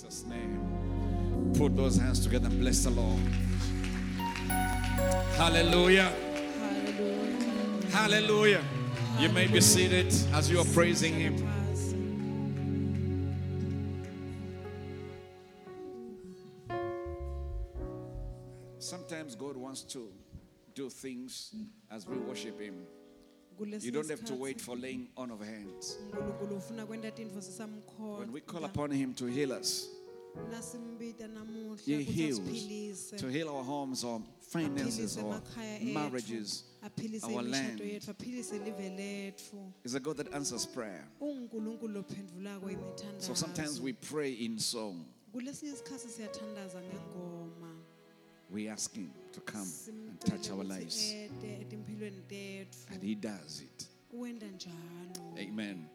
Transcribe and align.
Jesus' 0.00 0.24
name. 0.26 1.54
Put 1.58 1.74
those 1.74 1.96
hands 1.96 2.20
together 2.20 2.46
and 2.46 2.60
bless 2.60 2.84
the 2.84 2.90
Lord. 2.90 3.18
Hallelujah. 5.36 6.12
Hallelujah. 6.60 7.90
Hallelujah. 7.90 8.62
You 9.18 9.28
may 9.30 9.48
be 9.48 9.60
seated 9.60 10.06
as 10.32 10.48
you 10.48 10.60
are 10.60 10.64
praising 10.66 11.14
Him. 11.14 11.36
Sometimes 18.78 19.34
God 19.34 19.56
wants 19.56 19.82
to 19.82 20.12
do 20.76 20.88
things 20.88 21.52
as 21.90 22.06
we 22.06 22.16
worship 22.18 22.60
Him. 22.60 22.86
You 23.60 23.90
don't 23.90 24.08
have 24.08 24.24
to 24.26 24.34
wait 24.34 24.60
for 24.60 24.76
laying 24.76 25.08
on 25.16 25.30
of 25.30 25.40
hands. 25.40 25.98
uNkulunkulu 26.12 26.56
ufuna 26.56 26.86
kwenta 26.86 27.10
tintfo 27.10 27.40
When 28.18 28.32
we 28.32 28.40
call 28.40 28.64
upon 28.64 28.90
Him 28.92 29.14
to 29.14 29.26
heal 29.26 29.52
us, 29.52 29.88
He 31.84 32.02
heals 32.02 33.10
to 33.16 33.28
heal 33.28 33.48
our 33.48 33.64
homes 33.64 34.04
or 34.04 34.22
finances 34.40 35.16
aphilise 35.16 35.18
or 35.18 35.34
emakhaya 35.34 35.80
ethu 35.80 35.92
marriages. 35.94 36.64
our 37.24 37.42
land. 37.42 37.80
yethu 37.80 38.10
aphilise 38.10 38.52
live 38.52 39.34
Is 39.84 39.94
a 39.94 40.00
God 40.00 40.16
that 40.18 40.32
answers 40.34 40.66
prayer. 40.66 41.04
ungunkulunkulu 41.20 41.92
lophendvulako 41.94 42.70
imithandazo 42.70 43.26
So 43.26 43.34
sometimes 43.34 43.80
we 43.80 43.92
pray 43.92 44.32
in 44.32 44.58
song. 44.58 45.04
kulesinye 45.32 45.72
isikhathi 45.72 46.08
siyathandaza 46.08 46.80
ngengoma 46.82 47.74
We 48.50 48.68
ask 48.70 48.94
Him 48.94 49.10
to 49.32 49.40
come 49.40 49.68
and 50.08 50.20
touch 50.20 50.50
our 50.50 50.64
lives. 50.64 50.96
ukuthi 51.14 51.24
ete 51.24 51.60
etimphilweni 51.60 52.22
tetfu 52.28 52.94
And 52.94 53.02
He 53.02 53.14
does 53.14 53.60
it. 53.62 53.88
Amen. 55.38 55.88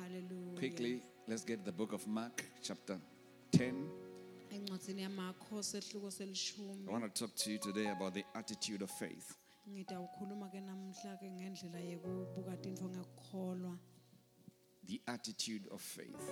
haleluya 0.00 0.58
Quickly, 0.58 1.02
let's 1.28 1.44
get 1.46 1.64
the 1.64 1.72
book 1.72 1.92
of 1.92 2.06
Mark, 2.06 2.44
chapter 2.62 2.98
10. 3.52 3.88
encwadzini 4.50 5.02
yamakho 5.02 5.62
sehluko 5.62 6.10
selishumi 6.10 6.86
I 6.88 6.92
want 6.92 7.14
to 7.14 7.26
talk 7.26 7.34
to 7.36 7.50
you 7.52 7.58
today 7.58 7.86
about 7.88 8.14
the 8.14 8.24
attitude 8.34 8.82
of 8.84 8.90
faith. 8.90 9.36
ngitawukhuluma 9.68 10.48
ke 10.50 10.60
namhla 10.60 11.16
ke 11.20 11.30
ngendlela 11.30 11.78
yekubuka 11.80 12.56
tintfo 12.56 12.88
ngekukholwa 12.88 13.78
The 14.86 15.00
attitude 15.06 15.68
of 15.70 15.80
faith. 15.82 16.30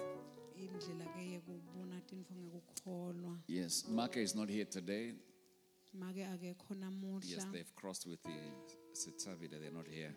indlela 0.56 1.04
ke 1.14 1.20
yekubona 1.32 2.00
tintfo 2.00 2.34
ngekukholwa 2.34 3.38
Yes, 3.46 3.84
Mark 3.88 4.16
is 4.16 4.34
not 4.34 4.48
here 4.50 4.64
today. 4.64 5.14
Make 5.94 6.24
akekho 6.26 6.74
Yes, 6.74 6.78
namuhla 6.80 7.52
they've 7.52 7.74
crossed 7.74 8.06
with 8.06 8.22
the 8.22 8.30
Sitzavida. 8.92 9.60
They're 9.60 9.70
not 9.72 9.86
here. 9.88 10.14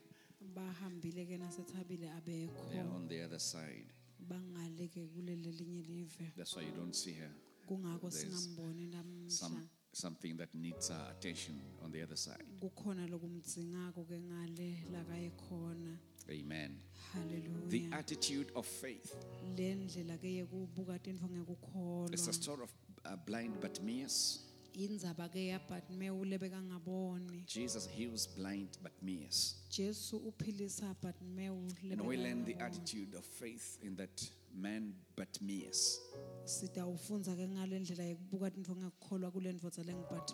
bahambile 0.55 1.25
ke 1.25 1.37
nasethabile 1.39 1.99
They're 1.99 2.47
abekho 2.83 2.95
on 2.95 3.07
the 3.07 3.21
other 3.23 3.39
side. 3.39 3.85
bangale 4.19 4.87
ke 4.89 5.07
kuleli 5.15 5.51
linye 5.51 5.83
live 5.87 6.17
That's 6.37 6.55
why 6.55 6.63
you 6.63 6.71
don't 6.75 6.95
see 6.95 7.13
her. 7.13 7.31
kungako 7.67 8.09
There's 8.09 8.23
singamboni 8.25 8.87
namuhla 8.87 9.29
Some 9.31 9.69
something 9.93 10.37
that 10.37 10.53
needs 10.55 10.89
our 10.89 11.11
attention 11.11 11.59
on 11.83 11.91
the 11.91 12.01
other 12.01 12.15
side. 12.17 12.43
kukhona 12.59 13.07
lokumdzingako 13.07 14.03
ke 14.07 14.19
ngale 14.21 14.77
lakayekhona 14.91 15.97
Amen. 16.29 16.77
The 17.13 17.19
haleluya 17.19 17.93
attitude 17.99 18.51
of 18.55 18.65
faith. 18.65 19.15
le 19.57 19.75
ndlela 19.75 20.17
ke 20.17 20.27
yekubuka 20.35 20.99
tintfo 20.99 21.25
It's 21.25 21.33
ngekukholwa 21.33 22.09
the 22.11 22.33
story 22.33 22.63
of 22.63 22.69
uh, 23.05 23.15
blind 23.25 23.59
Bartimaeus. 23.61 24.45
Indzaba 24.73 25.29
ke 25.29 25.45
yabatmeu 25.47 26.25
lebekangaboni 26.25 27.43
Jesus 27.47 27.87
heals 27.89 28.27
blind 28.35 28.69
but 28.83 28.91
Bartimaeus. 28.91 29.55
jesu 29.69 30.17
uphilisa 30.17 30.95
batmeu 31.03 31.67
And 31.91 32.01
we 32.01 32.17
learn 32.17 32.45
the 32.45 32.55
attitude 32.59 33.15
of 33.17 33.25
faith 33.25 33.77
in 33.83 33.95
that 33.95 34.31
man 34.53 34.93
Bartimaeus. 35.17 35.99
sitawufunza 36.45 37.35
ke 37.35 37.47
ngale 37.47 37.79
ndlela 37.79 38.03
yekubuka 38.03 38.51
tintfo 38.51 38.75
ngekukholwa 38.75 39.31
kule 39.31 39.53
ndvodza 39.53 39.83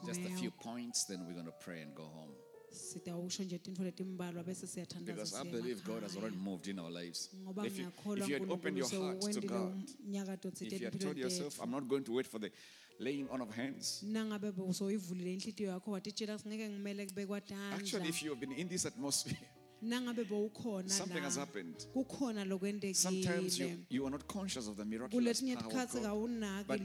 Just 0.05 0.19
a 0.25 0.29
few 0.37 0.51
points, 0.51 1.05
then 1.05 1.19
we're 1.25 1.33
going 1.33 1.45
to 1.45 1.51
pray 1.65 1.81
and 1.81 1.93
go 1.95 2.03
home. 2.05 2.33
sitawusho 2.71 3.43
nje 3.43 3.59
tintfo 3.59 3.83
letimbalwa 3.83 4.43
bese 4.43 4.67
Because 5.05 5.35
I 5.35 5.43
believe 5.43 5.83
God 5.83 6.03
has 6.03 6.15
already 6.17 6.37
moved 6.37 6.67
in 6.67 6.79
our 6.79 6.91
lives. 6.91 7.29
ngoba 7.43 7.65
If 7.65 7.77
you, 7.79 7.85
ngiyakholwa 7.85 8.23
if 8.23 8.29
you 8.29 8.39
had 8.39 8.51
opened 8.51 8.77
your 8.77 8.89
heart 8.89 9.21
to 9.21 9.41
God, 9.41 9.83
if 10.61 10.71
you 10.81 10.85
had 10.85 10.99
told 10.99 11.17
yourself, 11.17 11.59
I'm 11.61 11.71
not 11.71 11.87
going 11.87 12.03
to 12.03 12.13
wait 12.13 12.27
for 12.27 12.39
the 12.39 12.51
laying 12.99 13.27
on 13.29 13.41
of 13.41 13.55
hands. 13.55 14.03
nangabe 14.03 14.51
bewusoyivulile 14.51 15.33
inhlitiyo 15.33 15.69
yakho 15.69 15.91
watitshela 15.91 16.39
singeke 16.39 16.69
ngimele 16.69 17.05
kubekwa 17.05 17.41
Actually, 17.75 18.09
if 18.09 18.23
you 18.23 18.29
have 18.29 18.45
been 18.47 18.59
in 18.59 18.69
this 18.69 18.85
atmosphere, 18.85 19.37
something 20.87 21.21
has 21.23 21.35
happened. 21.37 21.75
Sometimes 22.93 23.59
you, 23.59 23.85
you 23.89 24.05
are 24.05 24.09
not 24.11 24.27
conscious 24.27 24.67
of 24.67 24.75
the 24.77 24.85
miraculous 24.85 25.41
power 25.41 25.55
of 25.57 25.71
God. 26.01 26.65
But- 26.67 26.79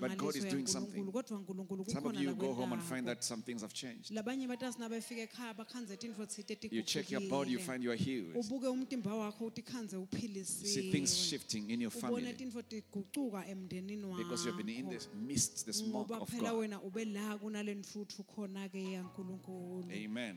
but 0.00 0.16
God 0.16 0.36
is 0.36 0.44
doing 0.44 0.66
something. 0.66 1.04
yankulunkulu 1.04 1.12
kodwa 1.12 1.38
nkulunkulu 1.38 1.84
Some 1.90 2.06
of 2.08 2.20
you 2.20 2.34
go 2.34 2.54
home 2.54 2.72
and 2.74 2.82
find 2.82 3.06
that 3.06 3.22
some 3.24 3.42
things 3.42 3.62
have 3.62 3.72
changed. 3.74 4.10
labanye 4.10 4.46
batasi 4.46 4.78
nabefika 4.78 5.20
ekhaya 5.22 5.54
bakhanze 5.54 5.96
tintfo 5.96 6.26
tsite 6.26 6.68
You 6.70 6.82
check 6.82 7.10
your 7.10 7.22
body, 7.28 7.52
you 7.52 7.58
find 7.58 7.82
you 7.84 7.90
are 7.90 7.96
healed. 8.04 8.36
ubuke 8.36 8.66
umtimba 8.68 9.14
wakho 9.14 9.46
utikhanze 9.46 9.96
You 9.96 10.44
see 10.44 10.90
things 10.92 11.14
shifting 11.16 11.70
in 11.70 11.80
your 11.80 11.90
family 11.92 12.32
tintfo 12.34 12.62
tigucuka 12.62 13.46
emndenini 13.46 14.16
because 14.16 14.46
you've 14.46 14.56
been 14.62 14.68
in 14.68 14.88
this 14.90 15.08
mist, 15.14 15.66
this 15.66 15.78
smoke 15.78 16.14
of 16.14 16.30
God. 16.30 16.58
wena 16.58 16.82
ube 16.82 17.04
la 17.04 17.38
kunale 17.38 17.74
ntfutfu 17.74 18.24
khona-ke 18.24 18.92
yankulunkulu 18.92 19.90
Amen. 20.04 20.36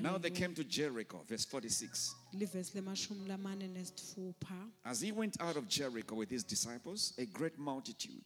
Now 0.00 0.18
they 0.18 0.30
came 0.30 0.54
to 0.54 0.64
Jericho, 0.64 1.24
verse 1.28 1.44
46. 1.44 2.14
livesi 2.34 2.72
lemashumi 2.74 3.26
lamane 3.28 3.68
nesitfupha 3.68 4.70
As 4.84 5.00
he 5.00 5.12
went 5.12 5.40
out 5.40 5.56
of 5.56 5.68
Jericho 5.68 6.16
with 6.16 6.30
his 6.30 6.44
disciples, 6.44 7.12
a 7.18 7.26
great 7.26 7.58
multitude 7.58 8.22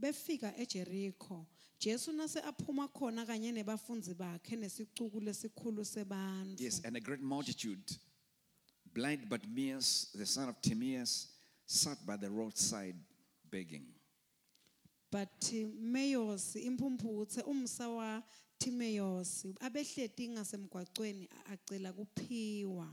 befika 0.00 0.52
ejerikho 0.58 1.46
jesu 1.78 2.12
nase 2.12 2.40
aphuma 2.40 2.88
khona 2.88 3.26
kanye 3.26 3.52
nebafundzi 3.52 4.14
bakhe 4.14 4.56
lesikhulu 4.56 5.84
sebantfu 5.84 6.60
Yes, 6.62 6.82
and 6.84 6.96
a 6.96 7.00
great 7.00 7.20
multitude. 7.22 7.82
Blind 8.94 9.28
but 9.28 9.42
Bartimaeus, 9.42 10.08
the 10.14 10.24
son 10.24 10.48
of 10.48 10.60
Timaeus, 10.62 11.28
sat 11.66 11.98
by 12.06 12.16
the 12.16 12.30
roadside 12.30 12.96
begging. 13.50 13.84
Bartimeyosi 15.16 16.60
imphumputhe 16.60 17.40
umsa 17.42 17.88
wa 17.88 18.22
abehleti 19.60 20.28
ngasemgwacweni 20.28 21.28
acela 21.52 21.92
kuphiwa. 21.92 22.88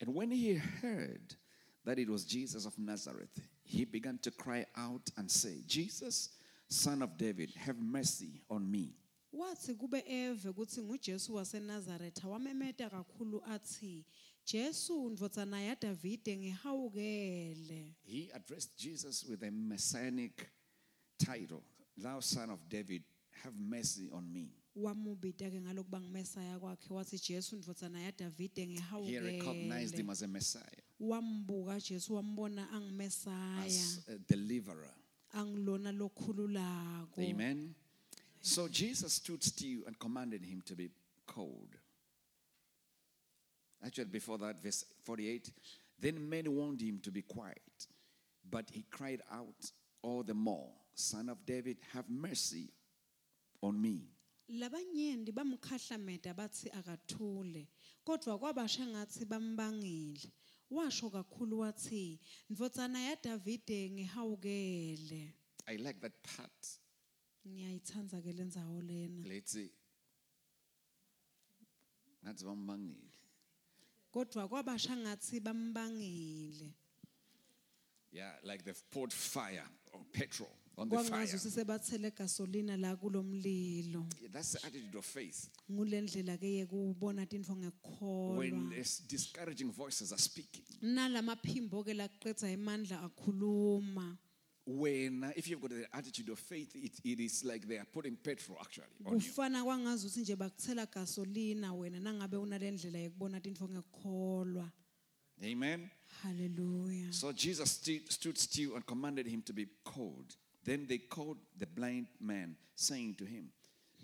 And 0.00 0.14
when 0.14 0.30
he 0.30 0.54
heard 0.54 1.36
that 1.84 1.98
it 1.98 2.08
was 2.08 2.24
Jesus 2.24 2.66
of 2.66 2.78
Nazareth, 2.78 3.40
he 3.62 3.84
began 3.84 4.18
to 4.18 4.30
cry 4.30 4.66
out 4.76 5.10
and 5.16 5.30
say, 5.30 5.62
Jesus, 5.66 6.30
son 6.68 7.02
of 7.02 7.16
David, 7.16 7.50
have 7.56 7.78
mercy 7.78 8.42
on 8.48 8.70
me. 8.70 8.94
wathi 9.32 9.74
kube 9.74 10.04
eve 10.06 10.52
kuthi 10.52 10.82
ngujesu 10.82 11.34
wasenazaretha 11.34 12.28
wamemeta 12.28 12.90
kakhulu 12.90 13.44
athi 13.44 14.04
jesu 14.46 15.10
ndvodzana 15.10 15.76
ngihawukele. 16.36 17.94
He 18.02 18.30
addressed 18.32 18.78
Jesus 18.78 19.24
with 19.24 19.42
a 19.42 19.50
messianic 19.50 20.48
title 21.26 21.62
Thou 21.98 22.20
son 22.20 22.50
of 22.50 22.58
David, 22.68 23.02
have 23.42 23.54
mercy 23.58 24.08
on 24.12 24.30
me. 24.32 24.48
wamubita 24.76 25.50
ke 25.50 25.60
ngalokuba 25.60 26.00
ngumesaya 26.00 26.58
kwakhe 26.58 26.94
wathi 26.94 27.18
jesu 27.18 27.56
ndvodzana 27.56 28.00
yadavide 28.00 28.64
He 28.66 29.18
recognized 29.20 29.96
him 29.98 30.06
ngihawukele 30.06 30.12
as 30.12 30.22
a 30.22 30.26
Messiah, 30.28 30.82
wambuka 31.00 31.80
jesu 31.80 32.14
wambona 32.14 32.70
angumesaya 32.70 33.64
as 33.64 34.00
a 34.08 34.18
deliverer. 34.28 34.94
angilona 35.32 35.92
lokhululako 35.92 37.22
Amen. 37.22 37.74
So 38.40 38.68
Jesus 38.68 39.14
stood 39.14 39.42
still 39.42 39.80
and 39.86 39.98
commanded 39.98 40.44
him 40.44 40.62
to 40.66 40.74
be 40.76 40.90
cold. 41.26 41.74
Actually, 43.84 44.04
before 44.10 44.38
that, 44.38 44.62
verse 44.62 44.84
48 45.04 45.50
then 45.98 46.28
men 46.28 46.50
warned 46.52 46.80
him 46.82 46.98
to 47.02 47.10
be 47.10 47.22
quiet, 47.22 47.86
but 48.50 48.68
he 48.70 48.84
cried 48.90 49.22
out 49.32 49.72
all 50.02 50.22
the 50.22 50.34
more, 50.34 50.68
Son 50.98 51.28
of 51.28 51.44
David, 51.44 51.76
have 51.92 52.08
mercy 52.08 52.72
on 53.62 53.80
me. 53.80 54.08
labanyenti 54.48 55.32
bamkhahlameta 55.32 56.34
bathi 56.34 56.70
akathule 56.70 57.68
kodwa 58.04 58.38
kwabasha 58.38 58.86
ngathi 58.86 59.24
bambangile 59.24 60.32
washo 60.70 61.10
kakhulu 61.10 61.58
wathi 61.58 62.20
ndvodzana 62.50 63.00
yadavide 63.00 63.90
ngihawukele 63.90 65.34
I 65.66 65.76
like 65.76 66.00
that 66.00 66.12
part. 66.22 66.80
ngiyayitsandza 67.46 68.22
ke 68.22 68.32
lendzawo 68.32 68.80
lena 68.80 69.28
Let's 69.28 69.52
see. 69.52 69.70
That's 72.22 72.42
one 72.44 72.96
kodwa 74.12 74.48
kwabasha 74.48 74.96
ngathi 74.96 75.40
bambangile 75.40 76.72
Yeah, 78.12 78.32
like 78.44 78.64
they've 78.64 78.90
poured 78.90 79.12
fire 79.12 79.68
or 79.92 80.00
petrol 80.12 80.56
on 80.78 80.88
the 80.88 80.96
fire. 80.96 81.08
kwangazuthi 81.10 81.50
sebathele 81.50 82.10
gasolina 82.10 82.76
la 82.76 82.96
kulo 82.96 83.22
mlilo 83.22 84.06
Yeah, 84.20 84.28
That's 84.32 84.52
the 84.52 84.66
attitude 84.66 84.98
of 84.98 85.04
faith. 85.04 85.48
ngulendlela 85.70 86.36
ke 86.38 86.46
yekubona 86.46 87.26
tintfo 87.26 87.52
When 87.54 87.62
ngekukholwa 87.64 88.70
there's 88.70 88.98
discouraging 89.08 89.72
voices 89.72 90.12
are 90.12 90.18
speaking, 90.20 90.64
nalamaphimbo 90.82 91.84
ke 91.84 91.94
emandla 92.52 93.02
akhuluma 93.02 94.18
when 94.68 95.22
uh, 95.22 95.30
if 95.36 95.46
you've 95.48 95.60
got 95.60 95.70
the 95.70 95.86
attitude 95.96 96.28
of 96.28 96.40
faith, 96.40 96.74
it, 96.74 96.90
it 97.04 97.20
is 97.20 97.44
like 97.44 97.68
they 97.68 97.76
are 97.78 97.86
putting 97.92 98.16
petrol 98.16 98.58
actually 98.60 98.86
on 99.06 99.12
you. 99.14 99.18
kufana 99.20 99.64
kwangazuthi 99.64 100.20
nje 100.20 100.36
bakuthela 100.36 100.86
gasolina 100.86 101.72
wena 101.74 102.00
nangabe 102.00 102.36
unalendlela 102.36 102.98
yekubona 102.98 103.40
tintfo 103.40 103.68
ngekukholwa 103.68 104.70
Amen. 105.52 105.88
haleluya 106.22 107.12
So 107.12 107.32
Jesus 107.32 107.70
stood, 107.70 108.10
stood 108.10 108.36
still 108.38 108.74
and 108.74 108.84
commanded 108.86 109.26
him 109.26 109.42
to 109.42 109.52
be 109.52 109.66
called. 109.84 110.34
Then 110.66 110.86
they 110.88 110.98
called 110.98 111.38
the 111.56 111.66
blind 111.66 112.08
man, 112.20 112.56
saying 112.74 113.14
to 113.18 113.24
him, 113.24 113.48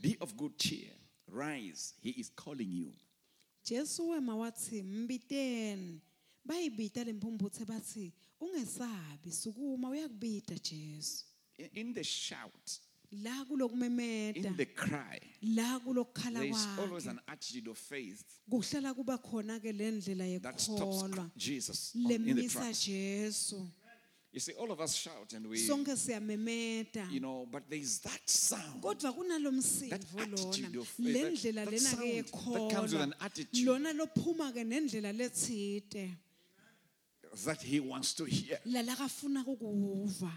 Be 0.01 0.17
of 0.21 0.37
good 0.37 0.57
cheer, 0.59 0.91
rise, 1.31 1.95
he 2.01 2.11
is 2.11 2.31
calling 2.31 2.71
you. 2.71 2.93
jesu 3.65 4.09
wema 4.09 4.37
wathi 4.37 4.83
mbiteni. 4.83 6.01
Bayibita 6.45 7.05
lemphumputhe 7.05 7.65
bathi 7.65 8.13
ungesabi 8.41 9.31
sukuma 9.33 9.89
uyakubita 9.91 10.55
jesu. 10.63 11.25
In- 11.75 11.93
the 11.95 12.03
shout, 12.05 12.79
la 13.13 13.45
kulokumemeta. 13.45 14.37
in 14.47 14.57
the 14.57 14.65
cry, 14.67 15.21
la 15.43 15.79
kulokukhala 15.81 16.35
there 16.41 16.45
is 16.51 16.67
always 16.79 17.07
an 17.07 17.21
attitude 17.29 17.69
of 17.71 17.79
faith 17.79 18.25
kuhlala 18.51 18.95
kuba 18.95 19.19
khona 19.19 19.61
ke 19.61 19.73
le 19.73 19.91
ndlela 19.93 20.41
that 20.43 20.61
stops 20.61 20.81
yekukholwa 20.81 21.31
Jesus 21.37 21.93
on- 21.95 22.11
in 22.11 22.25
the 22.25 22.33
lemisa 22.35 22.73
jesu. 22.85 23.57
You 24.33 24.41
see, 24.41 24.53
all 24.55 24.71
of 24.73 24.81
us 24.81 24.95
shout 24.95 25.35
and 25.35 25.47
we, 25.47 25.59
sonke 25.59 25.95
siyamemeta 25.95 27.07
you 27.11 27.21
know, 27.21 27.47
but 27.53 27.69
there 27.69 27.79
is 27.79 27.99
that 28.01 28.21
sound. 28.27 28.81
kodwa 28.83 29.13
kunalo 29.13 29.51
That 29.91 30.05
lona 30.15 30.33
attitude 30.33 30.77
of 30.77 30.89
faith, 30.89 31.07
le 31.07 31.13
that- 31.13 31.33
ndlela 31.33 31.65
that 31.65 31.71
lena 31.71 31.79
ke 31.79 32.31
sound 32.31 32.65
that 32.65 32.73
comes 32.73 32.93
with 32.93 33.01
yekholwa 33.01 33.03
an 33.03 33.15
attitude. 33.21 33.67
lona 33.67 33.93
lophuma 33.93 34.53
ke 34.53 34.65
nendlela 34.65 35.13
letsite 35.13 36.11
that 37.45 37.61
he 37.63 37.79
wants 37.81 38.15
to 38.15 38.25
hear. 38.25 38.59
lalakafuna 38.65 39.45
kukuva 39.45 40.33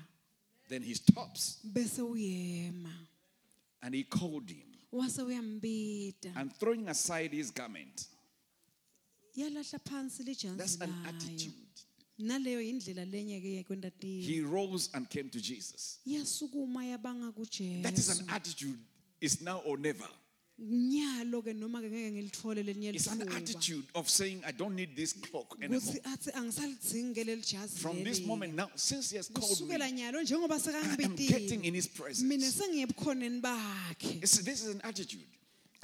Then 0.68 0.82
he 0.84 0.94
stops 0.94 1.60
bese 1.64 2.02
uyema 2.02 2.92
and 3.82 3.96
he 3.96 4.04
called 4.04 4.50
him. 4.50 4.68
wase 4.92 5.20
And 6.36 6.52
throwing 6.60 6.90
aside 6.90 7.32
his 7.32 7.50
garment, 7.52 8.08
yalahla 9.38 9.80
phansi 9.80 10.58
that's 10.58 10.82
an 10.82 10.90
layo 10.90 11.08
attitude. 11.08 11.65
Naleyo 12.18 12.62
indlela 12.62 13.06
lenye 13.06 13.42
yekwenta 13.42 13.92
He 14.02 14.42
rose 14.42 14.90
and 14.94 15.10
came 15.10 15.30
to 15.30 15.40
Jesus. 15.40 16.00
yasukuma 16.06 16.86
yabanga 16.86 17.34
That 17.84 17.98
is 17.98 18.20
an 18.20 18.26
attitude. 18.30 18.78
It's 19.22 19.42
now 19.42 19.62
or 19.66 19.78
never. 19.78 20.08
nyalo 20.58 21.44
ke 21.44 21.54
noma 21.54 21.82
ke 21.82 21.90
ngeke 21.92 22.12
ngilithole 22.12 22.64
lelinye 22.64 22.96
It's 22.96 23.08
an 23.08 23.20
lithuba 23.20 23.36
attitude 23.36 23.86
of 23.94 24.10
saying, 24.10 24.42
I 24.48 24.52
don't 24.52 24.74
need 24.76 24.96
this 24.96 25.12
clock 25.12 25.58
anymore. 25.62 25.82
kutsi 25.82 26.00
athi 26.06 26.32
angisalidzingi 26.32 27.14
ke 27.14 27.26
leli 27.28 27.42
jazi 27.44 27.78
From 27.80 28.02
this 28.04 28.20
leli. 28.20 28.26
moment 28.28 28.56
now, 28.56 28.70
since 28.76 29.12
he 29.12 29.18
has 29.18 29.28
called 29.28 29.50
me, 29.50 29.68
kusukela 29.76 29.92
nyalo 29.92 30.22
njengoba 30.24 30.56
I 30.56 31.04
am 31.04 31.16
getting 31.16 31.66
in 31.66 31.74
his 31.74 31.90
mina 31.90 32.06
presence. 32.06 32.56
sengiye 32.56 32.86
ebukhoneni 32.88 33.42
bakhe 33.42 34.22
It's- 34.22 34.44
This 34.46 34.64
is 34.64 34.76
an 34.76 34.82
attitude. 34.86 35.28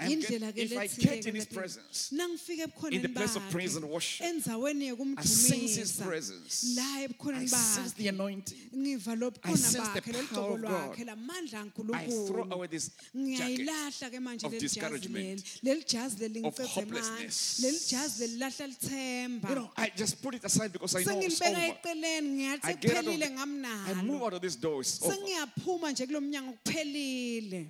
I 0.01 0.05
am 0.05 0.19
get- 0.19 0.29
indlela 0.31 0.51
ke 0.53 0.57
if 0.57 0.71
I 0.71 0.87
letsite 0.87 1.27
in 1.27 1.35
his 1.35 1.45
presence, 1.45 2.09
nangifika 2.11 2.51
in 2.91 3.01
the 3.01 3.07
ebukhoneni 3.07 3.13
place 3.15 3.35
of 3.35 3.43
praise 3.51 3.75
and 3.75 3.85
bakhe 3.85 3.91
worship, 3.93 4.25
endzaweni 4.25 4.87
I 5.17 5.23
sense 5.23 5.75
his 5.75 5.91
presence. 6.01 6.75
la 6.75 6.83
I 6.83 7.07
ebukhoneni 7.07 7.47
sense 7.49 7.93
the 7.93 8.03
bakhe 8.03 8.09
anointing. 8.09 8.69
ngiva 8.75 9.11
I 9.11 9.15
lobukhona 9.15 9.57
sense 9.57 9.89
the 9.93 10.01
bakhe 10.01 10.27
power 10.33 10.53
of 10.55 10.61
God. 10.61 10.71
lwakhe 10.71 11.05
lamandla 11.05 11.43
I 11.43 11.47
throw 11.47 11.61
ankulunkulu 11.61 12.51
away 12.53 12.67
this 12.67 12.89
jacket 12.89 13.15
ngiyayilahla 13.15 14.09
ke 14.11 14.19
manje 14.21 14.43
of 14.45 14.51
leli 14.53 14.59
jazi 14.59 14.59
leli 14.59 14.59
discouragement, 14.61 15.43
leli 15.63 15.83
jazi 15.85 16.17
leli 16.19 16.43
of 16.45 16.53
ngicedze 16.55 16.67
hopelessness. 16.67 17.59
manje 17.59 17.67
leli 17.67 17.79
jazi 17.91 18.19
leli 18.21 18.37
lahla 18.39 18.67
lithemba 18.67 19.49
You 19.49 19.55
know, 19.55 19.71
I 19.77 19.91
just 19.95 20.21
put 20.21 20.35
it 20.35 20.43
aside 20.45 20.71
because 20.73 20.95
I 20.95 21.03
know 21.03 21.19
it's 21.19 21.39
sengilibeka 21.39 21.81
eceleni 21.81 22.29
ngiyathi 22.37 22.65
I 22.65 22.73
get 22.73 22.91
out 22.97 23.05
of 23.07 23.13
sekuphelile 23.13 23.29
ngamnalo 23.35 24.21
out 24.23 24.33
of 24.33 24.41
this 24.41 24.55
door. 24.55 24.81
It's 24.81 25.01
over. 25.01 25.13
sengiyaphuma 25.15 25.91
nje 25.91 26.05
kulo 26.07 26.21
mnyango 26.21 26.53
kuphelile 26.53 27.67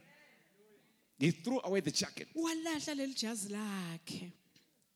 He 1.22 1.32
threw 1.32 1.60
away 1.64 1.82
the 1.82 1.92
jacket. 1.92 2.28
walahla 2.36 2.96
leli 2.96 3.14
jazi 3.14 3.50
lakhe 3.50 4.32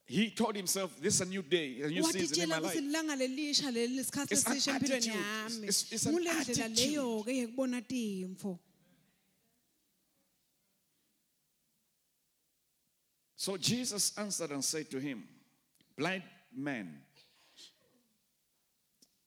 He 0.07 0.29
told 0.31 0.55
himself, 0.55 0.95
"This 1.01 1.15
is 1.15 1.21
a 1.21 1.25
new 1.25 1.41
day, 1.41 1.81
a 1.81 1.87
new 1.87 2.03
season 2.03 2.43
in 2.43 2.49
my 2.49 2.55
watitshela 2.59 2.61
life." 2.63 2.75
kutsi 2.77 2.81
lilanga 2.81 3.15
lelisha 3.15 3.71
leli 3.71 3.95
lisikhathi 3.99 4.31
It's 4.33 4.45
an 4.45 4.53
esisha 4.57 4.71
empilweni 4.71 5.09
attitude. 5.09 5.15
yami 5.15 5.67
It's- 5.67 5.91
it's 5.91 6.05
an 6.05 6.27
attitude. 6.27 6.75
leyo-ke 6.75 7.31
yekubona 7.41 7.81
timfo 7.81 8.59
So 13.35 13.57
Jesus 13.57 14.17
answered 14.17 14.51
and 14.51 14.63
said 14.63 14.89
to 14.91 14.99
him, 14.99 15.27
"Blind 15.95 16.23
man." 16.51 17.01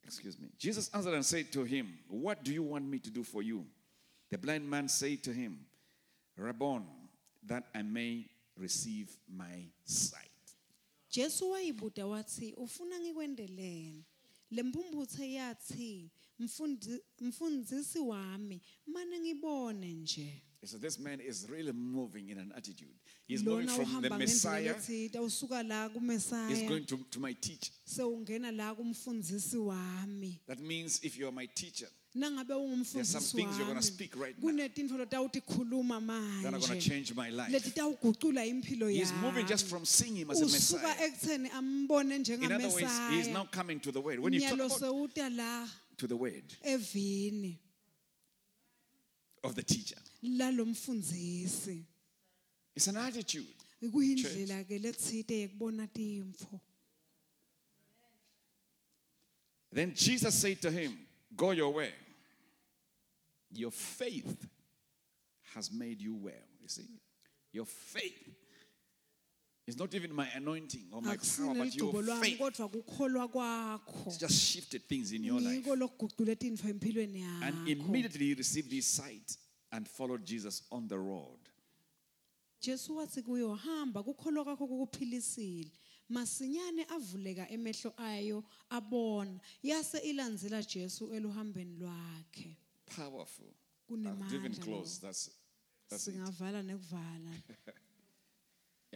Excuse 0.04 0.38
me. 0.38 0.48
Jesus 0.58 0.88
answered 0.94 1.14
and 1.14 1.24
said 1.24 1.52
to 1.52 1.64
him, 1.64 1.98
"What 2.08 2.42
do 2.42 2.52
you 2.52 2.62
want 2.62 2.84
me 2.86 2.98
to 2.98 3.10
do 3.10 3.22
for 3.22 3.42
you?" 3.42 3.66
The 4.30 4.38
blind 4.38 4.68
man 4.68 4.88
said 4.88 5.22
to 5.24 5.32
him, 5.32 5.67
"Rabbon, 6.38 6.84
that 7.46 7.64
I 7.74 7.82
may 7.82 8.24
receive 8.56 9.08
my 9.28 9.70
sight." 9.84 10.24
jesu 11.10 11.50
wayibuda 11.50 12.06
wathi 12.06 12.52
ufuna 12.52 13.00
ngikwendeleni 13.00 14.04
le 14.50 14.62
mphumputhe 14.62 15.32
yathi 15.32 16.10
"Mfundi- 16.40 17.00
mfundisi 17.20 17.98
wami 17.98 18.60
mane 18.86 19.20
ngibone 19.20 19.92
nje 19.94 20.42
So 20.64 20.76
this 20.78 20.98
man 20.98 21.20
is 21.20 21.46
really 21.48 21.72
moving 21.72 22.30
in 22.30 22.38
an 22.38 22.52
attitude. 22.56 22.90
He's 23.28 23.44
moving 23.44 23.68
from 23.68 24.02
the 24.02 24.10
Messiah. 24.10 24.74
He's 26.48 26.68
going 26.68 26.84
to, 26.86 26.96
to 27.10 27.20
my 27.20 27.32
teacher. 27.34 27.72
That 30.46 30.58
means 30.60 31.00
if 31.04 31.16
you're 31.16 31.32
my 31.32 31.46
teacher, 31.46 31.88
nangabe 32.18 32.54
There's 32.92 33.08
some 33.08 33.22
things 33.22 33.58
you're 33.58 33.66
gonna 33.66 33.82
speak 33.82 34.16
right 34.16 34.34
now 34.38 34.50
kunetintfo 34.50 34.98
that 34.98 35.14
are 35.14 35.28
going 35.28 35.30
to 35.30 35.40
manje 36.00 36.80
change 36.80 37.14
my 37.14 37.30
life. 37.30 37.50
impilo 37.50 38.90
He's 38.90 39.12
moving 39.22 39.46
just 39.46 39.66
from 39.66 39.84
seeing 39.84 40.16
him 40.16 40.30
as 40.30 40.40
a 40.40 40.44
usuka 40.44 40.82
Messiah. 40.82 41.08
ekutheni 41.08 41.50
ambone 41.50 42.14
In 42.14 42.52
other 42.52 42.68
words, 42.68 43.00
he's 43.10 43.28
now 43.28 43.44
njengamesaya 43.44 43.50
coming 43.50 43.80
to 43.80 43.92
the 43.92 44.00
word. 44.00 44.18
When 44.18 44.32
you 44.32 44.40
talk 44.40 44.58
nyalo 44.58 44.66
about 44.66 44.80
sewuta 44.80 45.36
la 45.36 45.66
to 45.96 46.06
the 46.06 46.16
word 46.16 46.44
evini 46.66 47.58
of 49.44 49.54
the 49.54 49.62
teacher, 49.62 50.00
lalo 50.22 50.66
it's 52.74 52.86
an 52.86 52.96
attitude. 52.96 53.46
kuyindlela 53.82 54.64
ke 54.64 54.78
letsite 54.78 55.48
yekubona 55.48 55.86
timfo 55.86 56.60
Then 59.72 59.92
Jesus 59.94 60.34
said 60.34 60.60
to 60.62 60.70
him, 60.70 60.98
Go 61.36 61.50
your 61.50 61.72
way. 61.72 61.92
Your 63.52 63.70
faith 63.72 64.46
has 65.54 65.72
made 65.72 66.00
you 66.00 66.14
well. 66.14 66.34
You 66.60 66.68
see, 66.68 67.00
your 67.52 67.64
faith 67.66 68.28
is 69.66 69.78
not 69.78 69.94
even 69.94 70.14
my 70.14 70.26
anointing 70.34 70.84
or 70.92 71.02
my 71.02 71.16
power, 71.16 71.54
but 71.54 71.74
your 71.74 71.92
faith 72.20 72.38
kodwa 72.38 72.68
kukholwa 72.68 73.28
kwakho 73.28 74.04
has 74.04 74.18
just 74.18 74.34
shifted 74.34 74.82
things 74.88 75.12
in 75.12 75.24
your 75.24 75.40
life. 75.40 75.60
ngiko 75.60 75.76
lokugucula 75.76 76.36
tintfo 76.36 76.68
empilweni 76.68 77.22
And 77.42 77.68
immediately 77.68 78.26
he 78.26 78.34
received 78.34 78.72
his 78.72 78.86
sight 78.86 79.36
and 79.72 79.86
followed 79.88 80.24
Jesus 80.24 80.62
on 80.70 80.88
the 80.88 80.98
road. 80.98 81.38
jesu 82.60 82.96
wathi 82.96 83.22
kuyo 83.22 83.54
hamba 83.54 84.02
kukholwa 84.02 84.44
kwakho 84.44 84.66
kukuphilisile 84.66 85.70
masinyane 86.08 86.84
avuleka 86.88 87.48
emehlo 87.50 87.92
ayo 87.96 88.44
abona 88.70 89.40
yase 89.62 89.98
ilandzela 89.98 90.62
jesu 90.62 91.12
eluhambeni 91.14 91.76
lwakhe 91.76 92.56
Powerful. 92.96 93.46
I've 93.90 94.28
driven 94.28 94.52
lo. 94.52 94.58
close. 94.64 94.98
That's, 94.98 95.30
that's 95.90 96.04
singavala 96.08 96.62
nekuvala 96.62 97.32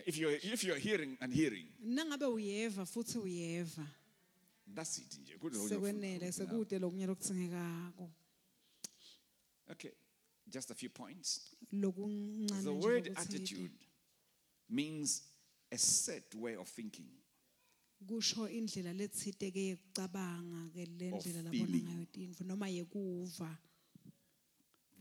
If 0.06 0.16
you're, 0.16 0.32
if 0.42 0.64
you're 0.64 0.78
hearing 0.78 1.18
and 1.20 1.32
hearing, 1.32 1.66
nangabe 1.84 2.24
uyeva 2.26 2.86
futhi 2.86 3.18
uyeva 3.18 3.86
that's 4.74 4.98
it. 4.98 5.18
nje. 5.20 5.68
Sekwenele 5.68 6.32
sekude 6.32 6.78
lokunye 6.78 7.06
lokudzingekako 7.06 8.10
Okay, 9.70 9.90
just 10.48 10.70
a 10.70 10.74
few 10.74 10.88
points. 10.90 11.40
lokuncane 11.72 12.62
The 12.64 12.70
nje 12.70 12.82
word 12.82 13.04
lokutsite. 13.06 13.18
attitude 13.36 13.70
means 14.68 15.22
a 15.70 15.78
set 15.78 16.34
way 16.34 16.56
of 16.56 16.68
thinking. 16.68 17.08
kusho 18.06 18.48
indlela 18.48 18.92
letsite 18.92 19.50
ke 19.52 19.60
yekucabanga 19.76 20.70
ke 20.74 20.86
le 20.98 21.12
Of 21.12 21.26
ndlela 21.26 21.42
labona 21.42 21.50
feeling. 21.66 21.84
ngayo 21.84 22.06
tintfo 22.12 22.44
noma 22.44 22.68
yekuva 22.68 23.58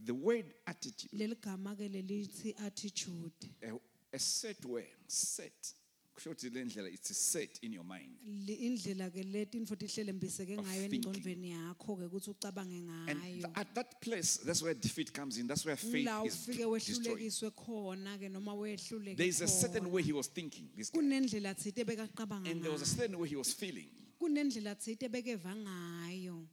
The 0.04 0.14
word 0.14 0.46
attitude, 0.68 1.12
leli 1.14 1.36
gama 1.42 1.76
ke 1.76 1.88
lelithi 1.90 2.56
attitude. 2.66 3.32
A, 3.64 3.72
a 4.14 4.20
set 4.20 4.66
way, 4.66 4.86
set. 5.08 5.74
Kusho 6.16 6.32
ukuthi 6.32 6.54
le 6.54 6.64
ndlela 6.66 6.88
it's 6.94 7.16
set 7.16 7.60
in 7.62 7.72
your 7.74 7.84
mind. 7.84 8.10
Li- 8.26 8.58
indlela 8.68 9.10
ke 9.12 9.24
leti 9.24 9.60
tihlelembiseke 9.66 10.58
Of 10.58 10.66
ngayo 10.66 10.90
thinking. 10.90 11.14
engcondvweni 11.14 11.52
yakho 11.52 11.96
ke 11.98 12.10
ukuthi 12.10 12.30
ucabange 12.36 12.80
and 13.08 13.22
ngayo. 13.22 13.52
at 13.56 13.74
that 13.76 14.02
place 14.02 14.38
that's 14.38 14.62
where 14.64 14.74
defeat 14.74 15.14
comes 15.14 15.38
in. 15.38 15.48
That's 15.48 15.66
where 15.66 15.76
faith 15.78 16.06
la 16.06 16.24
is 16.24 16.36
ufike 16.36 16.58
de- 16.58 16.80
destroyed. 16.80 17.18
wehlulekiswe 17.20 17.52
khona 17.56 18.18
ke 18.18 18.30
noma 18.32 19.16
there 19.16 19.28
is 19.28 19.42
a 19.42 19.48
certain 19.48 19.90
way 19.92 20.02
he 20.02 20.12
was 20.14 20.28
thinking 20.28 20.68
this 20.76 20.90
guy. 20.90 21.00
kunendlela 21.00 21.56
thite 21.56 21.86
bekaqabanga 21.86 22.50
and 22.50 22.62
there 22.64 22.72
was 22.72 22.82
a 22.82 22.86
ngayo. 22.86 22.98
certain 22.98 23.20
way 23.20 23.28
he 23.30 23.36
was 23.36 23.54
feeling. 23.54 23.88
Kunendlela 24.20 24.76
thite 24.78 25.10
bekeva 25.12 25.54
ngayo. 25.56 26.46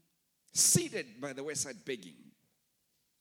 Seated 0.52 1.20
by 1.20 1.32
the 1.32 1.42
wayside 1.42 1.76
begging 1.84 2.14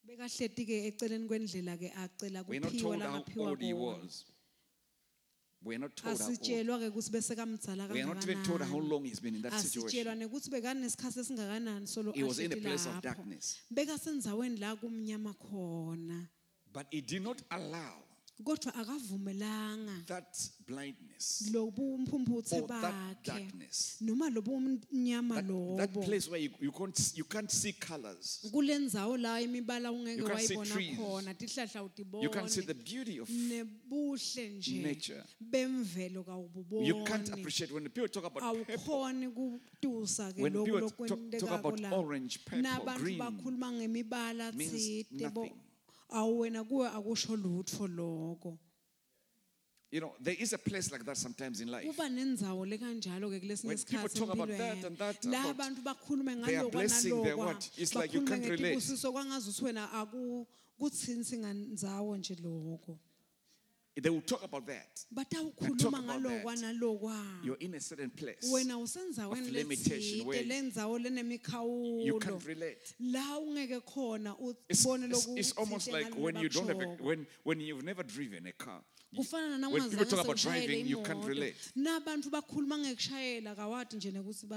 bekahleti 0.08 0.66
ke 0.66 0.76
eceleni 0.88 1.28
kwendlela 1.28 1.78
ke 1.78 1.92
acela 2.04 2.44
we're 2.48 2.60
not 2.60 2.72
kuphiwe 2.72 2.82
told 2.82 3.02
how 3.02 3.12
langaphiwa 3.12 3.50
old 3.50 3.62
he 3.62 3.74
kona 3.74 3.86
was. 3.86 4.26
We're 5.64 5.80
not 5.80 5.96
told 5.96 6.18
how 6.18 6.26
old. 6.26 6.32
asitshelwa 6.32 6.80
ke 6.80 6.88
ukuthi 6.92 7.12
bese 7.12 7.36
kamdzala 7.36 7.88
we're 7.92 8.06
not 8.06 8.24
even 8.24 8.44
told 8.44 8.62
how 8.62 8.68
kangakanani. 8.68 8.90
long 8.90 9.06
he's 9.06 9.20
been 9.20 9.36
in 9.36 9.42
that 9.42 9.54
situation. 9.54 9.88
asitshelwa 9.88 10.16
nekuthi 10.16 10.50
bekanesikhathi 10.50 11.20
esingakanani 11.20 11.88
solo 11.88 12.12
he 12.14 12.24
was 12.24 12.40
in 12.40 12.54
a 12.54 12.56
place 12.56 12.86
of 12.86 13.02
darkness. 13.02 13.62
Bekasendzaweni 13.74 14.60
la 14.60 14.76
kumnyama 14.76 15.34
khona. 15.34 16.30
But 16.74 16.88
he 16.92 17.02
did 17.02 17.24
not 17.24 17.42
allow 17.52 18.04
kodwa 18.44 18.76
akavumelanga 18.76 20.04
that 20.06 20.38
blindness. 20.68 21.50
lobu 21.54 21.94
or 21.94 22.42
oh, 22.52 22.68
that 22.68 22.82
bakhe. 22.82 23.26
darkness. 23.26 23.98
Noma 24.02 24.30
lobu 24.30 24.52
umnyama 24.56 25.36
that, 25.36 25.46
that 25.46 25.96
lobo. 25.96 26.02
place 26.04 26.30
where 26.30 26.40
you, 26.40 26.50
you, 26.60 26.72
can't, 26.72 27.12
you 27.16 27.24
can't 27.24 27.52
see 27.52 27.74
colors. 27.74 28.48
Kule 28.52 28.80
ndzawo 28.80 29.18
la 29.18 29.42
imibala 29.42 29.92
ungeke 29.92 30.18
You 30.18 30.28
can't 30.28 30.40
see 30.42 30.56
wayibona 30.56 30.74
trees. 30.74 30.98
khona 30.98 31.34
tihlahla 31.34 31.90
you 32.22 32.30
can't 32.30 32.50
see 32.50 32.62
the 32.62 32.74
utibone 32.74 32.84
beauty 32.84 33.20
of 33.20 33.30
nebuhle 33.30 34.50
nje 34.50 34.82
nature. 34.82 35.24
bemvelo 35.40 36.20
you 36.84 37.04
can't 37.04 37.30
kawububoni 37.30 37.32
appreciate 37.40 37.72
when 37.74 37.84
the 37.84 37.90
people 37.90 38.08
talk 38.10 38.26
about 38.26 38.44
purple. 38.44 38.76
Awukhoni 38.76 39.30
kutusa 39.30 40.34
ke 40.34 40.42
When 40.42 40.54
people 40.54 40.90
talk- 40.90 41.40
talk 41.40 41.52
about 41.52 41.94
orange, 41.94 42.40
purple, 42.46 42.62
nabantu 42.62 43.00
green, 43.00 43.20
bakhuluma 43.20 43.72
ngemibala 43.72 44.52
means 44.54 44.72
tsite 44.72 45.34
bo 45.34 45.44
nothing. 45.44 45.67
Awuwena 46.10 46.64
kuwe 46.64 46.88
akusho 46.88 47.36
lutho 47.36 47.88
lokho 47.88 48.58
you 49.92 50.00
know 50.02 50.12
there 50.20 50.36
is 50.40 50.54
a 50.54 50.58
place 50.58 50.92
like 50.92 51.06
that 51.06 51.16
sometimes 51.18 51.62
in 51.62 51.72
life. 51.72 51.88
Kuba 51.88 52.10
nendzawo 52.10 52.66
lekanjalo 52.66 53.30
ke 53.30 53.40
kulesinye 53.40 53.68
When 53.70 53.78
people 53.78 54.10
talk 54.10 54.34
about 54.34 54.50
that 54.50 54.84
and 54.84 54.98
that, 54.98 55.26
la 55.26 55.42
about 55.44 55.56
abantu 55.56 55.82
bakhulume 55.82 56.46
their 56.46 56.60
ngalokwa 56.60 56.72
blessing, 56.72 57.24
their 57.24 57.36
nalokwa 57.36 57.46
what, 57.46 57.70
it's 57.78 57.96
like 57.96 58.14
you 58.14 58.22
bakhulume 58.22 58.30
can't 58.30 58.44
relate. 58.50 58.76
ngetibusiso 58.76 59.12
kwangazi 59.12 59.50
ukuthi 59.50 59.66
wena 59.66 59.92
akutsinsi 59.92 61.38
ngandzawo 61.38 62.18
nje 62.18 62.36
lokho. 62.44 63.00
They 64.04 64.10
will 64.10 64.22
talk 64.22 64.44
about 64.44 64.66
that. 64.68 65.06
Batawukhuluma 65.14 66.02
ngalokwa 66.04 66.56
nalokwa 66.56 67.44
you're 67.44 67.58
in 67.60 67.76
a 67.76 67.80
certain 67.80 68.10
place 68.10 68.50
wena 68.52 68.76
of 68.78 69.52
limitation 69.52 70.20
letsite 70.20 70.26
where 70.26 70.44
lendzawo 70.44 72.06
you 72.06 72.20
can't 72.20 72.46
relate. 72.46 72.94
La 73.00 73.40
ungeke 73.40 73.82
khona 73.82 74.36
It's, 74.70 74.86
ubone 74.86 75.10
it's, 75.10 75.28
it's 75.36 75.52
almost 75.54 75.92
like 75.92 76.14
when 76.16 76.36
you 76.36 76.50
don't 76.50 76.68
have 76.68 76.82
a, 76.82 76.86
when 77.02 77.26
when 77.44 77.60
you've 77.60 77.84
never 77.84 78.04
driven 78.04 78.46
a 78.48 78.52
car. 78.52 78.82
You- 79.12 79.20
kufana 79.24 79.70
when 79.72 79.90
people 79.90 80.06
talk 80.06 80.20
about 80.26 80.38
driving, 80.38 80.86
you 80.88 81.02
can't 81.04 81.26
relate. 81.26 81.56
nabantu 81.76 82.30
bakhuluma 82.30 82.78
ngekushayela 82.78 83.56
kawati 83.56 83.96
nje 83.98 84.12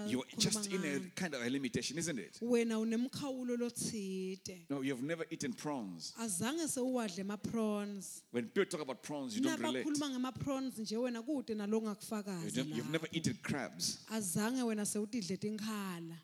You're 0.08 0.24
just 0.38 0.66
in 0.72 0.84
a 0.84 1.00
kind 1.14 1.34
of 1.34 1.42
a 1.42 1.48
limitation, 1.48 1.98
isn't 1.98 2.18
it? 2.18 2.38
wena 2.42 2.78
unemkhawulo 2.78 3.56
lotsite 3.56 4.66
No, 4.68 4.82
you've 4.82 5.02
never 5.02 5.24
eaten 5.30 5.52
prawns. 5.52 6.12
azange 6.18 6.66
sewuwadle 6.68 7.24
ma-prawns 7.24 8.22
When 8.32 8.44
people 8.48 8.66
talk 8.66 8.80
about 8.80 9.02
prawns, 9.02 9.36
you 9.36 9.42
don't 9.42 9.60
relate. 9.60 9.84
nabakhuluma 9.84 10.10
ngema-prawns 10.10 10.78
nje 10.78 10.96
wena 10.96 11.22
kude 11.22 11.54
nalo 11.54 11.76
You 11.76 11.82
ngakufakaza 11.82 12.50
don't- 12.62 12.76
You've 12.76 12.90
never 12.90 13.08
eaten 13.12 13.34
crabs. 13.42 13.98
azange 14.10 14.62
wena 14.62 14.84
sewutidle 14.86 15.36
tinkhala 15.36 16.16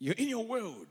You're 0.00 0.14
in 0.22 0.28
your 0.28 0.46
world, 0.46 0.88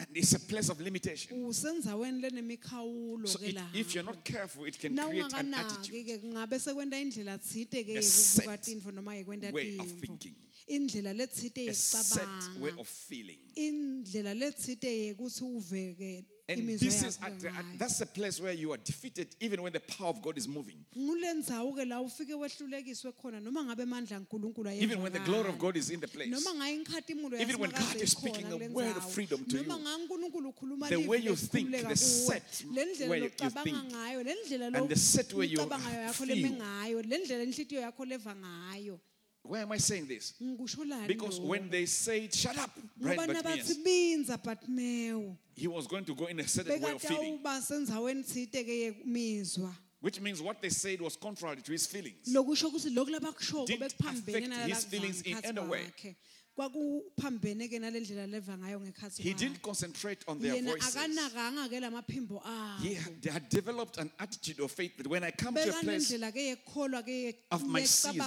and 0.00 0.16
it's 0.16 0.32
a 0.32 0.40
place 0.40 0.68
of 0.70 0.80
limitation. 0.80 1.52
So 1.52 3.38
it, 3.42 3.56
if 3.74 3.94
you're 3.94 4.04
not 4.04 4.24
careful, 4.24 4.64
it 4.64 4.78
can 4.78 4.96
create 4.96 5.32
an 5.34 5.54
attitude, 5.54 5.94
nawungakanaki-ke 5.94 6.18
kungabe 6.22 6.58
sekwenta 6.58 6.96
indlela 6.98 7.38
tsite 7.38 7.84
ke 7.84 7.96
A 7.98 8.02
set 8.02 8.46
tintfo 8.62 8.90
noma 8.94 9.12
yekwenta 9.12 9.52
way 9.52 9.76
of 9.78 9.86
thinking, 10.00 10.34
a 11.68 11.74
set 11.74 12.28
way 12.60 12.72
of 12.78 12.88
feeling. 12.88 13.38
Indlela 16.56 16.78
letsite 16.78 16.80
yekuthi 16.80 16.80
uveke 16.80 16.80
And 16.80 16.80
this 16.80 17.02
is 17.02 17.18
at 17.22 17.40
the, 17.40 17.48
at- 17.48 17.78
that's 17.78 18.00
a 18.00 18.06
place 18.06 18.40
where 18.40 18.52
you 18.52 18.72
are 18.72 18.78
defeated, 18.78 19.28
even 19.40 19.62
when 19.62 19.72
the 19.72 19.80
power 19.80 20.08
of 20.10 20.20
God 20.22 20.38
is 20.38 20.48
moving. 20.48 20.84
ngulendzawo 20.96 21.72
ke 21.74 21.84
la 21.86 22.00
ufike 22.00 22.34
wehlulekiswe 22.34 23.12
khona 23.12 23.40
noma 23.40 23.64
ngabe 23.64 23.82
amandla 23.82 24.18
kankulunkulu 24.20 24.70
Even 24.70 25.02
when 25.02 25.12
the 25.12 25.20
glory 25.20 25.48
of. 25.48 25.58
God 25.58 25.76
is 25.76 25.90
in 25.90 26.00
the 26.00 26.08
place. 26.08 26.28
noma 26.28 26.54
ngabe 26.54 26.74
inkhatimulo 26.84 27.40
Even 27.40 27.58
when 27.58 27.70
God 27.70 27.96
is 27.96 28.12
speaking 28.12 28.46
a 28.52 28.56
word 28.68 28.96
of 28.96 29.10
freedom 29.12 29.44
to 29.44 29.56
you, 29.56 29.64
ngabe 29.64 29.94
unkulunkulu 29.96 30.48
ukhuluma 30.48 30.88
the 30.88 30.96
way 30.96 31.18
you 31.18 31.36
think, 31.36 31.70
the 31.70 31.96
set 31.96 32.64
way 33.08 33.20
you 33.20 33.28
think, 33.28 33.76
ngayo 33.92 34.22
le 34.24 34.34
ndlela 34.44 34.78
and 34.78 34.88
the 34.88 34.96
set 34.96 35.32
way 35.34 35.46
you 35.46 35.58
feel. 35.58 35.68
Ngayo 39.46 39.48
le 39.48 39.48
ndlela 39.48 39.48
inhlitiyo 39.48 39.48
yakho 39.48 39.48
leva 39.48 39.48
ngayo 39.48 39.48
Why 39.50 39.60
am 39.60 39.72
I 39.72 39.78
saying 39.78 40.06
this? 40.06 40.34
Because 41.06 41.40
when 41.40 41.70
they 41.70 41.86
said, 41.86 42.34
Shut 42.34 42.58
up, 42.58 42.70
blind 42.96 43.32
Bartimaeus, 44.42 45.36
he 45.54 45.66
was 45.66 45.86
going 45.86 46.04
to 46.04 46.14
go 46.14 46.26
in 46.26 46.40
a 46.40 46.48
certain 46.48 46.80
way 46.80 46.92
of 46.92 47.02
feeling, 47.02 47.38
bekatawuba 47.38 47.60
sendzaweni 47.60 48.24
tsite 48.24 48.64
ke 48.64 48.68
yemizwa 48.68 49.74
which 50.00 50.18
means 50.20 50.40
what 50.40 50.62
they 50.62 50.70
said 50.70 50.98
was 51.00 51.14
contrary 51.16 51.56
to 51.56 51.72
his 51.72 51.86
feelings. 51.86 52.26
lokusho 52.34 52.68
ukuthi 52.68 52.90
lokhu 52.94 53.10
labakushoko 53.10 53.66
Didn't 53.66 53.92
affect 53.92 54.54
his 54.66 54.84
feelings 54.84 55.22
in 55.22 55.36
any 55.44 55.60
way. 55.60 55.92
Kwakhe 56.56 56.70
kwakuphambene 56.72 57.68
ke 57.70 57.78
nalendlela 57.78 58.26
leva 58.26 58.56
ngayo 58.58 58.80
ngekhathi 58.80 59.22
He 59.22 59.32
didn't 59.34 59.62
concentrate 59.62 60.24
on 60.28 60.38
their 60.40 60.54
yena 60.54 60.72
voices. 60.72 60.96
akanakanga 60.96 61.68
ke 61.68 61.80
lamaphimbo 61.80 62.42
He 62.82 62.94
abo 62.94 62.96
had, 62.96 63.22
they 63.22 63.30
had 63.30 63.48
developed 63.48 63.98
an 63.98 64.10
attitude 64.18 64.60
of 64.60 64.70
faith 64.70 64.96
that 64.96 65.06
when 65.06 65.24
I 65.24 65.30
come 65.30 65.54
to 65.54 65.60
a 65.62 65.72
place 65.72 66.10
bekanendlela 66.12 66.32
ke 66.32 66.56
yekukholwa 66.66 67.02
ke 67.04 67.34
of 67.50 67.64
my 67.66 67.82
season, 67.84 68.20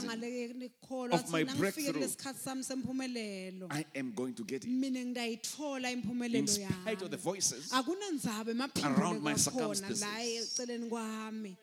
of 1.14 1.30
my 1.32 1.44
breakthrough, 1.44 1.94
kulesikhathi 1.94 2.38
sami 2.40 2.62
semphumelelo 2.64 3.68
I 3.72 3.86
am 3.96 4.14
going 4.14 4.34
to 4.36 4.44
get 4.44 4.64
it. 4.64 4.70
mina 4.70 5.00
In 5.00 6.48
spite 6.48 7.02
of 7.02 7.12
the 7.12 7.18
yami 7.18 7.22
voices 7.22 7.72
akunandzaba 7.72 8.56
around 8.98 9.22
my 9.22 9.32
la 9.32 9.38
circumstances. 9.38 10.04
eceleni 10.04 10.90
kwami 10.90 11.58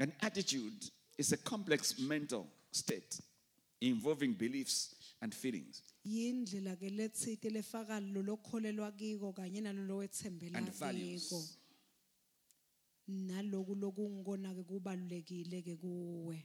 An 0.00 0.12
attitude 0.22 0.90
is 1.18 1.32
a 1.32 1.36
complex 1.36 1.98
mental 1.98 2.46
state 2.72 3.20
involving 3.80 4.32
beliefs 4.34 4.94
and 5.20 5.34
feelings 5.34 5.82
yindlela 6.04 6.76
ke 6.76 6.90
letsite 6.90 7.50
lefaka 7.50 8.00
lo 8.00 8.22
lokholelwa 8.22 8.92
kiko 8.92 9.32
kanye 9.32 9.60
nalo 9.60 9.96
wethembela 9.96 10.58
and 10.58 10.66
kiko 10.68 10.78
values. 10.78 11.58
naloku 13.08 13.74
lokungikona 13.74 14.54
ke 14.54 14.62
kubalulekile 14.62 15.62
ke 15.62 15.76
kuwe 15.76 16.44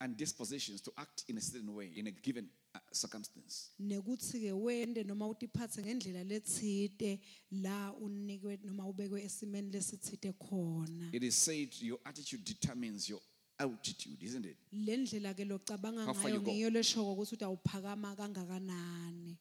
and 0.00 0.16
dispositions 0.16 0.80
to 0.82 0.92
act 0.96 1.24
in 1.28 1.38
a 1.38 1.40
certain 1.40 1.74
way 1.74 1.86
in 1.96 2.06
a 2.08 2.10
given 2.10 2.48
uh, 2.74 2.78
circumstance. 2.92 3.70
nekuthi 3.80 4.40
ke 4.40 4.52
wende 4.52 5.04
noma 5.04 5.28
utiphatse 5.28 5.82
ngendlela 5.82 6.24
letsite 6.24 7.20
la 7.50 7.92
unikwe 8.00 8.58
noma 8.64 8.86
ubekwe 8.88 9.22
esimeni 9.22 9.70
lesitsite 9.70 10.32
khona 10.32 11.10
It 11.12 11.22
is 11.22 11.34
said 11.36 11.68
your 11.80 11.98
attitude 12.04 12.44
determines 12.44 13.08
your 13.08 13.20
altitude, 13.58 14.16
isn't 14.22 14.44
it? 14.46 14.56
le 14.72 14.96
ndlela 14.96 15.34
ke 15.34 15.44
locabanga 15.44 16.04
How 16.06 16.14
far 16.14 16.30
ngayo 16.30 16.34
you 16.34 16.40
go. 16.40 16.52
ngiyo 16.52 16.70
leshoko 16.70 17.12
ukuthi 17.12 17.36
kangakanani 18.16 19.36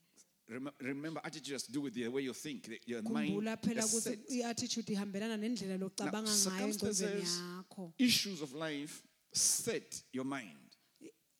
Rem- 0.49 0.73
Remember, 0.79 1.21
attitude 1.23 1.53
has 1.53 1.63
to 1.63 1.71
do 1.71 1.79
with 1.81 1.93
the 1.93 2.07
way 2.09 2.23
you 2.23 2.33
think. 2.33 2.63
the- 2.63 2.81
Your 2.85 3.01
mind 3.03 3.31
khumbula 3.31 3.57
phela 3.57 3.83
is 3.85 3.93
ukuthi 3.93 4.01
set. 4.03 4.19
i-attitude 4.31 4.89
ihambelana 4.93 5.37
nendlela 5.37 5.77
Now, 5.77 5.87
locabanga 5.87 6.29
ngayo 6.29 6.67
engcondvweni 6.67 7.25
circumstances, 7.25 7.39
yakho 7.39 7.93
issues 7.97 8.41
of 8.41 8.53
life 8.53 9.01
set 9.33 10.03
your 10.13 10.25
mind. 10.25 10.57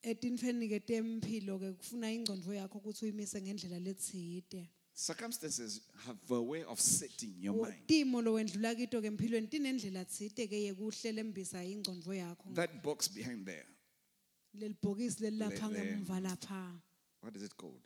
etintfweni 0.04 0.68
ke 0.70 0.80
temphilo 0.80 1.60
ke 1.60 1.74
kufuna 1.78 2.12
ingcondvo 2.14 2.54
yakho 2.54 2.78
ukuthi 2.80 3.06
uyimise 3.06 3.42
ngendlela 3.42 3.80
letsite 3.80 4.70
Circumstances 5.02 5.82
have 6.06 6.18
a 6.30 6.40
way 6.40 6.64
of 6.64 6.80
setting 6.80 7.34
your 7.40 7.56
mind. 7.56 7.74
timo 7.88 8.22
lowendlula 8.22 8.76
kito 8.76 9.02
ke 9.02 9.08
emphilweni 9.10 9.48
tinendlela 9.48 10.06
tsite 10.06 10.48
ke 10.48 10.54
yekuhlelembisa 10.70 11.64
ingcondvo 11.66 12.14
yakho 12.14 12.54
That 12.54 12.84
box 12.84 13.08
behind 13.08 13.48
there, 13.48 13.66
Le- 14.54 14.68
le- 14.68 14.76
ngemuva 15.50 16.22
lapha 16.22 16.80
what 17.22 17.36
is 17.36 17.42
it 17.42 17.58
called? 17.58 17.82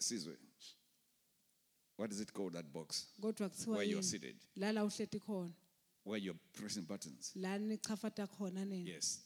Sizwe. 0.00 0.36
What 1.96 2.12
is 2.12 2.20
it 2.20 2.32
called, 2.32 2.52
that 2.52 2.72
box? 2.72 3.06
kodwa 3.20 3.48
kuthiwa 3.48 3.76
Where 3.78 3.82
you're 3.84 3.98
yini? 4.00 4.04
seated, 4.04 4.36
lala 4.56 4.84
uhleti 4.84 5.18
khona 5.20 5.50
where 6.04 6.18
you're 6.20 6.38
pressing 6.52 6.82
buttons. 6.84 7.32
la 7.34 7.58
nichafata 7.58 8.28
khona 8.28 8.64
nini 8.64 8.90
Yes. 8.92 9.18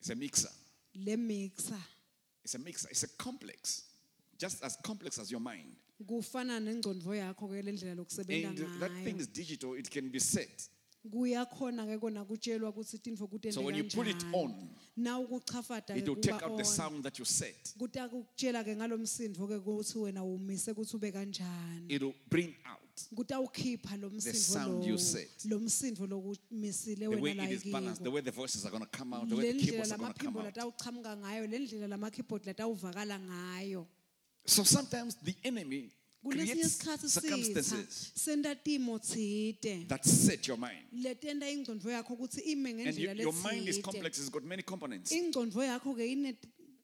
It's 0.00 0.10
a 0.10 0.16
mixer. 0.16 0.50
le 0.96 1.16
mixer 1.16 1.78
It's 2.44 2.56
a 2.56 2.58
mixer. 2.58 2.88
It's 2.90 3.04
a 3.04 3.08
complex, 3.16 3.84
just 4.42 4.64
as 4.64 4.76
complex 4.82 5.18
as 5.18 5.30
your 5.30 5.40
mind. 5.40 5.76
kufana 6.06 6.60
nengcondvo 6.60 7.14
yakho 7.14 7.48
ke 7.48 7.62
lendlela 7.62 7.94
lokusebenza 7.94 8.48
And 8.48 8.80
that 8.80 8.90
thing 9.04 9.16
ngayo 9.16 9.20
is 9.20 9.28
digital, 9.28 9.74
it 9.74 9.88
can 9.88 10.08
be 10.10 10.18
set. 10.18 10.68
kuyakhona 11.10 11.86
ke 11.86 12.00
kona 12.00 12.24
kutshelwa 12.24 12.70
ukuthi 12.72 12.98
tintfo 12.98 13.28
So 13.52 13.60
when 13.62 13.74
you 13.74 13.84
put 13.84 14.06
it 14.08 14.24
on, 14.32 14.54
na 14.96 15.18
ukuchafata 15.18 15.96
it 15.96 16.08
will 16.08 16.16
take 16.16 16.42
out 16.42 16.56
the 16.56 16.64
sound 16.64 17.04
that 17.04 17.18
you 17.18 17.24
set. 17.24 17.74
kutakutshela 17.78 18.64
ke 18.64 18.76
ngalomsindvo 18.76 19.46
ke 19.48 19.58
ukuthi 19.58 19.98
wena 19.98 20.24
umise 20.24 20.72
ukuthi 20.72 20.96
ube 20.96 21.12
kanjani 21.12 21.86
It 21.88 22.02
will 22.02 22.14
bring 22.28 22.54
out 22.66 22.78
kutawukhipha 23.14 23.96
lo 24.00 24.10
sound 24.20 24.84
you 24.84 24.98
set. 24.98 25.44
lo 25.44 25.58
lo 25.58 25.58
msindvo 25.58 26.06
lokumisile 26.06 26.96
the 26.96 27.08
way 27.08 27.20
wena 27.34 27.44
it 27.44 27.52
is 27.52 27.64
balanced, 27.72 28.02
the 28.02 28.10
way 28.10 28.20
the 28.20 28.30
voices 28.30 28.64
are 28.64 28.70
going 28.70 28.84
to 28.84 28.98
come 28.98 29.14
out, 29.14 29.28
the 29.28 29.36
way 29.36 29.52
the 29.52 29.58
keyboards 29.58 29.92
are 29.92 29.98
going 29.98 30.12
to 30.12 30.18
come 30.24 30.34
lamaphimbo 30.34 30.40
out. 30.40 30.54
latawuchamuka 30.56 31.16
ngayo 31.16 31.46
le 31.46 31.86
lama-keyboard 31.88 32.44
latawuvakala 32.46 33.18
ngayo 33.18 33.86
So 34.44 34.64
sometimes 34.64 35.16
the 35.22 35.34
enemy 35.44 35.90
kulesinye 36.24 36.52
creates 36.54 36.78
isikhathi 36.78 37.08
circumstances 37.08 38.12
senta 38.14 38.54
timo 38.54 38.98
tsite 38.98 39.88
that 39.88 40.04
set 40.04 40.46
your 40.48 40.56
mind. 40.58 40.84
letenta 40.92 41.50
ingcondvo 41.50 41.90
yakho 41.90 42.14
ukuthi 42.16 42.40
ime 42.52 42.70
And 42.70 42.78
you- 42.80 42.84
ngendlela 43.08 43.20
your 43.22 43.32
mind 43.32 43.68
is 43.68 43.76
letsite 43.78 43.82
complex, 43.82 44.18
it's 44.18 44.28
got 44.28 44.44
many 44.44 44.62
components. 44.62 45.10
ingcondvo 45.12 45.62
yakho 45.64 45.94
ke 45.94 46.06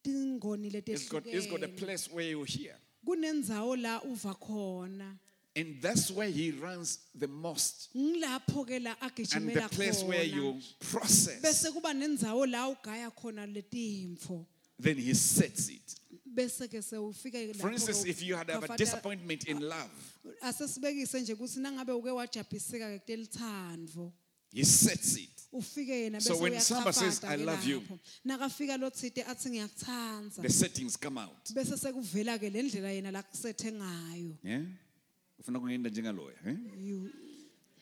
inetingoni 0.04 0.68
It's 0.74 1.08
got, 1.08 1.26
it's 1.26 1.46
got 1.46 1.62
a 1.62 1.66
letehlukene 1.68 1.76
place 1.78 2.08
where 2.10 2.28
you 2.30 2.42
hear. 2.44 2.74
kunendzawo 3.06 3.76
la 3.80 4.00
uva 4.04 4.34
khona 4.34 5.18
And 5.56 5.82
that's 5.82 6.10
where 6.12 6.28
he 6.28 6.52
runs 6.52 6.98
the 7.14 7.26
most. 7.28 7.88
ngilapho 7.96 8.64
ke 8.66 8.80
la 8.82 8.94
And 9.00 9.12
the 9.14 9.22
agijimela 9.24 9.70
place 9.70 10.02
where 10.04 10.24
you 10.24 10.54
khona 10.54 10.78
process, 10.90 11.42
bese 11.42 11.72
kuba 11.72 11.92
nendzawo 11.94 12.46
la 12.50 12.68
ugaya 12.74 13.10
khona 13.14 13.46
letimfo 13.46 14.46
then 14.80 14.96
he 14.96 15.12
sets 15.14 15.68
it. 15.70 15.94
Bese 16.34 16.68
ke 16.68 16.82
sewufike 16.82 17.54
For 17.56 17.70
instance, 17.72 18.04
if 18.04 18.22
you 18.22 18.36
had 18.36 18.50
have 18.50 18.64
a 18.70 18.76
disappointment 18.76 19.44
in 19.44 19.60
love, 19.60 19.90
asesibekise 20.42 21.20
nje 21.20 21.32
ukuthi 21.34 21.60
nangabe 21.60 21.92
uke 21.92 22.10
wajabhisika 22.10 22.90
ke 22.90 22.98
kutelithando 23.00 24.12
he 24.52 24.64
sets 24.64 25.16
it. 25.16 25.30
So 26.20 26.36
when 26.36 26.60
somebody 26.60 26.92
says, 26.92 27.24
"I 27.24 27.36
love 27.36 27.64
you," 27.66 27.80
lapho. 27.80 27.98
nakafika 28.24 28.78
lo 28.78 28.90
tsite 28.90 29.24
athi 29.26 29.48
ngiyakutsandza 29.50 30.42
The 30.42 30.50
settings 30.50 30.96
come 30.96 31.18
out. 31.18 31.52
bese 31.54 31.76
sekuvela 31.76 32.38
ke 32.38 32.50
le 32.52 32.62
ndlela 32.62 32.90
yena 32.92 33.10
lakusethe 33.10 33.72
ngayo 33.72 34.36
Yeah? 34.44 34.62
Ufuna 35.40 35.60
kungenda 35.60 35.90
njengaloya, 35.90 36.36
eh? 36.46 36.56
You- 36.76 37.10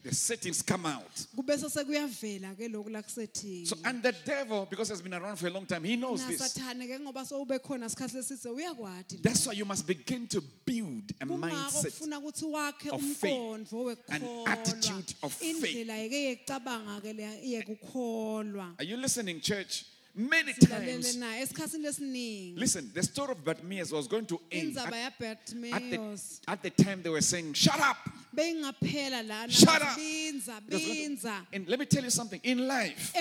The 0.07 0.15
settings 0.15 0.63
come 0.63 0.87
out. 0.87 1.27
kubese 1.37 1.69
sekuyavela 1.69 2.55
ke 2.57 2.69
lokhu 2.71 2.91
lakusethile 2.91 3.67
So, 3.67 3.77
and 3.85 4.01
the 4.05 4.13
devil, 4.25 4.65
because 4.71 4.89
he's 4.91 5.03
been 5.03 5.15
around 5.15 5.35
for 5.37 5.49
a 5.49 5.51
long 5.51 5.67
time, 5.67 5.83
he 5.83 5.97
knows 5.97 6.25
this. 6.27 6.41
nasathane 6.41 6.87
ke 6.87 7.01
ngoba 7.03 7.27
sowube 7.27 7.59
khona 7.59 7.89
sikhathi 7.91 8.15
lesise 8.15 8.47
uyakwati 8.47 9.21
That's 9.21 9.45
why 9.49 9.55
you 9.55 9.65
must 9.65 9.85
begin 9.85 10.29
to 10.29 10.41
build 10.65 11.11
a 11.21 11.27
kungako 11.27 11.41
mindset. 11.51 11.91
kufuna 11.91 12.21
ukuthi 12.21 12.45
wakhe 12.53 12.91
of 12.93 13.03
faith, 13.03 13.33
umqondo 13.33 13.97
an 14.09 14.23
wekukholwa 14.23 14.49
attitude 14.49 15.15
of 15.25 15.33
faith. 15.33 15.57
indlela 15.65 16.09
ke 16.09 16.39
yekucabanga 16.47 17.01
ke 17.03 17.13
le- 17.13 17.41
yekukholwa 17.45 18.75
Are 18.79 18.85
you 18.85 18.97
listening, 18.97 19.41
church? 19.41 19.87
Many 20.15 20.53
times, 20.55 21.17
naye 21.17 21.43
esikhathini 21.43 21.85
lesiningi 21.85 22.59
listen, 22.59 22.91
the 22.95 23.03
story 23.03 23.33
of 23.33 23.45
Bartimaeus 23.45 23.91
was 23.93 24.07
going 24.07 24.25
to 24.27 24.41
end 24.53 24.75
indzaba 24.77 24.93
at, 24.93 25.21
at, 25.21 25.47
the, 25.47 25.57
yabertmeos 25.59 26.41
at 26.49 26.63
the 26.63 26.71
time 26.71 27.03
they 27.03 27.11
were 27.11 27.21
saying, 27.21 27.53
Shut 27.55 27.79
up! 27.81 27.97
Shut 29.51 29.83
up. 29.83 29.97
binza 29.97 30.63
It 30.69 30.75
was 30.75 30.83
going 30.85 31.17
to- 31.19 31.47
and 31.53 31.69
let 31.69 31.79
me 31.79 31.87
tell 31.87 32.05
you 32.05 32.11
something 32.11 32.41
in 32.43 32.67
life, 32.69 33.13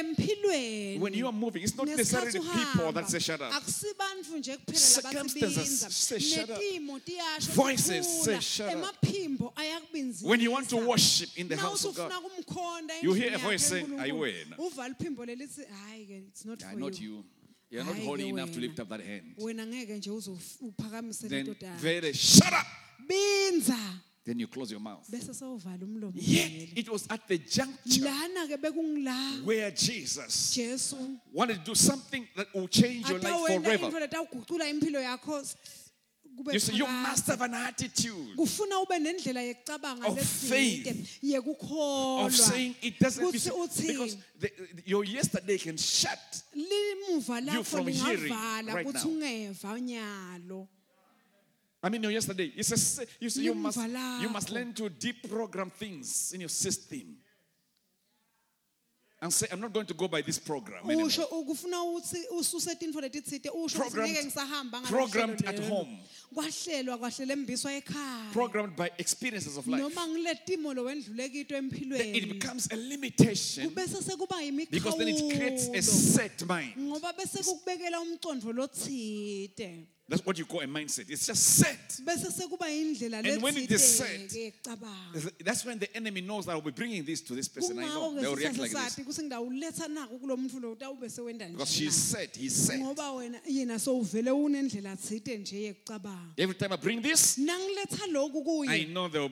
when 1.00 1.14
you 1.14 1.26
are 1.28 1.32
moving, 1.34 1.64
it's 1.64 1.76
not 1.76 1.88
necessarily 1.88 2.32
the 2.32 2.40
people 2.40 2.92
that 2.92 3.10
say, 3.10 3.20
Shut 3.20 3.42
up. 3.42 3.54
akusibantfu 3.54 4.38
nje 4.38 4.58
kuphela 4.58 5.02
labathi 5.02 5.30
Circumstances 5.32 5.58
binza 5.58 5.90
say 5.92 6.20
shut 6.20 6.50
up. 6.50 6.60
Voices 7.56 8.24
say 8.24 8.40
shut 8.40 8.74
up. 8.84 8.96
When 10.22 10.40
you 10.42 10.52
want 10.52 10.70
to 10.70 10.78
worship 10.78 11.30
in 11.38 11.48
the 11.48 11.56
house 11.58 11.86
of 11.86 11.96
God, 11.96 12.12
you 13.02 13.14
hear 13.14 13.34
a 13.34 13.38
voice 13.38 13.66
saying, 13.66 13.86
uNkulunkulu, 13.88 14.02
"Ayiwena." 14.02 14.60
uva 14.60 14.90
liphimbo 14.90 15.26
lelithi 15.26 15.66
hayi 15.66 16.06
ke 16.08 16.24
it's 16.28 16.46
not 16.46 16.62
for 16.62 16.76
not 16.80 17.00
you 17.00 17.06
you. 17.16 17.26
You're 17.72 17.84
not 17.84 17.98
holy 17.98 18.30
enough 18.30 18.52
to 18.54 18.60
lift 18.60 18.80
up 18.80 18.90
that 18.90 19.02
hand. 19.02 19.36
wena 19.38 19.66
ngeke 19.66 19.98
nje 19.98 20.10
uze 20.12 20.30
uf- 20.32 20.62
uphakamise 20.62 21.28
Then, 21.28 21.46
very, 21.80 22.14
shut 22.14 22.54
up. 22.54 22.66
Then 24.26 24.40
you 24.40 24.48
close 24.48 24.72
your 24.72 24.80
mouth. 24.80 25.08
Yet, 26.16 26.52
it 26.76 26.90
was 26.90 27.06
at 27.12 27.28
the 27.28 27.38
juncture 27.38 28.04
lana 28.06 28.48
ke 28.48 28.58
bekungila 28.60 29.46
where 29.46 29.70
Jesus 29.72 30.58
wanted 31.32 31.60
to 31.60 31.64
do 31.64 31.76
something 31.76 32.28
that 32.36 32.48
will 32.54 32.68
change 32.68 33.08
your 33.08 33.20
life 33.20 33.62
forever. 33.64 33.86
into 33.86 34.00
letawugucula 34.00 34.66
impilo 34.74 35.00
yakho 35.00 35.40
s- 35.42 35.56
kube 36.36 36.54
You 36.54 36.60
see, 36.60 36.76
you 36.76 36.88
must 36.88 37.28
have 37.28 37.42
an 37.42 37.54
attitude 37.54 38.36
kufuna 38.36 38.80
ube 38.82 38.98
nendlela 39.00 39.42
yekucabanga 39.54 40.08
Of 40.08 40.20
faith. 40.20 40.88
of 42.26 42.34
saying 42.36 42.76
it 42.82 43.00
doesn't 43.00 43.32
because, 43.32 43.78
because 43.88 44.18
the, 44.40 44.52
your 44.86 45.04
yesterday 45.06 45.58
can 45.60 45.78
shut. 45.78 46.42
lakho 46.56 47.64
from 47.64 47.88
hearing 47.88 48.34
right 48.74 48.86
now. 48.92 49.02
I 51.86 51.90
mean, 51.90 52.02
your 52.02 52.12
yesterday. 52.12 52.52
It's 52.56 52.72
a, 53.00 53.06
you, 53.20 53.30
see, 53.30 53.44
you 53.44 53.54
must 53.54 53.78
you 54.20 54.28
must 54.30 54.50
learn 54.50 54.74
to 54.74 54.90
deprogram 54.90 55.72
things 55.72 56.34
in 56.34 56.40
your 56.40 56.50
system. 56.50 57.18
And 59.22 59.32
say, 59.32 59.48
I'm 59.52 59.62
not 59.62 59.72
going 59.72 59.86
to 59.86 59.94
go 59.94 60.08
by 60.08 60.22
this 60.22 60.40
program 60.40 60.84
anymore. 60.90 61.06
usho 61.08 61.26
kufuna 61.28 61.84
ukuthi 61.84 62.18
ususe 62.32 62.76
tintfo 62.76 63.02
letitsite 63.02 63.50
usho 63.50 63.78
ukuthi 63.80 63.90
Programmed- 63.92 64.10
ngeke 64.12 64.24
ngisahamba 64.26 64.82
ngalolu 64.82 64.98
programmed 64.98 65.46
at 65.46 65.60
home. 65.70 66.00
Kwahlelwa 66.36 66.98
kwahlele 66.98 67.36
mbiswa 67.36 67.74
ekhaya 67.74 68.32
Programmed 68.34 68.76
by 68.76 68.90
experiences 68.98 69.58
of 69.58 69.68
life. 69.68 69.82
noma 69.82 70.08
ngiletimo 70.08 70.74
lowendlule 70.74 71.30
Then 71.30 71.42
it 71.42 71.52
empilweni 71.52 72.22
becomes 72.34 72.68
a 72.72 72.76
limitation 72.76 73.70
because 73.70 74.98
then 74.98 75.08
it 75.08 75.36
creates 75.38 75.68
a 75.74 75.82
set 75.82 76.46
mind. 76.48 76.74
ngoba 76.78 77.14
bese 77.14 77.44
kukubekela 77.44 78.02
umcondvo 78.02 78.54
lotsite 78.54 79.88
That's 80.08 80.24
what 80.24 80.38
you 80.38 80.46
call 80.46 80.60
a 80.62 80.68
mindset. 80.68 81.10
It's 81.10 81.26
just 81.26 81.42
set. 81.44 82.00
bese 82.06 82.30
sekuba 82.32 82.70
indlela 82.70 83.26
And 83.26 83.42
when 83.42 83.58
it 83.58 83.72
is 83.72 83.98
set, 83.98 84.32
That's 85.44 85.66
when 85.66 85.80
the 85.80 85.90
enemy 85.96 86.22
knows 86.22 86.46
that 86.46 86.52
I'll 86.52 86.62
be 86.62 86.70
bringing 86.70 87.04
this 87.04 87.22
to 87.22 87.34
this 87.34 87.48
person. 87.48 87.80
I 87.80 87.86
know. 87.86 88.14
They'll 88.22 88.36
react 88.36 88.60
like 88.60 88.70
this. 88.72 88.96
kutsi 89.00 89.24
ngidawuletsa 89.24 89.88
nako 89.88 90.20
kulo 90.20 90.38
muntu 90.38 90.60
lo 90.62 90.72
utawube 90.76 91.10
sewenda 91.10 91.48
Because 91.48 91.72
she's 91.74 91.96
set. 91.96 92.36
He's 92.36 92.54
set. 92.56 92.80
ngoba 92.80 93.12
wena 93.14 93.40
yena 93.48 93.80
sowuvele 93.80 94.32
unendlela 94.32 94.96
tsite 94.96 95.38
nje 95.38 95.62
yekucabanga 95.62 96.25
Every 96.38 96.56
time 96.56 96.74
I 96.74 96.78
bring 96.78 97.02
this, 97.02 97.38
loku 97.38 98.68
I 98.68 98.86
kuye 98.86 98.88
know 98.94 99.08
they'll 99.08 99.32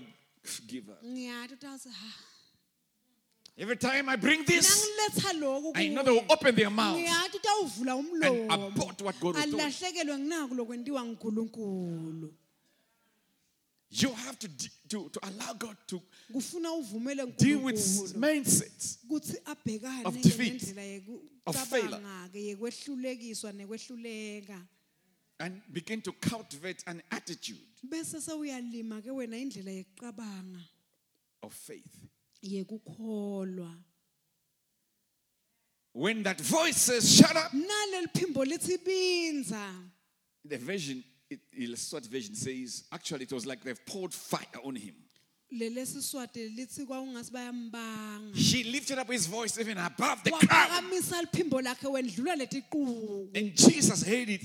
give 0.68 0.90
up. 0.90 1.04
ngiyati 1.04 1.54
utawutsi 1.54 1.90
ha 1.90 2.14
Every 3.56 3.76
time 3.78 4.10
I 4.10 4.16
bring 4.16 4.44
this, 4.46 4.88
loku 5.40 5.72
I 5.76 5.88
know 5.90 6.04
they 6.04 6.12
will 6.12 6.26
open 6.30 6.56
their 6.56 6.70
mouth. 6.72 6.98
ngiyati 6.98 7.38
utawuvula 7.38 7.94
and 8.00 8.10
umlomo 8.10 8.54
abort 8.68 9.02
what 9.02 9.20
God 9.20 9.36
was 9.36 9.46
doing. 9.46 9.60
alahlekelwe 9.62 10.18
nginaku 10.20 10.56
lokwentiwa 10.56 11.06
ngunkulunkulu 11.06 12.34
You 13.96 14.12
have 14.12 14.40
to, 14.40 14.48
de- 14.48 14.70
to, 14.90 15.10
to 15.10 15.20
allow 15.22 15.54
God 15.54 15.78
to 15.88 16.02
kufuna 16.34 16.72
uvumele 16.74 17.26
deal 17.38 17.60
with 17.60 17.76
nkulunkulu 17.76 18.20
mindsets. 18.20 18.98
kutsi 19.08 19.38
abhekane 19.46 20.06
of 20.06 20.16
defeat, 20.22 20.54
ngendlela 20.64 21.02
of 21.46 21.56
yekucabanga-ke 21.56 22.40
yekwehlulekiswa 22.46 23.52
nekwehluleka 23.54 24.62
and 25.44 25.62
begin 25.74 26.02
to 26.02 26.12
cultivate 26.14 26.84
an 26.88 27.02
attitude 27.12 27.60
bese 27.90 28.22
sewuyalima 28.22 29.02
ke 29.02 29.12
wena 29.12 29.38
indlela 29.38 29.72
yekucabanga 29.72 30.62
of 31.44 31.54
faith. 31.54 31.96
yekukholwa 32.42 33.72
When 35.96 36.24
that 36.24 36.42
voice 36.42 36.78
says, 36.78 37.16
shut 37.18 37.36
up, 37.36 37.52
naleli 37.54 38.08
phimbo 38.14 38.44
lithi 38.46 38.78
binza 38.84 39.64
the 40.46 40.58
version, 40.58 41.04
it, 41.30 41.40
Illustrated 41.58 42.12
version 42.12 42.36
says, 42.36 42.84
actually, 42.92 43.24
it 43.24 43.32
was 43.32 43.46
like 43.46 43.64
they've 43.64 43.86
poured 43.86 44.14
fire 44.14 44.60
on 44.64 44.76
him. 44.76 44.96
lelesiswati 45.52 46.50
lithi 46.58 46.86
kwawungasi 46.86 47.32
bayambanga 47.32 48.36
He 48.36 48.64
lifted 48.64 48.98
up 48.98 49.12
his 49.12 49.28
voice 49.28 49.60
even 49.60 49.78
above 49.78 50.24
the 50.24 50.32
crowd. 50.32 50.50
waphakamisa 50.70 51.22
liphimbo 51.22 51.62
lakhe 51.62 51.88
wendlula 51.88 52.36
letiquku 52.36 53.30
And 53.36 53.56
Jesus 53.56 54.04
heard 54.04 54.30
it 54.30 54.42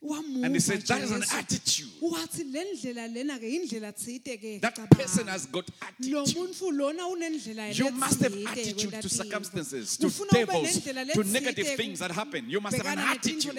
and 0.00 0.54
he 0.54 0.60
said, 0.60 0.80
That 0.82 1.02
is 1.02 1.10
an 1.10 1.24
attitude. 1.34 1.88
wathi 2.00 2.44
le 2.44 2.64
ndlela 2.64 3.12
lena 3.12 3.38
ke 3.38 3.42
indlela 3.42 3.92
tsite 3.92 4.38
ke 4.38 4.60
That 4.60 4.76
person 4.90 5.26
has 5.26 5.46
got 5.46 5.68
attitude. 5.82 6.34
muntu 6.36 6.70
lona 6.70 7.02
unendlela 7.02 7.76
You 7.76 7.90
must 7.90 8.20
have 8.20 8.34
attitude 8.46 9.02
to 9.02 9.08
circumstances, 9.08 9.96
to 9.96 10.08
devils, 10.30 10.84
to 10.84 11.24
negative 11.24 11.76
things 11.76 11.98
that 11.98 12.12
happen. 12.12 12.48
You 12.48 12.60
must 12.60 12.76
have 12.76 12.86
an 12.86 12.98
attitude. 12.98 13.54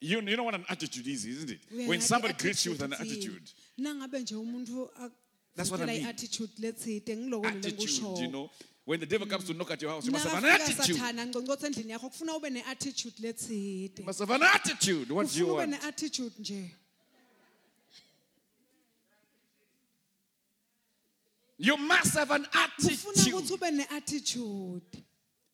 You, 0.00 0.20
you 0.20 0.36
know 0.36 0.44
what 0.44 0.54
an 0.54 0.66
attitude 0.68 1.06
is, 1.06 1.24
isn't 1.24 1.50
it? 1.50 1.88
When 1.88 2.00
somebody 2.00 2.34
greets 2.34 2.66
you 2.66 2.72
with 2.72 2.82
an 2.82 2.92
attitude. 2.92 3.50
nangabe 3.78 4.18
nje 4.20 4.34
umuntu 4.34 4.90
That's 5.56 5.70
what 5.70 5.80
I 5.82 5.86
mean. 5.86 6.06
Attitude, 6.06 6.50
you 8.18 8.28
know. 8.28 8.50
When 8.86 9.00
the 9.00 9.06
devil 9.06 9.26
comes 9.26 9.44
to 9.44 9.54
knock 9.54 9.70
at 9.70 9.80
your 9.80 9.90
house, 9.92 10.04
you 10.04 10.12
must 10.12 10.26
have 10.26 10.44
an 10.44 10.50
attitude. 10.50 10.96
sathana 10.96 11.26
ngconcotha 11.26 11.66
endlini 11.66 11.92
yakho 11.92 12.10
kufuna 12.10 12.36
ube 12.36 12.50
ne-attitude 12.50 13.14
letside 13.22 13.98
You 13.98 14.04
must 14.04 14.20
have 14.20 14.30
an 14.30 14.42
attitude. 14.42 15.10
What 15.10 15.28
do 15.28 15.38
you 15.38 15.54
want? 15.54 15.70
You 21.56 21.76
must 21.78 22.14
have 22.14 22.30
an 22.30 22.44
attitude. 23.90 24.82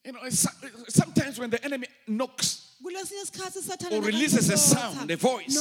You 0.05 0.13
know, 0.13 0.29
sometimes 0.89 1.39
when 1.39 1.51
the 1.51 1.65
enemy 1.65 1.87
knocks, 2.09 2.75
kulesinye 2.83 3.23
isikhathi 3.23 3.59
isathana 3.59 3.93
Or 3.93 4.03
releases 4.03 4.51
a 4.51 4.57
sound, 4.57 5.11
a 5.11 5.17
voice. 5.17 5.55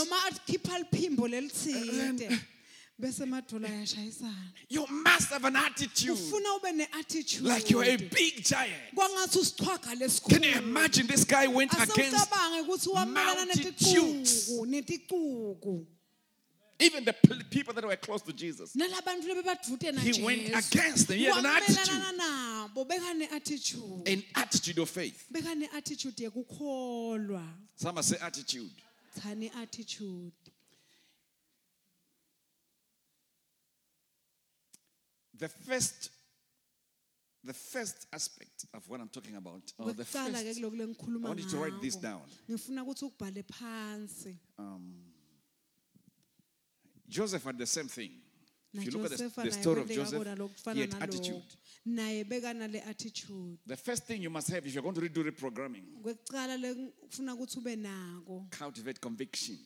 Noma 2.99 2.99
akhipha 2.99 2.99
liphimbo 2.99 2.99
lelithide 2.99 3.01
bese 3.01 3.25
madola 3.25 3.67
ayashayisana 3.69 4.53
you 4.69 4.85
must 4.87 5.29
have 5.29 5.45
an 5.45 5.55
attitude 5.55 6.11
ufuna 6.13 6.55
ube 6.55 6.71
ne-attitude 6.75 7.47
like 7.47 7.69
you're 7.69 7.83
a 7.83 7.97
big 7.97 8.43
giant. 8.43 8.73
Can 10.29 10.43
you 10.43 10.57
imagine 10.57 11.07
this 11.07 11.23
guy 11.25 11.47
went 11.47 11.73
against 11.73 12.15
asewucabange 12.15 12.61
ukuthi 12.61 12.89
wamelana 12.89 13.45
multitudes. 13.45 14.49
even 16.81 17.03
the 17.03 17.13
people 17.49 17.73
that 17.73 17.83
were 17.85 17.95
close 17.97 18.21
to 18.21 18.33
Jesus? 18.33 18.75
nalabantu 18.75 19.27
lebebadvute 19.27 19.91
na 19.93 20.01
He 20.01 20.21
went 20.23 20.47
against 20.47 21.07
them. 21.07 21.17
He 21.17 21.25
had 21.25 21.37
an 21.37 21.43
Wamelana 21.45 22.17
nabo 22.17 22.85
beka 22.85 23.13
ne-attitude 23.17 24.07
An 24.07 24.23
attitude 24.35 24.79
of 24.81 24.89
faith. 24.89 25.25
beka 25.31 25.55
ne-attitude 25.55 26.23
yekukholwa 26.23 27.43
Some 27.75 28.01
say 28.03 28.17
attitude. 28.21 28.71
thani 29.21 29.51
attitude 29.61 30.31
The 35.39 35.47
first, 35.47 36.11
the 37.45 37.53
first 37.53 38.07
aspect 38.11 38.65
of 38.73 38.87
what 38.89 38.99
I'm 38.99 39.07
talking 39.07 39.37
about, 39.37 39.71
or 39.77 39.93
the 39.93 40.03
first, 40.03 40.35
I 40.35 40.43
want 41.27 41.39
you 41.39 41.49
to 41.49 41.57
write 41.57 41.81
this 41.81 41.95
down. 41.95 42.21
ngifuna 42.49 42.83
ukuthi 42.83 43.05
ukubhale 43.05 43.43
phansi 43.43 44.35
um, 44.57 44.93
Joseph 47.07 47.43
had 47.43 47.57
the 47.57 47.65
same 47.65 47.87
thing. 47.87 48.11
If 48.73 48.85
you 48.85 48.91
look 48.91 49.11
at 49.11 49.17
the, 49.17 49.43
the 49.43 49.51
story 49.51 49.81
of 49.81 49.89
Joseph, 49.89 50.23
he 50.73 50.81
had 50.81 50.95
attitude. 51.01 51.41
naye 51.85 52.23
beka 52.23 52.53
nale 52.53 52.83
attitude 52.87 53.57
The 53.65 53.77
first 53.77 54.03
thing 54.03 54.21
you 54.21 54.29
must 54.29 54.49
have 54.49 54.67
if 54.67 54.73
you're 54.73 54.83
going 54.83 54.95
to 54.95 55.01
redo 55.01 55.23
reprogramming, 55.23 55.85
kwekucala 56.03 56.57
lekufuna 56.57 57.33
ukuthi 57.33 57.59
ube 57.59 57.75
nako 57.75 58.47
cultivate 58.51 58.99
conviction. 58.99 59.57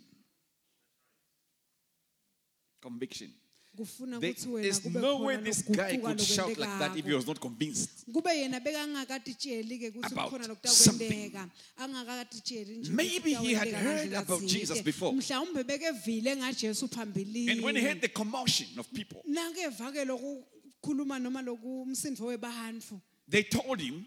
Conviction. 2.82 3.34
Kufuna 3.78 4.20
There 4.20 4.32
ukuthi 4.34 4.50
wena 4.50 4.68
is 4.68 4.80
kube 4.82 5.00
no 5.02 5.18
way 5.20 5.38
this 5.38 5.64
guy 5.66 5.98
could 5.98 6.22
shout 6.22 6.58
like 6.58 6.78
that 6.80 6.96
if 6.98 7.06
he 7.06 7.14
was 7.14 7.28
not 7.28 7.40
convinced. 7.40 7.90
kube 8.14 8.30
yena 8.38 8.60
bekangakatitsheli-ke 8.60 9.90
ukuthi 9.90 10.14
About 10.14 10.32
something. 10.32 10.48
lokutakwenteka 10.48 11.50
angakatitsheli 11.78 12.78
nje 12.78 12.92
Maybe 12.92 13.34
he 13.34 13.54
had 13.54 13.68
heard 13.72 14.14
about. 14.14 14.42
Jesus 14.46 14.82
before. 14.84 15.14
mhlawumbe 15.16 15.64
bekevile 15.64 16.36
ngajesu 16.36 16.88
phambilini 16.88 17.52
And 17.52 17.64
when 17.64 17.76
he 17.76 17.82
heard 17.82 18.02
the 18.02 18.08
commotion 18.10 18.68
of 18.80 18.88
people, 18.94 19.22
nakeva 19.28 19.92
ke 19.92 20.06
lokukhuluma 20.06 21.20
noma 21.20 21.42
loku 21.42 21.82
umsindvo 21.82 22.26
webantfu 22.26 23.00
they 23.30 23.44
told 23.44 23.80
him 23.82 24.06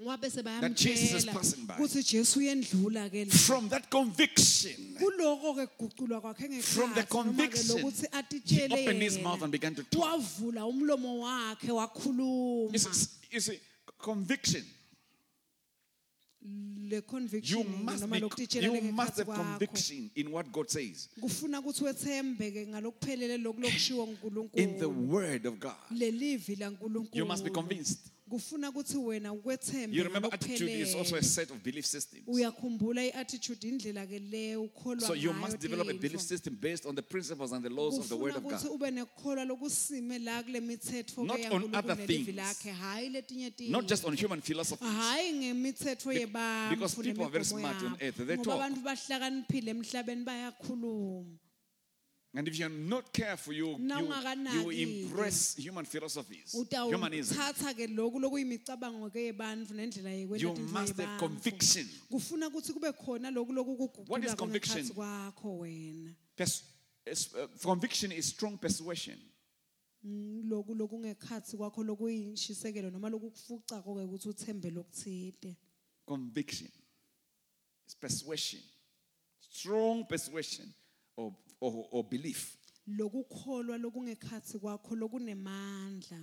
That 0.00 0.74
Jesus 0.76 1.12
is 1.12 1.26
passing 1.26 1.64
by. 1.66 1.74
kutsi 1.74 2.04
jesu 2.04 2.38
uyendlula 2.38 3.10
ke 3.10 3.26
la 3.26 3.34
from 3.34 3.68
that 3.68 3.90
conviction, 3.90 4.94
kuloko 4.96 5.54
ke 5.56 5.66
kuguculwa 5.76 6.20
kwakhe 6.20 6.62
From 6.62 6.94
the 6.94 7.02
conviction, 7.02 7.78
he 8.44 8.64
opened 8.66 9.02
his 9.02 9.18
mouth 9.18 9.42
and 9.42 9.50
began 9.50 9.74
to 9.74 9.82
talk. 9.82 10.02
wavula 10.02 10.64
umlomo 10.66 11.18
wakhe 11.18 11.72
wakhuluma 11.72 12.72
You 12.72 12.78
see, 12.78 13.08
you 13.30 13.40
see, 13.40 13.60
conviction. 13.98 14.64
You 16.40 17.02
conviction 17.02 17.84
must, 17.84 18.08
be, 18.08 18.18
you 18.60 18.92
must 18.92 19.18
have 19.18 19.26
conviction 19.26 20.10
in 20.14 20.30
what 20.30 20.50
God 20.52 20.70
says, 20.70 21.08
kufuna 21.20 21.60
ukuthi 21.60 21.84
wethembeke 21.84 22.66
ngalokuphelele 22.66 23.38
loku 23.38 23.60
lokushiwo 23.60 24.48
in 24.54 24.78
the 24.78 24.88
Word 24.88 25.44
of 25.46 25.58
God. 25.58 25.74
You 25.90 27.24
must 27.24 27.44
be 27.44 27.50
convinced. 27.50 28.12
Kufuna 28.28 28.68
ukuthi 28.70 28.96
wena 28.96 29.32
ukwethembe 29.32 29.96
You 29.96 30.04
remember, 30.04 30.30
attitude 30.34 30.70
is 30.80 30.94
also 30.94 31.16
a 31.16 31.22
set 31.22 31.50
of 31.50 31.62
belief 31.62 31.84
systems. 31.86 32.22
uyakhumbula 32.26 33.02
i-attitude 33.04 33.68
indlela 33.68 34.06
ke 34.06 34.18
le 34.30 34.56
ukholwa 34.56 35.06
So 35.06 35.14
you 35.14 35.32
must 35.32 35.58
develop 35.60 35.88
a 35.88 35.94
belief 35.94 36.20
system 36.20 36.54
based 36.60 36.86
on 36.86 36.94
the 36.94 37.02
principles 37.02 37.52
and 37.52 37.64
the 37.64 37.70
laws 37.70 37.98
of 37.98 38.08
the 38.08 38.16
Word 38.16 38.36
of 38.36 38.42
God. 38.44 38.64
ube 38.70 38.90
nekukholwa 38.90 39.44
lokusime 39.44 40.18
la 40.18 40.42
kule 40.42 40.60
mitsetfo 40.60 41.24
Not 41.24 41.40
on 41.52 41.74
other 41.74 41.96
things. 41.96 42.28
lakhe 42.36 42.70
hhayi 42.72 43.08
letinye 43.10 43.52
Not 43.70 43.86
just 43.88 44.04
on 44.04 44.16
human 44.16 44.40
philosophy. 44.40 44.84
Be- 44.84 46.26
because 46.70 46.94
people 46.94 47.24
are 47.24 47.30
very 47.30 47.44
smart 47.44 47.82
on 47.82 47.96
earth, 48.00 48.16
they 48.26 48.36
talk. 48.36 48.60
And 52.34 52.46
if 52.46 52.58
you're 52.58 52.68
not 52.68 53.10
careful, 53.12 53.54
you, 53.54 53.78
you, 53.78 54.12
you 54.52 54.70
impress 54.70 55.56
human 55.56 55.84
philosophies, 55.86 56.52
humanism. 56.70 57.36
utawuthatha 57.36 57.74
ke 57.74 57.86
loku 57.88 58.20
lokuyimicabango 58.20 59.10
ke 59.10 59.32
yebantfu 59.32 59.74
nendlela 59.74 60.10
yekwenta 60.10 60.42
You 60.42 60.54
must 60.72 60.96
have 60.98 61.18
conviction. 61.18 61.86
kufuna 62.10 62.48
ukuthi 62.48 62.72
kube 62.74 62.92
khona 62.92 63.30
loku 63.30 63.52
What 64.08 64.24
is 64.24 64.34
conviction? 64.34 64.76
ngekhatsi 64.84 64.94
kwakho 64.94 65.58
wena 65.58 66.14
Pers- 66.36 66.62
uh, 67.34 67.46
conviction 67.62 68.12
is 68.12 68.26
strong 68.26 68.58
persuasion. 68.58 69.16
Mm, 70.04 70.42
loku 70.50 70.74
lokungekhatsi 70.74 71.56
kwakho 71.56 71.82
lokuyishisekelo 71.82 72.90
noma 72.90 73.08
lokukufucako 73.08 73.94
ke 73.94 74.04
ukuthi 74.04 74.28
uthembe 74.28 74.70
lokuthide 74.70 75.56
Conviction 76.06 76.68
is 77.86 77.94
persuasion, 77.94 78.60
strong 79.40 80.04
persuasion 80.06 80.66
or, 81.16 81.32
or, 81.60 81.86
or 81.90 82.04
belief. 82.04 82.56
lokukholwa 82.88 83.78
lokungekhatsi 83.78 84.58
kwakho 84.58 84.96
lokunemandla. 84.96 86.18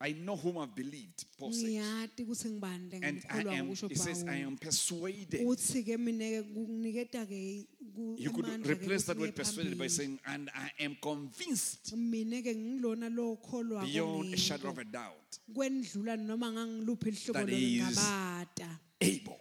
I 0.00 0.12
know 0.12 0.36
whom 0.36 0.58
I've 0.58 0.74
believed, 0.74 1.24
Paul 1.38 1.52
says. 1.52 1.62
ngiyati 1.64 2.24
ukuthi 2.24 2.50
ngibani 2.50 3.00
And 3.02 3.22
I 3.30 3.40
am, 3.56 3.68
kusho 3.70 3.88
he 3.88 3.94
says, 3.94 4.24
I 4.28 4.36
am 4.42 4.58
persuaded. 4.58 5.40
uthi 5.46 5.82
ke 5.84 5.98
mina 5.98 6.42
ke 6.42 6.44
kuniketa 6.52 7.24
ke 7.26 7.64
ku- 7.94 8.16
You 8.18 8.30
could 8.30 8.66
replace 8.66 9.04
that 9.04 9.16
word 9.18 9.34
persuaded 9.34 9.78
by 9.78 9.86
saying, 9.86 10.18
and 10.26 10.50
I 10.54 10.70
am 10.84 10.96
convinced. 11.00 11.96
Mina 11.96 12.42
ke 12.42 12.54
ngilona 12.54 13.08
lo 13.16 13.36
kholwa 13.36 13.82
beyond 13.84 14.34
a 14.34 14.36
shadow 14.36 14.68
of 14.70 14.78
a 14.78 14.84
doubt, 14.84 15.38
kwendlula 15.54 16.18
noma 16.18 16.50
ngangiluphi 16.52 17.08
ihlobo 17.10 17.32
That 17.40 17.48
he 17.48 17.78
is- 17.78 17.96
lolingabata 17.96 18.78
able, 19.00 19.40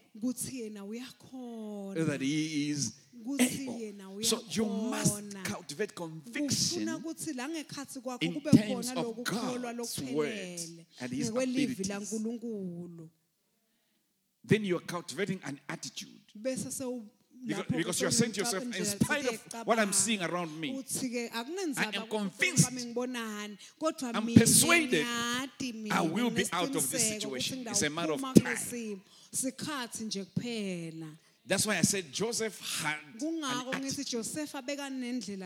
that 2.06 2.22
he 2.22 2.70
is 2.70 2.94
able. 3.26 4.24
So 4.24 4.40
you 4.50 4.66
must 4.66 5.44
cultivate 5.44 5.96
conviction 5.96 6.88
ukuthi 6.88 7.34
la 7.36 7.48
ngekhatsi 7.48 8.02
kwakho 8.02 8.22
in 8.22 8.42
terms 8.42 8.92
of 8.96 9.24
God's 9.24 10.02
word 10.12 10.60
and 11.00 11.12
his 11.12 11.30
abilities. 11.30 11.90
then 14.46 14.66
you're 14.66 14.80
cultivating 14.82 15.40
an 15.46 15.60
attitude. 15.70 16.10
Because, 17.46 17.66
because 17.66 18.02
you're 18.02 18.12
saying 18.12 18.32
to 18.34 18.40
yourself, 18.40 18.64
in 18.64 18.86
spite 18.86 19.26
of 19.28 19.68
what 19.68 19.78
I'm 19.78 19.92
seeing 19.92 20.22
around 20.24 20.58
me, 20.60 20.84
I 21.34 21.92
am 21.94 22.08
convinced. 22.08 22.70
wami 22.70 22.86
ngibonani 22.86 23.58
kodwa 23.80 24.16
I'm 24.16 24.34
persuaded 24.34 25.06
I 25.92 26.02
will 26.02 26.30
be 26.30 26.46
out 26.54 26.76
of 26.76 26.90
this 26.90 27.08
situation. 27.10 27.66
It's 27.68 27.82
a 27.82 27.90
matter 27.90 28.14
of 28.14 28.22
time. 28.22 28.34
kulesimo. 28.34 29.00
sikhathi 29.32 30.06
nje 30.06 30.26
kuphela 30.26 31.18
that's 31.46 31.68
why 31.68 31.78
I 31.78 31.82
said 31.82 32.12
Joseph 32.12 32.58
had. 32.82 32.96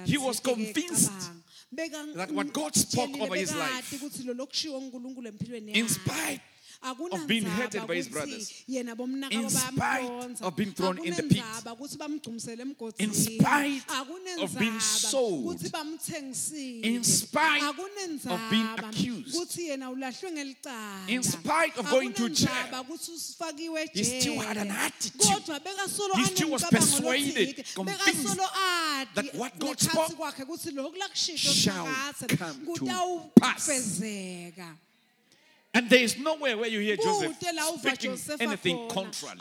He 0.06 0.18
was 0.18 0.40
convinced. 0.40 1.12
That 1.72 2.32
what 2.32 2.54
God 2.54 2.76
spoke 2.76 3.20
over 3.20 3.36
his 3.36 3.56
life, 3.56 3.92
ukuthi 3.92 4.26
lo 4.26 4.34
lokushiwo 4.34 4.82
ngunkulunkulu 4.82 5.28
empilweni 5.28 5.76
in 5.76 5.90
spite 5.90 6.42
Akunandzaba 6.84 7.28
being 7.28 7.46
hated 7.46 7.88
by 7.88 7.96
his 7.96 8.08
brothers. 8.08 8.64
In 8.68 9.50
spite 9.50 10.42
of 10.42 10.56
being 10.56 10.72
thrown 10.72 10.98
in 11.04 11.14
the 11.14 11.24
pit. 11.24 11.44
Akunendzaba 11.44 11.76
ukuthi 11.76 11.98
bamgcumisele. 11.98 12.66
In 13.00 13.14
spite 13.14 13.84
of 14.42 14.58
being 14.60 14.80
sold. 14.80 15.62
In 16.84 17.04
spite 17.04 17.64
of 17.64 18.50
being 18.50 18.68
accused. 18.78 19.36
ukuthi 19.36 19.68
yena 19.70 19.90
ulahlwe 19.90 20.32
ngelicala. 20.32 21.10
In 21.10 21.24
spite 21.24 21.78
of 21.78 21.90
going 21.90 22.14
to 22.14 22.30
jail. 22.30 22.50
Akunendzaba 22.50 22.84
ukuthi 22.84 23.12
usifakiwe 23.12 23.90
He 23.94 24.04
still 24.04 24.40
had 24.40 24.58
an 24.58 24.72
attitude. 24.72 25.22
He 26.16 26.26
still 26.26 26.52
was 26.52 26.64
persuaded, 26.66 27.66
convinced 27.74 28.38
that 29.16 29.36
what 29.36 29.58
God 29.60 29.80
spoke 29.80 30.16
kwakhe 30.16 30.44
ukuthi 30.44 30.72
lokhu 30.72 30.96
lakushisho 30.98 31.54
shall 31.54 31.86
come 32.38 32.66
to 32.66 32.80
kutawufezeka. 32.86 34.78
And 35.78 35.88
there 35.92 36.02
is 36.02 36.18
nowhere 36.18 36.58
where 36.58 36.68
you 36.68 36.80
hear 36.80 36.96
Joseph 36.96 37.40
Kude 37.40 37.56
la 37.56 37.70
uva 37.70 37.96
speaking 37.96 38.18
anything 38.40 38.90
contrary. 38.90 39.38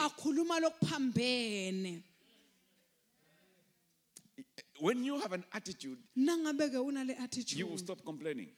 when 4.81 5.03
you 5.03 5.19
have 5.19 5.33
an 5.33 5.45
attitude, 5.55 5.97
nangabe 6.19 6.69
ke 6.69 6.77
unale 6.77 7.57
you 7.57 7.67
will 7.67 7.79
stop 7.79 8.05
complaining. 8.05 8.49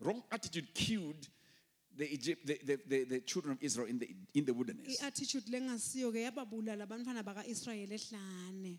Wrong 0.00 0.22
attitude 0.32 0.74
killed 0.74 1.28
the, 1.94 2.12
Egypt, 2.14 2.46
the, 2.46 2.58
the, 2.64 2.78
the, 2.86 3.04
the 3.04 3.20
children 3.20 3.52
of 3.52 3.58
Israel 3.62 3.88
in 3.88 3.98
the, 3.98 4.08
in 4.34 4.44
the 4.46 4.52
wilderness. 4.54 4.98
i-attitude 5.02 5.44
lengasiyo 5.50 6.12
ke 6.12 6.24
yababulala 6.24 6.84
abantwana 6.86 7.22
baka-israyeli 7.22 7.94
ehlane 7.94 8.78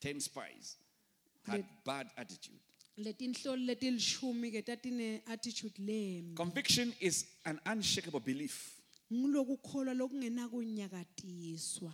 Ten 0.00 0.20
spies 0.20 0.76
had 1.46 1.64
bad 1.84 2.08
attitude. 2.16 2.58
Letinhloli 2.96 3.66
letilishumi 3.66 4.50
ke 4.52 4.62
tatine-attitude 4.62 5.78
lembi 5.78 6.34
Conviction 6.34 6.92
is 7.00 7.26
an 7.44 7.60
unshakable 7.66 8.20
belief 8.20 8.72
ngilokukholwa 9.12 9.94
lokungenakunyakatiswa 9.94 11.92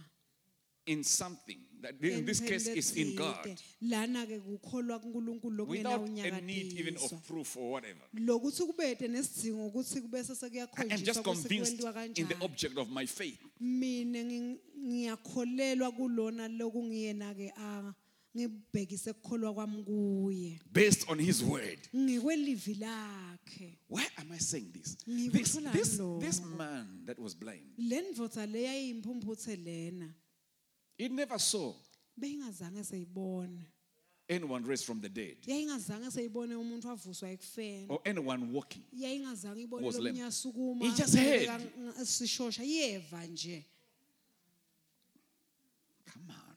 in 0.87 1.05
something 1.05 1.59
that 1.81 1.95
in 2.03 2.25
this 2.27 2.41
case 2.41 2.67
is 2.67 2.97
in 2.97 3.15
God. 3.15 3.37
Lana 3.83 4.27
ke 4.27 4.41
kukholwa 4.41 4.99
kuNkulunkulu 4.99 5.69
without 5.69 6.09
a 6.09 6.41
need 6.41 6.73
even 6.79 6.95
lokungenakunyakatiswa 6.95 7.13
of 7.19 7.27
proof 7.29 7.57
or 7.57 7.71
whatever. 7.73 8.01
lokuthi 8.15 8.63
kubete 8.67 9.09
nesidingo 9.09 9.67
ukuthi 9.67 10.01
kube 10.01 10.19
I 10.19 10.23
am 10.95 11.03
just 11.05 11.21
ukuthi 11.21 11.25
convinced 11.25 11.81
kwenziwa 11.81 12.07
in 12.07 12.15
the 12.15 12.25
kanjani. 12.25 12.45
object 12.45 12.79
of 12.79 12.89
my 12.91 13.07
faith. 13.07 13.39
mina 13.61 14.19
ngi- 14.25 14.59
ngiyakholelwa 14.79 15.93
kulona 15.93 16.49
lokungiyena 16.49 17.35
ke 17.35 17.53
a 17.57 17.95
ngibhekise 18.37 19.11
ukukholwa 19.11 19.55
kwami 19.55 19.83
kuye. 19.85 20.61
Based 20.73 21.09
on 21.09 21.19
his 21.19 21.43
word. 21.43 21.79
ngikwelivi 21.97 22.75
lakhe. 22.75 23.79
Why 23.89 24.07
am 24.19 24.33
I 24.33 24.39
saying 24.39 24.73
this? 24.73 24.97
This, 25.07 25.55
this, 25.73 26.01
this 26.21 26.41
man 26.57 27.03
that 27.07 27.19
was 27.19 27.35
blind, 27.35 27.67
le 27.79 28.03
ndvodza 28.03 28.47
leyayiyimphumphuthe 28.47 29.57
lena. 29.65 30.15
He 30.99 31.09
never 31.09 31.39
saw. 31.39 31.75
Beyingazange 32.19 32.85
anyone 34.29 34.65
raised 34.65 34.85
from 34.85 35.01
the 35.01 35.09
dead. 35.09 35.37
Yayingazange 35.47 36.11
seyibone 36.11 36.55
umuntu 36.55 36.89
wavuswa 36.89 37.31
ekufeni. 37.31 37.87
Or 37.89 38.01
anyone 38.05 38.53
walking. 38.53 38.83
yayingazange 38.93 39.63
ibone 39.63 39.87
Was 39.87 39.99
lame. 39.99 40.23
asukuma 40.23 40.85
He 40.85 40.91
just 40.97 41.17
heard. 41.17 41.49
sishosha. 42.05 42.63
Yeva 42.63 43.27
nje 43.27 43.65
Come 46.07 46.31
on. 46.31 46.57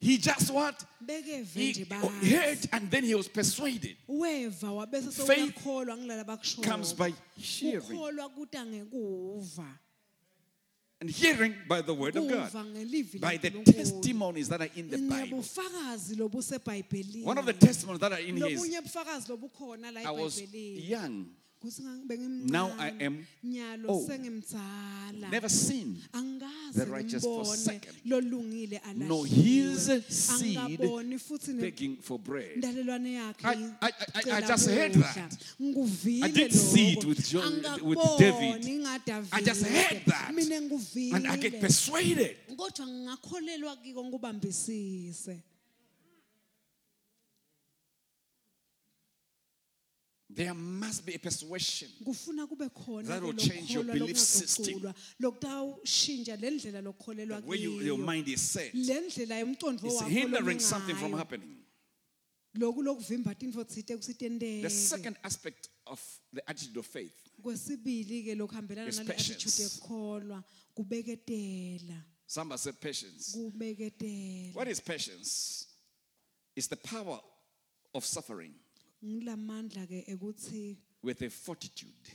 He 0.00 0.16
just 0.16 0.50
what? 0.50 0.82
He 1.06 2.32
heard 2.34 2.58
and 2.72 2.90
then 2.90 3.04
he 3.04 3.14
was 3.14 3.28
persuaded. 3.28 3.96
Faith 4.08 5.62
Comes 6.62 6.94
by 6.94 7.12
hearing. 7.36 7.82
ukholwa 7.82 8.28
kuta 8.34 8.64
ngekuva 8.64 9.66
And 11.02 11.10
hearing 11.10 11.54
by 11.68 11.80
the 11.82 11.94
word 11.94 12.16
of 12.16 12.28
God. 12.28 12.50
By 13.20 13.36
the 13.36 13.50
testimonies 13.64 14.48
that 14.48 14.60
are 14.62 14.68
in 14.74 14.90
the 14.90 14.98
Bible. 14.98 15.42
One 17.24 17.38
of 17.38 17.46
the 17.46 17.54
testimonies 17.54 18.00
that 18.00 18.12
are 18.12 18.18
in 18.20 18.36
here 18.36 18.46
is 18.48 18.60
lobunye 18.62 18.80
bufakazi 18.82 19.28
lobukhona 19.28 19.92
la 19.94 20.00
I 20.00 20.10
was 20.12 20.40
young, 20.52 21.26
Now 22.50 22.68
I 22.78 22.88
am 23.04 23.26
old. 23.88 24.08
never 25.30 25.48
seen 25.50 25.96
the 26.72 26.86
righteous 26.86 27.22
forsaken, 27.44 27.94
nor 29.08 29.26
his 29.26 29.88
seed 30.08 30.56
begging 31.60 31.96
for 32.00 32.18
bread. 32.18 32.60
I- 33.44 33.54
I- 33.82 33.92
I- 34.14 34.20
I 34.36 34.40
just 34.48 34.66
heard 34.68 34.92
that. 34.94 35.32
I 36.22 36.30
didn't 36.30 36.52
see 36.58 36.92
it 36.92 37.04
with 37.04 37.28
John, 37.28 37.62
with 37.82 37.98
David. 38.18 38.64
I 39.32 39.42
just 39.42 39.62
heard 39.66 40.02
that. 40.06 40.28
And 41.14 41.26
I 41.26 41.36
get 41.36 41.60
persuaded. 41.60 42.36
There 50.40 50.54
must 50.54 51.04
be 51.04 51.14
a 51.16 51.18
persuasion. 51.18 51.88
That 52.00 53.20
will 53.22 53.34
change 53.34 53.72
your 53.72 53.84
belief 53.84 54.16
system. 54.16 54.80
lokungaguqulwa 54.80 54.94
lokutawushintsha 55.20 56.36
le 56.40 56.50
ndlela 56.50 56.80
lokukholelwa 56.80 57.40
The 57.42 57.46
way 57.46 57.58
you, 57.58 57.80
your 57.80 57.98
mind 57.98 58.26
is 58.26 58.40
set. 58.40 58.70
It's 58.72 60.00
hindering 60.00 60.58
something 60.60 60.96
from 60.96 61.12
happening. 61.12 61.56
loku 62.54 62.82
lokuvimba 62.82 63.34
tintfo 63.34 63.64
tsite 63.64 63.96
kusitenteke 63.96 64.62
The 64.62 64.70
second 64.70 65.16
aspect 65.22 65.68
of 65.86 66.00
the 66.32 66.42
attitude 66.48 66.78
of 66.78 66.86
faith 66.86 67.12
is 67.44 69.00
patience. 69.00 69.80
Somebody 72.26 72.58
said 72.58 72.80
patience. 72.80 73.36
What 74.54 74.68
is 74.68 74.80
patience? 74.80 75.66
It's 76.56 76.68
the 76.68 76.76
power 76.76 77.20
of 77.94 78.06
suffering 78.06 78.54
ngilamandla 78.54 78.54
ke 78.54 78.56
ekuthi 78.56 78.69
with 81.02 81.22
a 81.22 81.30
fortitude. 81.30 82.08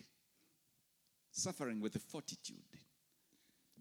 Suffering 1.31 1.81
with 1.81 1.95
a 1.95 1.99
fortitude. 1.99 2.57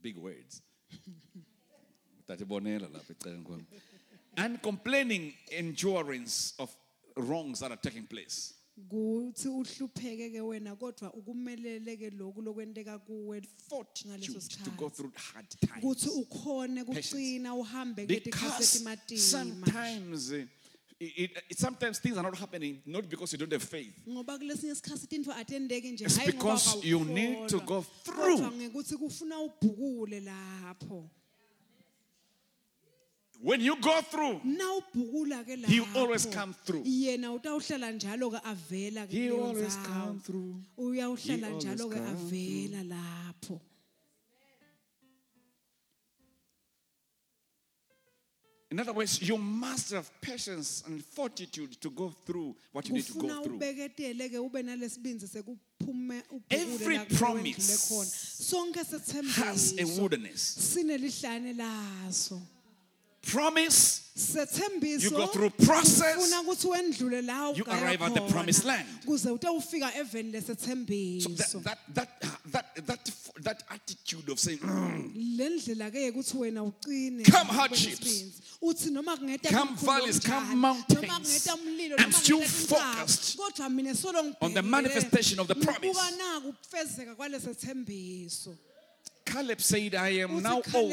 Big 0.00 0.16
words. 0.16 0.62
Tatibonela 2.28 2.88
lapha 2.88 3.12
eceleni 3.12 3.44
kwami. 3.44 3.64
Uncomplaining 4.36 5.32
endurance 5.52 6.54
of 6.58 6.74
wrongs 7.16 7.60
that 7.60 7.70
are 7.70 7.80
taking 7.80 8.06
place. 8.06 8.54
kuthi 8.88 9.48
uhlupheke 9.48 10.30
ke 10.32 10.40
wena 10.40 10.76
kodwa 10.76 11.12
ukumelele 11.14 11.96
ke 11.96 12.10
loku 12.10 12.42
lokwenteka 12.42 12.98
kuwe 12.98 13.40
Fortitude 13.68 14.18
ngaleso 14.18 14.64
to 14.64 14.70
go 14.72 14.88
sikhathi 14.88 14.96
through 14.96 15.12
hard 15.14 15.46
kuthi 15.80 16.06
times. 16.06 16.16
ukhone 16.16 16.84
kucina 16.84 17.54
uhambe 17.54 18.06
sometimes, 19.16 20.32
uh, 20.32 20.42
it, 21.16 21.30
it- 21.50 21.58
sometimes 21.58 21.98
things 22.00 22.16
are 22.16 22.22
not 22.22 22.38
happening 22.38 22.82
not 22.86 23.08
because 23.08 23.32
you 23.32 23.38
don't 23.38 23.52
have 23.52 23.62
faith. 23.62 23.94
ngoba 24.08 24.38
kulesinye 24.38 24.72
isikhathi 24.72 25.06
tintfo 25.06 25.32
atendeki 25.32 25.92
nje 25.92 26.04
It's 26.04 26.18
because 26.26 26.78
you 26.86 27.04
need 27.04 27.48
to 27.48 27.60
go 27.60 27.82
through. 28.04 28.38
Kodwa 28.38 28.52
ngekuthi 28.52 28.96
kufuna 28.96 29.38
ubhukule 29.40 30.20
lapho 30.20 31.08
When 33.42 33.60
you 33.60 33.76
go 33.76 34.00
through, 34.00 34.40
na 34.44 34.64
ubhukula 34.80 35.44
ke 35.44 35.56
He 35.66 35.80
always 35.94 36.24
come 36.26 36.54
through. 36.64 36.82
yena 36.84 37.32
utawuhlala 37.32 37.92
njalo 37.92 38.30
ke 38.30 38.40
avela 38.44 39.06
ke 39.06 39.12
He 39.12 39.28
always 39.30 39.76
ndzawo. 39.76 39.84
come 39.86 40.20
through. 40.20 40.54
He 40.94 41.00
always 41.02 41.26
njalo 41.26 41.90
ke 41.90 41.98
In 48.74 48.80
other 48.80 48.92
words, 48.92 49.22
you 49.22 49.38
must 49.38 49.92
have 49.92 50.10
patience 50.20 50.82
and 50.88 51.00
fortitude 51.00 51.80
to 51.80 51.90
go 51.90 52.12
through 52.26 52.56
what 52.72 52.88
you 52.88 52.94
need 52.94 53.06
to 53.06 53.12
go 53.12 53.28
through. 53.44 53.54
ubeketele 53.56 54.28
ke 54.28 54.38
ube 54.40 54.62
nalesibindzi 54.62 55.28
sekuphume 55.28 56.22
Every 56.50 56.66
ubhukule 56.66 56.96
la 56.96 57.04
kuleyo 57.04 57.18
promise 57.18 57.72
endlule 57.72 57.78
khona 57.88 58.10
sonke 58.10 58.80
Has 59.44 59.74
a 59.78 59.84
wilderness. 59.84 60.40
Promise, 63.26 64.00
You 64.16 65.10
go 65.10 65.26
through 65.26 65.50
process, 65.50 66.16
ufuna 66.16 66.40
ukuthi 66.42 66.68
wendlule 66.68 67.22
la 67.26 67.50
you 67.50 67.64
arrive 67.66 68.00
at 68.02 68.14
the 68.14 68.20
promised 68.30 68.64
land. 68.64 68.86
kuze 69.04 69.28
utawufika 69.30 69.92
eveni 69.96 70.40
so 70.40 71.58
that, 71.58 71.78
that, 71.92 72.08
that, 72.22 72.42
that, 72.52 72.86
that, 72.86 73.10
that 73.42 73.62
attitude 73.70 74.28
of 74.30 74.38
saying, 74.38 74.58
"Mm, 74.60 75.12
le 75.36 75.48
ndlela 75.48 75.90
ke 75.90 76.10
ukuthi 76.12 76.36
wena 76.38 76.62
ucine 76.62 77.24
Come 77.24 77.48
hardships. 77.50 78.00
nesibindi. 78.00 78.32
uthi 78.62 78.90
noma 78.92 79.16
kungeta 79.16 79.50
Come 79.50 79.76
valleys, 79.76 80.20
come 80.20 80.54
mountains. 80.54 81.02
noma 81.02 81.18
kungeta 81.20 81.54
umlilo 81.56 81.96
I'm 81.98 82.12
still 82.12 82.40
focused 82.42 83.36
kodwa 83.36 83.68
mina 83.70 83.94
solo 83.96 84.32
on 84.40 84.54
the 84.54 84.62
manifestation 84.62 85.40
of 85.40 85.48
the 85.48 85.56
promise. 85.56 85.98
Caleb 89.24 89.60
said, 89.60 89.94
I 89.94 90.08
am 90.20 90.42
now 90.42 90.60
old. 90.74 90.92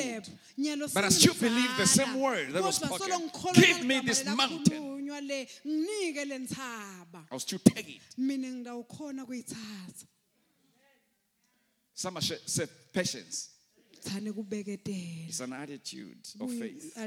but 0.94 1.04
I 1.04 1.10
still 1.10 1.34
believe 1.34 1.78
the 1.78 1.86
same 1.86 2.20
word 2.20 2.52
that 2.54 2.64
was 2.64 2.76
spoken. 2.76 3.30
Give 3.54 3.84
me 3.86 4.00
this 4.00 4.26
mountain. 4.26 5.02
lelakhulunywa 5.12 5.22
le 5.22 5.48
nginike 5.66 6.26
le 6.28 6.40
nthaba 6.40 7.26
I 7.30 7.34
was 7.34 7.44
still 7.44 7.60
taking 7.60 7.96
it. 7.96 8.02
mina 8.18 8.48
ngidawukhona 8.48 9.26
kuyithatha 9.26 10.06
Some 11.94 12.20
say 12.22 12.66
patience. 12.92 13.50
It's 13.94 15.40
an 15.40 15.54
attitude 15.54 16.28
of 16.40 16.52
faith. 16.52 16.98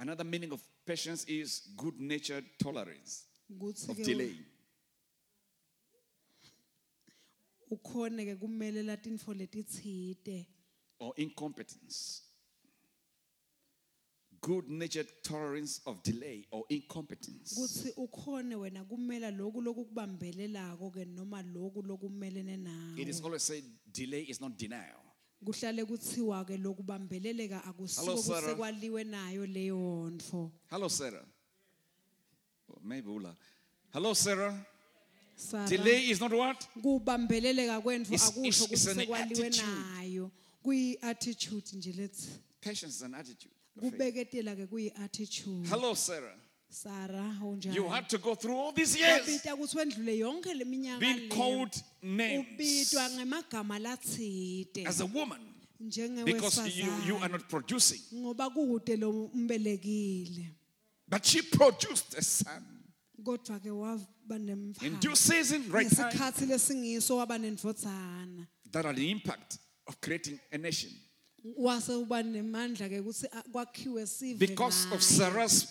Another 0.00 0.24
meaning 0.24 0.52
of 0.52 0.62
patience 0.86 1.24
is 1.24 1.68
good 1.76 2.00
natured 2.00 2.44
tolerance 2.58 3.27
of 3.88 3.96
delay. 3.96 4.34
ukhone 7.70 8.24
ke 8.24 8.36
kumelela 8.36 8.96
tintfo 8.96 9.34
letitsite 9.34 10.46
or 11.00 11.12
incompetence. 11.16 12.22
good 14.40 14.68
natured 14.68 15.08
tolerance 15.22 15.80
of 15.86 16.02
delay 16.02 16.46
or 16.50 16.64
incompetence. 16.68 17.54
kuthi 17.54 17.92
ukhone 17.96 18.54
wena 18.56 18.84
kumela 18.84 19.30
lokhu 19.30 19.60
lokukubambelelako 19.60 20.90
ke 20.90 21.04
noma 21.04 21.42
lokhu 21.42 21.82
lokumelene 21.82 22.56
It 22.96 23.08
is 23.08 23.20
always 23.20 23.42
said 23.42 23.64
delay 23.92 24.22
is 24.22 24.40
not 24.40 24.56
denial. 24.56 25.02
kuhlale 25.44 25.84
ke 26.46 26.56
lokubambeleleka 26.56 27.64
akusiko 27.64 28.16
kusekwaliwe 28.16 29.04
nayo 29.04 29.46
leyo 29.46 30.10
ntfo 30.10 30.52
Hello, 30.70 30.88
Sarah. 30.88 31.24
Maybe 32.84 33.08
Ula. 33.10 33.34
Hello, 33.92 34.14
Sarah. 34.14 34.54
Sarah, 35.36 35.68
Delay 35.68 36.10
is 36.10 36.20
not 36.20 36.32
what? 36.32 36.66
kubambeleleka 36.82 37.78
It's- 37.80 38.28
akusho 38.28 38.64
it's- 38.64 38.72
it's 38.72 38.86
an 38.86 38.96
kusekwaliwe 38.96 39.46
attitude. 39.46 39.62
nayo 39.96 40.30
kuyi-attitude 40.64 41.76
nje 41.76 41.92
lethi 41.92 42.28
Patience 42.60 42.96
is 42.96 43.02
an 43.02 43.14
attitude. 43.14 43.52
of 43.76 43.82
faith. 43.82 43.92
kubeketela 43.92 44.56
ke 44.56 44.66
kuyi-attitude 44.66 45.68
Hello, 45.68 45.94
Sarah. 45.94 46.34
sara 46.70 47.22
You 47.40 47.46
unjani 47.52 47.88
had 47.88 48.08
to 48.08 48.18
go 48.18 48.34
through 48.34 48.56
all 48.58 48.72
these 48.72 48.98
years 48.98 49.22
kwabita 49.24 49.54
ukuthi 49.54 49.76
wendlule 49.78 50.18
yonke 50.18 50.54
le 50.54 50.64
minyaka 50.64 51.00
being 51.00 51.20
le 51.20 51.28
called 51.28 51.72
names 52.02 52.46
ubitwa 52.54 53.10
ngemagama 53.10 53.78
latsite 53.78 54.86
as 54.86 55.00
a 55.00 55.06
woman 55.06 55.40
because 56.24 56.58
you, 56.76 56.92
you 57.06 57.16
are 57.18 57.28
not 57.28 57.48
producing. 57.48 58.00
ngoba 58.14 58.50
kude 58.50 58.96
lo 58.96 59.30
umbelekile 59.34 60.50
But 61.08 61.24
she 61.24 61.42
produced 61.42 62.14
a 62.18 62.22
son. 62.22 62.64
kodwa 63.24 63.58
ke 63.60 63.70
waba 63.70 64.06
In 64.82 64.96
due 65.00 65.16
season, 65.16 65.70
right 65.70 65.88
time, 65.90 66.10
ngesikhathi 66.12 66.46
lesingiso 66.46 67.16
waba 67.16 67.38
nendvodzana 67.38 68.46
that 68.70 68.84
had 68.84 68.96
the 68.96 69.10
impact 69.10 69.58
of 69.86 70.00
creating 70.00 70.38
a 70.52 70.58
nation. 70.58 70.90
wase 71.58 71.90
uba 71.90 72.22
nemandla 72.22 72.88
ke 72.88 73.00
ukuthi 73.02 73.24
a- 73.32 73.42
kwakhiwe 73.50 74.06
sive 74.06 74.38
Because 74.38 74.86
of. 74.92 75.02
Sarah's 75.02 75.66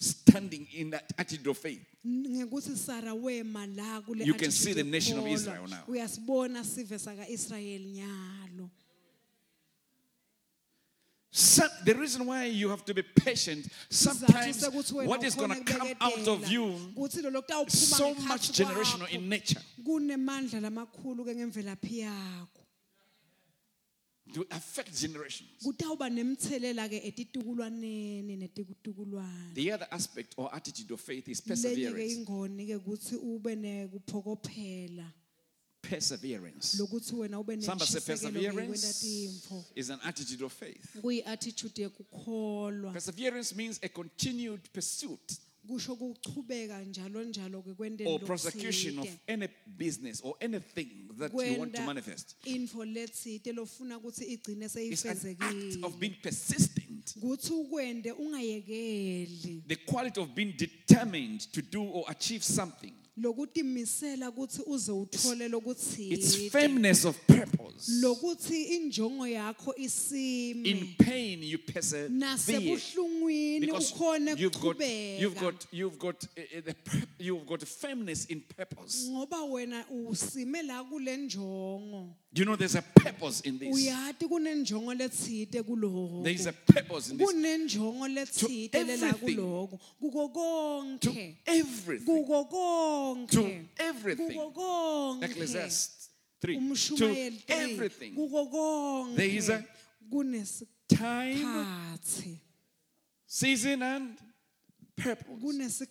standing 0.00 0.66
in 0.74 0.90
that 0.90 1.12
attitude 1.18 1.46
of 1.50 1.58
faith. 1.58 1.80
ngekuthi 2.06 2.76
sara 2.76 3.14
wema 3.14 3.66
la 3.76 4.00
kule 4.00 4.24
You 4.24 4.34
can 4.34 4.50
see 4.50 4.72
the 4.72 4.84
nation 4.84 5.18
of. 5.18 5.26
Israel 5.26 5.66
now. 5.68 5.84
uyasibona 5.88 6.64
sive 6.64 6.98
saka-israyeli 6.98 7.90
nyalo 7.92 8.47
Some, 11.30 11.68
the 11.84 11.94
reason 11.94 12.24
why 12.26 12.44
you 12.46 12.70
have 12.70 12.84
to 12.86 12.94
be 12.94 13.02
patient, 13.02 13.66
sometimes 13.90 14.62
what 15.06 15.22
is 15.22 15.34
going 15.34 15.50
to 15.50 15.72
come 15.72 15.88
out 16.00 16.26
of 16.28 16.48
you 16.48 16.74
is 17.66 17.88
so 17.98 18.14
much 18.26 18.50
generational 18.52 19.08
in 19.10 19.28
nature. 19.28 19.60
It 24.30 24.36
will 24.36 24.46
affect 24.50 24.92
generations. 25.00 25.48
The 29.54 29.72
other 29.72 29.86
aspect 29.90 30.34
or 30.36 30.54
attitude 30.54 30.90
of 30.92 31.00
faith 31.00 31.28
is 31.28 31.40
perseverance. 31.40 32.26
Perseverance. 35.88 36.78
Somebody 36.78 37.04
say 37.04 37.18
nentshisekelo 37.56 38.40
ke 38.40 38.52
kwenta 38.52 38.70
perseverance 38.70 39.72
is 39.74 39.90
an 39.90 40.00
attitude 40.04 40.42
of 40.42 40.52
faith. 40.52 40.96
Perseverance 42.92 43.54
means 43.56 43.80
a 43.82 43.88
continued 43.88 44.60
pursuit 44.72 45.38
kusho 45.68 45.96
kuchubeka 45.96 46.82
njalo 46.84 47.24
njalo 47.24 47.62
ke 47.62 47.74
kwenteni 47.74 48.10
or 48.10 48.18
prosecution 48.20 48.98
of 48.98 49.08
any 49.28 49.48
business 49.76 50.20
or 50.24 50.34
anything 50.40 51.08
that 51.18 51.32
you 51.32 51.58
want 51.58 51.74
to 51.74 51.82
manifest. 51.82 52.36
info 52.44 52.84
letsite 52.84 53.52
lofuna 53.52 53.98
ukuthi 53.98 54.24
igcine 54.24 54.66
It's 54.66 55.04
an 55.04 55.36
act 55.40 55.84
of 55.84 55.98
being 55.98 56.14
persistent. 56.22 57.14
kuthi 57.20 57.52
ukwende 57.52 58.12
ungayekeli 58.12 59.62
The 59.68 59.76
quality 59.76 60.20
of 60.20 60.28
being 60.34 60.52
determined 60.56 61.40
to 61.52 61.62
do 61.62 61.82
or 61.82 62.04
achieve 62.10 62.42
something. 62.44 62.94
Lokutimisela 63.22 64.28
ukuthi 64.30 64.62
uze 64.66 64.92
uthole 64.92 65.44
It's 65.44 65.52
lokutsite 65.52 66.50
firmness 66.50 67.04
of 67.04 67.16
purpose. 67.26 67.92
lokuthi 68.00 68.62
injongo 68.62 69.26
yakho 69.26 69.74
isime 69.76 70.68
In 70.68 70.94
pain, 70.98 71.42
you 71.42 71.58
persevere. 71.58 72.08
nasebuhlungwini 72.08 73.60
Because 73.66 73.92
ukhone 73.94 74.36
you've 74.36 74.60
got, 74.60 74.80
you've 74.80 75.34
got, 75.40 75.66
you've 75.72 75.98
got, 75.98 76.24
uh, 76.36 76.72
you've 77.18 77.46
got 77.46 77.64
firmness 77.64 78.24
in 78.26 78.40
purpose. 78.40 79.08
ngoba 79.10 79.42
wena 79.44 79.84
usime 79.90 80.62
la 80.62 80.84
kule 80.84 81.16
njongo 81.16 82.14
Do 82.30 82.42
you 82.42 82.44
know, 82.46 82.56
there's 82.56 82.74
a 82.74 82.82
purpose 82.82 83.40
in 83.40 83.58
this. 83.58 83.74
uyati 83.74 84.26
kunenjongo 84.28 84.94
letsite 84.94 85.50
There 86.22 86.34
is 86.34 86.46
a 86.46 86.52
purpose 86.52 87.10
in 87.10 87.16
this. 87.16 87.26
kunenjongo 87.26 88.06
letsite 88.08 88.74
lela 88.86 89.06
everything. 89.08 89.36
kuloko 89.36 89.80
kuko 90.00 90.28
To 91.00 91.10
konke 91.10 91.36
everything. 91.46 92.04
kuko 92.06 92.44
konke 92.50 93.30
To 93.30 93.64
everything. 93.82 94.28
kuko 94.38 94.52
konke 94.52 95.24
Ecclesiastes 95.24 96.10
3. 96.42 96.54
To 96.54 96.60
umshumayeli 96.60 97.42
3 97.46 97.54
everything. 97.72 98.14
kuko 98.14 99.14
There 99.16 99.26
is 99.36 99.48
a 99.48 99.64
konke 100.10 100.58
Time, 100.88 101.44
kunesikhathi 101.44 102.38
season, 103.26 103.82
and 103.82 104.16
purpose. 104.98 105.82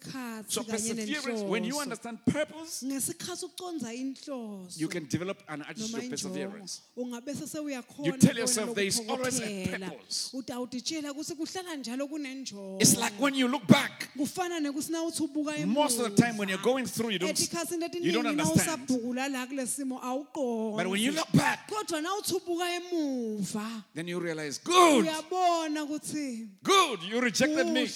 So 0.48 0.64
perseverance, 0.64 1.42
when 1.42 1.64
you 1.64 1.80
understand 1.80 2.20
purpose, 2.26 2.84
ngesikhathi 2.84 3.46
ucondza 3.46 3.94
inhloso. 3.94 4.80
you 4.80 4.88
can 4.88 5.06
develop 5.06 5.42
an 5.48 5.62
attitude 5.62 6.04
of 6.04 6.10
perseverance. 6.10 6.82
You 6.96 8.18
tell 8.18 8.36
yourself 8.36 8.76
there 8.76 8.86
is 8.86 9.02
always 9.08 9.42
a 9.42 9.68
purpose. 9.68 10.32
utawutitshela 10.34 11.12
ukuthi 11.12 11.36
kuhlala 11.36 11.76
njalo 11.76 12.08
kunenjongo 12.08 12.82
It's 12.82 12.98
like 12.98 13.14
when 13.20 13.36
you 13.36 13.48
look 13.48 13.68
back, 13.68 14.10
kufana 14.18 14.60
nekutsi 14.60 14.92
nawuthi 14.92 15.24
ubuka 15.24 15.66
most 15.66 16.00
of 16.00 16.16
the 16.16 16.22
time 16.22 16.38
when 16.38 16.50
you're 16.50 16.64
going 16.64 16.86
through, 16.86 17.12
you 17.12 17.20
don't, 17.20 17.40
you 18.02 18.12
don't 18.12 18.28
understand. 18.28 18.88
nawusabhukula 18.90 19.30
la 19.32 19.46
kule 19.48 19.68
simo 19.68 20.00
But 20.78 20.88
when 20.88 21.02
you 21.02 21.12
look 21.12 21.32
back, 21.34 21.70
kodwa 21.70 22.02
nawuthi 22.02 22.34
ubuka 22.36 22.66
emuva 22.76 23.84
then 23.94 24.08
you 24.08 24.20
realize, 24.20 24.58
good, 24.60 25.08
good, 26.64 27.04
you 27.04 27.22
rejected 27.22 27.68
me. 27.68 27.88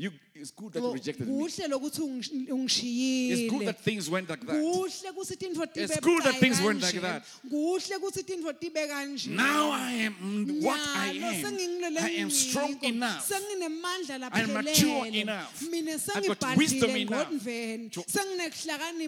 You, 0.00 0.12
it's 0.32 0.52
good 0.52 0.72
that 0.74 0.80
you 0.80 0.92
rejected 0.92 1.26
me. 1.26 1.34
kuhle 1.42 1.66
lokuthi 1.68 2.18
It's 2.18 2.28
good 2.30 2.48
ungishiyile 2.50 3.64
that 3.64 3.80
things 3.80 4.08
went 4.08 4.28
like 4.30 4.46
that. 4.46 4.54
kuhle 4.54 5.12
kutsi 5.12 5.36
tintfo 5.36 5.66
tibe 5.66 5.84
It's 5.84 5.98
good 5.98 6.22
that 6.22 6.34
bucayi 6.34 6.38
things 6.40 6.60
weren't 6.62 6.82
like 6.82 6.94
kanje. 6.94 7.02
that. 7.02 7.22
kuhle 7.50 7.98
kutsi 7.98 8.22
tintfo 8.22 8.52
tibe 8.60 8.86
kanje 8.86 9.26
Now 9.30 9.72
I 9.72 9.92
am 10.06 10.14
mm, 10.22 10.62
what 10.62 10.78
I 10.78 11.14
Nyalo, 11.18 11.32
am. 11.32 11.44
sengingilele 11.44 11.98
I 12.00 12.10
am 12.22 12.30
strong 12.30 12.78
enough. 12.84 13.26
senginemandla 13.28 14.30
I 14.30 14.40
am 14.42 14.52
mature 14.54 14.86
laphelele 14.86 15.14
enough. 15.22 15.62
mina 15.68 15.90
I've 16.14 16.28
got 16.38 16.56
wisdom 16.56 16.90
sengibhadlile 16.90 17.00
enough 17.00 17.90
to- 17.90 18.00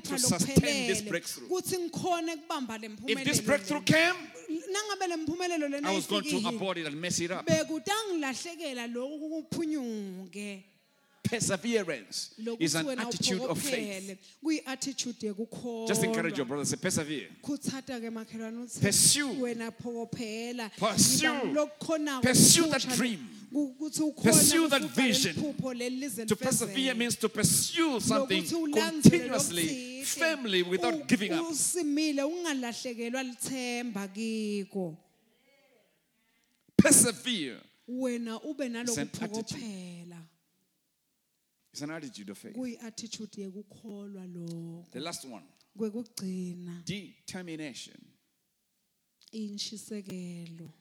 to 0.02 0.18
sustain 0.18 0.56
this 0.88 1.02
lokuphelele 1.02 1.08
breakthrough. 1.08 1.48
kutsi 1.48 1.76
ngikhone 1.78 2.36
kubamba 2.42 2.78
le 2.80 2.86
If 3.06 3.24
this 3.24 3.40
mphumelelo 3.40 3.46
breakthrough 3.46 3.78
le. 3.78 3.84
came, 3.84 4.16
nangabe 4.74 5.06
le 5.08 5.16
mphumelelo 5.24 5.86
I 5.86 5.94
was 5.94 6.06
going 6.08 6.24
to 6.24 6.48
abort 6.48 6.78
it 6.78 6.86
and 6.88 7.00
mess 7.00 7.20
it 7.20 7.30
up. 7.30 7.46
bekutangilahlekela 7.46 8.88
loku 8.92 9.44
kuphunyuke 9.46 10.64
Perseverance 11.22 12.34
is 12.58 12.74
an 12.74 12.88
attitude 12.98 13.42
of 13.42 13.58
faith. 13.58 14.18
Just 15.86 16.04
encourage 16.04 16.36
your 16.36 16.46
brother. 16.46 16.64
Say, 16.64 16.76
persevere. 16.76 17.28
khutsata 17.42 18.00
ke 18.00 18.10
makhelwane 18.10 18.64
uthi 18.64 18.80
Pursue. 18.80 19.34
Pursue. 20.78 22.20
Pursue 22.22 22.68
that 22.70 22.88
dream. 22.96 23.28
ku- 23.52 23.74
ukuthi 23.78 24.00
ukhone 24.00 24.22
Pursue 24.24 24.68
that 24.68 24.82
vision. 24.82 25.34
leliphupho 25.36 25.74
leli 25.74 26.00
lize 26.00 26.26
To 26.26 26.36
persevere 26.36 26.94
means 26.94 27.16
to 27.16 27.28
pursue 27.28 28.00
something 28.00 28.44
continuously, 28.72 30.02
firmly, 30.04 30.62
without 30.62 31.06
giving 31.06 31.32
up. 31.32 31.46
usimile 31.50 32.22
ungalahlekelwa 32.24 33.22
lithemba 33.22 34.08
kiko 34.08 34.96
Persevere. 36.76 37.58
ube 37.88 38.64
an 38.64 38.72
nalokuphokophela 38.72 40.16
It's 41.72 41.82
an 41.82 41.90
attitude 41.90 42.30
of 42.30 42.38
faith. 42.38 42.54
kuyi-attitude 42.56 43.40
yekukholwa 43.42 44.26
lokho 44.26 44.86
The 44.92 45.00
last 45.00 45.24
one 45.24 45.44
kwekugcina 45.78 46.82
determination. 46.84 47.96
inshisekelo 49.32 50.72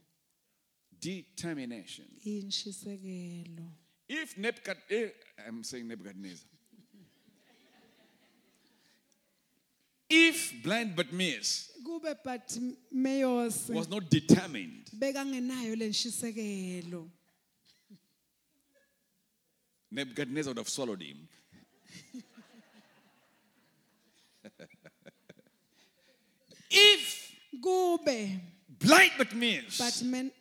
Determination. 1.01 2.07
inshisekelo 2.25 3.71
If 4.07 4.37
Nebuchadnezzar, 4.37 5.11
I'm 5.47 5.63
saying 5.63 5.87
Nebuchadnezzar. 5.87 6.47
If 10.09 10.63
blind 10.63 10.95
Bartimaeus 10.95 11.69
kube 11.83 12.15
but 12.23 12.57
meyos 12.91 13.69
was 13.69 13.87
not 13.89 14.09
determined, 14.09 14.89
bekangenayo 14.97 15.75
lenshisekelo 15.75 17.07
Nebuchadnezzar 19.91 20.51
would 20.51 20.57
have 20.57 20.69
swallowed 20.69 21.01
him. 21.01 21.27
if 26.69 27.31
kube 27.63 28.39
blind 28.79 29.11
Bartimaeus 29.17 29.77
but 29.77 30.01
men 30.05 30.31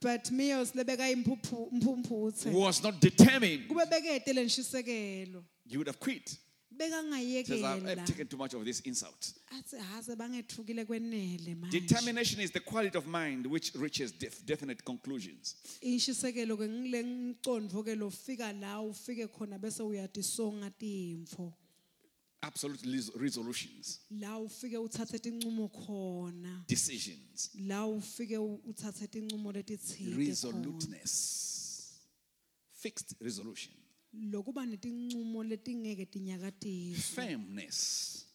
Bartimaeus 0.00 0.72
lebeka 0.72 1.08
imphuphu 1.14 2.52
was 2.52 2.82
not 2.82 3.00
determined, 3.00 3.68
kube 3.68 3.86
bekede 3.88 4.32
lenshisekelo 4.34 5.42
you 5.68 5.78
would 5.78 5.86
have 5.86 6.00
quit. 6.00 6.36
Says, 6.78 7.62
I've, 7.64 7.86
I've 7.86 8.04
taken 8.04 8.26
too 8.26 8.36
much 8.36 8.54
of 8.54 8.64
this 8.64 8.80
insult. 8.80 9.32
athi 9.50 9.76
haze 9.78 10.16
bangethukile 10.16 10.84
kwenele 10.84 11.54
manje. 11.54 11.80
Determination 11.80 12.40
is 12.40 12.50
the 12.52 12.60
quality 12.60 12.96
of 12.98 13.06
mind 13.06 13.46
which 13.46 13.72
reaches 13.74 14.12
def- 14.12 14.44
definite 14.44 14.82
conclusions. 14.84 15.56
inshisekelo 15.82 16.56
ke 16.56 16.68
ngile 16.68 17.04
ngicondvo 17.04 17.82
ke 17.84 17.94
lofika 17.96 18.52
la 18.60 18.80
ufike 18.80 19.26
khona 19.28 19.58
bese 19.58 19.82
uyadisonga 19.82 20.70
timfo. 20.78 21.52
Absolute 22.42 22.84
resolutions, 23.16 24.00
la 24.10 24.38
ufike 24.38 24.76
uthathe 24.78 25.18
tincumo 25.18 25.68
khona. 25.68 26.64
Decisions, 26.68 27.50
la 27.66 27.86
ufike 27.86 28.36
u- 28.38 28.60
uthathe 28.68 29.06
tincumo 29.08 29.52
letitsite 29.52 30.04
khona. 30.04 30.16
resoluteness, 30.16 31.92
fixed 32.72 33.14
resolution, 33.20 33.72
lokuba 34.30 34.66
netincumo 34.66 35.44
letingeke 35.44 36.06
tinyakatiswe 36.06 37.24
firmness. 37.26 38.26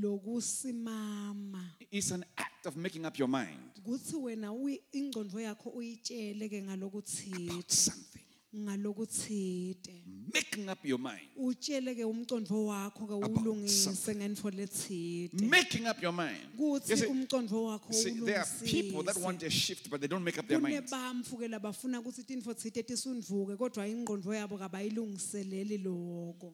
lokusimama 0.00 1.76
It's 1.90 2.10
an 2.12 2.24
act 2.36 2.66
of 2.66 2.76
making 2.76 3.06
up 3.06 3.18
your 3.18 3.28
mind 3.28 3.82
kuthi 3.82 4.16
wena 4.16 4.52
ingcondvo 4.92 5.40
yakho 5.40 5.70
uyitshele 5.70 6.48
ke 6.48 6.56
about 6.58 6.68
ngalokutsite 6.68 7.72
something. 7.74 8.29
Ngalokutsite 8.56 10.02
Making 10.34 10.68
up 10.68 10.78
your 10.84 10.98
mind. 10.98 11.28
utshele 11.36 11.94
ke 11.94 12.04
umcondvo 12.04 12.66
wakho 12.66 13.06
ke 13.06 13.14
ulungise 13.14 14.14
ngentfo 14.14 14.50
letsite 14.50 15.40
Making 15.42 15.86
up 15.86 16.02
your 16.02 16.12
mind. 16.12 16.38
Kuthi 16.58 16.96
see, 16.96 17.06
umcondvo 17.06 17.64
wakho 17.64 17.92
see, 17.92 18.10
there 18.20 18.38
are 18.38 18.46
people 18.64 19.02
that 19.02 19.16
want 19.16 19.42
a 19.42 19.50
shift, 19.50 19.90
but 19.90 20.00
they 20.00 20.06
don't 20.08 20.24
make 20.24 20.38
up 20.38 20.46
their 20.46 20.60
minds. 20.60 20.90
kunebantfu 20.90 21.36
ke 21.36 21.48
labafuna 21.48 22.02
kutsi 22.02 22.24
tintfo 22.24 22.54
tsite 22.54 22.82
tisundvuke 22.82 23.56
kodwa 23.56 23.86
ingcondvo 23.88 24.34
yabo 24.34 24.58
kabayilungiseleli 24.58 25.78
loko. 25.78 26.52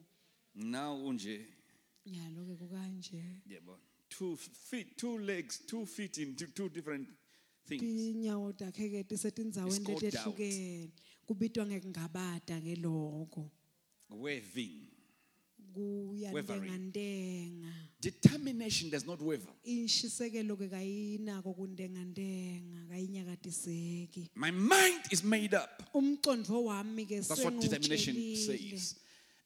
Now, 0.55 0.95
unje, 1.05 1.45
nyalo 2.05 2.45
ke 2.45 2.55
kukanje. 2.57 3.23
Yebo, 3.47 3.77
two 4.09 4.35
feet, 4.37 4.97
two 4.97 5.17
legs, 5.19 5.59
two 5.67 5.85
feet 5.85 6.17
in 6.17 6.35
two, 6.35 6.47
two 6.47 6.69
different 6.69 7.07
things. 7.67 7.81
tinyawo 7.83 8.53
takhe 8.53 8.89
ke 8.89 9.03
tisetindzaweni 9.03 9.75
It's 9.75 9.85
called 9.85 10.01
doubt. 10.01 10.13
letehlukene 10.13 10.89
kubitwa 11.27 11.65
ngekungabata 11.67 12.61
ke 12.63 12.75
loko 12.79 13.51
Waving. 14.09 14.87
kuyantengantenga 15.73 17.67
Determination 17.99 18.89
does 18.89 19.05
not 19.05 19.19
waver. 19.21 19.49
inshisekelo 19.65 20.55
ke 20.57 20.69
kayinako 20.69 21.53
kuntengantenga 21.53 22.87
kayinyakatiseki 22.89 24.29
My 24.35 24.51
mind 24.51 25.01
is 25.11 25.23
made 25.23 25.53
up. 25.53 25.83
umcondvo 25.93 26.63
wami 26.65 27.05
ke 27.05 27.21
That's 27.21 27.43
what 27.43 27.59
determination 27.59 28.15
sengiwutshelile 28.15 28.77
says. 28.79 28.95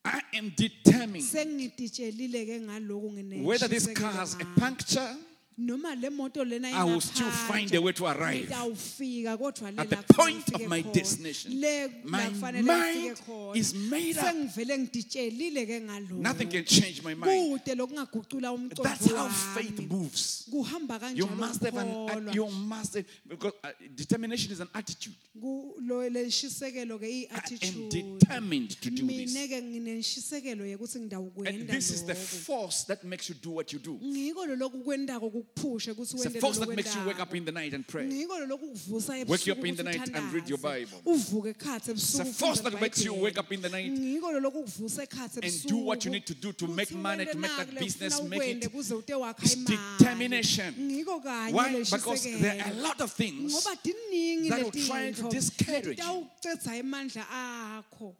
I 0.03 0.21
am 0.33 0.49
determined. 0.55 1.23
sengititshelile 1.25 2.45
ke 2.45 2.59
ngaloku 2.61 3.43
Whether 3.45 3.67
this 3.67 3.87
car 3.93 4.11
has 4.11 4.35
a 4.35 4.45
puncture, 4.59 5.15
noma 5.57 5.95
le 5.95 6.09
moto 6.09 6.43
lena 6.43 6.69
I 6.73 6.83
will 6.85 7.01
still 7.01 7.29
find 7.29 7.73
a 7.75 7.81
way 7.81 7.91
to 7.93 8.07
arrive 8.07 8.47
ngitawufika 8.47 9.37
kodwa 9.37 9.71
le 9.71 9.81
at 9.81 9.89
the 9.89 10.13
point 10.13 10.53
of 10.55 10.61
my 10.67 10.81
destination. 10.81 11.59
le 11.59 11.87
My 12.03 12.29
mind 12.29 12.67
ngifike 12.67 13.25
khona. 13.25 13.55
is 13.57 13.73
made 13.75 14.17
up. 14.17 14.23
sengivele 14.25 14.77
ngititshelile 14.77 15.65
ke 15.65 15.81
ngaloku 15.81 16.13
Nothing 16.21 16.49
can 16.49 16.65
change 16.65 17.03
my 17.03 17.13
mind. 17.13 17.59
kude 17.61 17.75
lokungagucula 17.75 18.57
That's 18.81 19.11
how 19.11 19.27
faith 19.29 19.77
wami 19.79 19.87
moves. 19.89 20.47
kuhamba 20.51 20.95
You 21.13 21.27
kanjalo 21.27 21.37
must 21.37 21.61
have 21.63 21.77
an 21.77 21.87
ukukholwa. 21.87 22.33
you 22.35 22.47
must 22.47 22.93
have, 22.95 23.05
because 23.27 23.53
uh, 23.63 23.69
determination 23.95 24.51
is 24.51 24.59
an 24.61 24.69
attitude. 24.73 25.15
Ku- 25.39 25.73
lo- 25.81 26.07
le 26.09 26.25
nshisekelo 26.25 26.97
ke 26.99 27.03
I 27.03 27.27
am 27.29 27.37
i-attitude 27.37 27.89
determined 28.19 28.69
to 28.81 28.89
do 28.89 29.05
this. 29.05 29.33
mine 29.33 29.47
ke 29.47 29.61
nginenshisekelo 29.61 30.65
yekuthi 30.65 30.95
And 30.95 31.11
ngidawukwenda 31.11 31.67
this 31.73 31.91
is 31.91 32.03
the 32.05 32.15
force 32.15 32.83
that 32.85 33.03
makes 33.03 33.29
you 33.29 33.35
do 33.35 33.51
what 33.51 33.71
you 33.73 33.79
do. 33.79 33.99
ngiko 34.03 34.45
lo 34.47 34.55
lokukwendako 34.55 35.29
kukuphushe 35.43 35.91
ukuthi 35.91 36.15
It's 36.15 36.25
wende 36.25 36.39
force 36.41 36.59
that 36.59 36.69
makes 36.69 36.95
you 36.95 37.01
wake 37.07 37.19
up 37.21 37.35
in 37.35 37.45
the 37.45 37.51
night 37.51 37.73
and 37.73 37.87
pray. 37.87 38.05
ngiko 38.07 38.39
lokukuvusa 38.39 39.13
Wake 39.27 39.47
you 39.47 39.53
up 39.53 39.65
in 39.65 39.75
the 39.75 39.83
night 39.83 40.09
and 40.15 40.33
read 40.33 40.49
your. 40.49 40.57
Bible. 40.59 41.01
uvuke 41.05 41.49
It's 41.49 41.87
ebusuku 41.89 42.33
force 42.33 42.61
that 42.61 42.79
makes 42.81 43.03
you 43.05 43.13
wake 43.13 43.37
up 43.39 43.51
in 43.51 43.61
the 43.61 43.69
night 43.69 43.91
ngiko 43.91 44.31
lokukuvusa 44.39 45.03
ekhathi 45.03 45.39
and 45.43 45.67
do 45.67 45.77
what 45.77 46.05
you 46.05 46.11
need 46.11 46.25
to 46.25 46.33
do 46.33 46.51
to 46.53 46.67
make 46.67 46.91
money, 46.93 47.25
to 47.25 47.37
make 47.37 47.55
that 47.57 47.79
business, 47.79 48.21
make 48.23 48.43
it. 48.63 48.71
kuze 48.71 48.93
ute 48.93 49.13
wakha 49.13 49.43
It's 49.43 49.55
determination. 49.55 50.73
ngiko 50.77 51.19
kanye 51.23 51.53
Why? 51.53 51.79
Because 51.79 52.23
there 52.23 52.61
are 52.65 52.71
a 52.71 52.81
lot 52.81 53.01
of 53.01 53.11
things 53.11 53.53
ngoba 53.53 53.75
tiningi 53.83 54.49
that 54.49 54.63
will 54.63 54.71
try 54.71 55.11
to 55.11 55.29
discourage 55.29 55.85
you. 55.85 55.93
letitawucedza 55.95 56.75
emandla 56.75 57.25
akho 57.29 58.15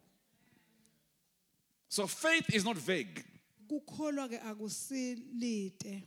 So 1.88 2.06
faith 2.06 2.54
is 2.54 2.64
not 2.64 2.76
vague. 2.78 3.22
kukholwa 3.68 4.28
ke 4.28 4.38
akusilite 4.40 6.02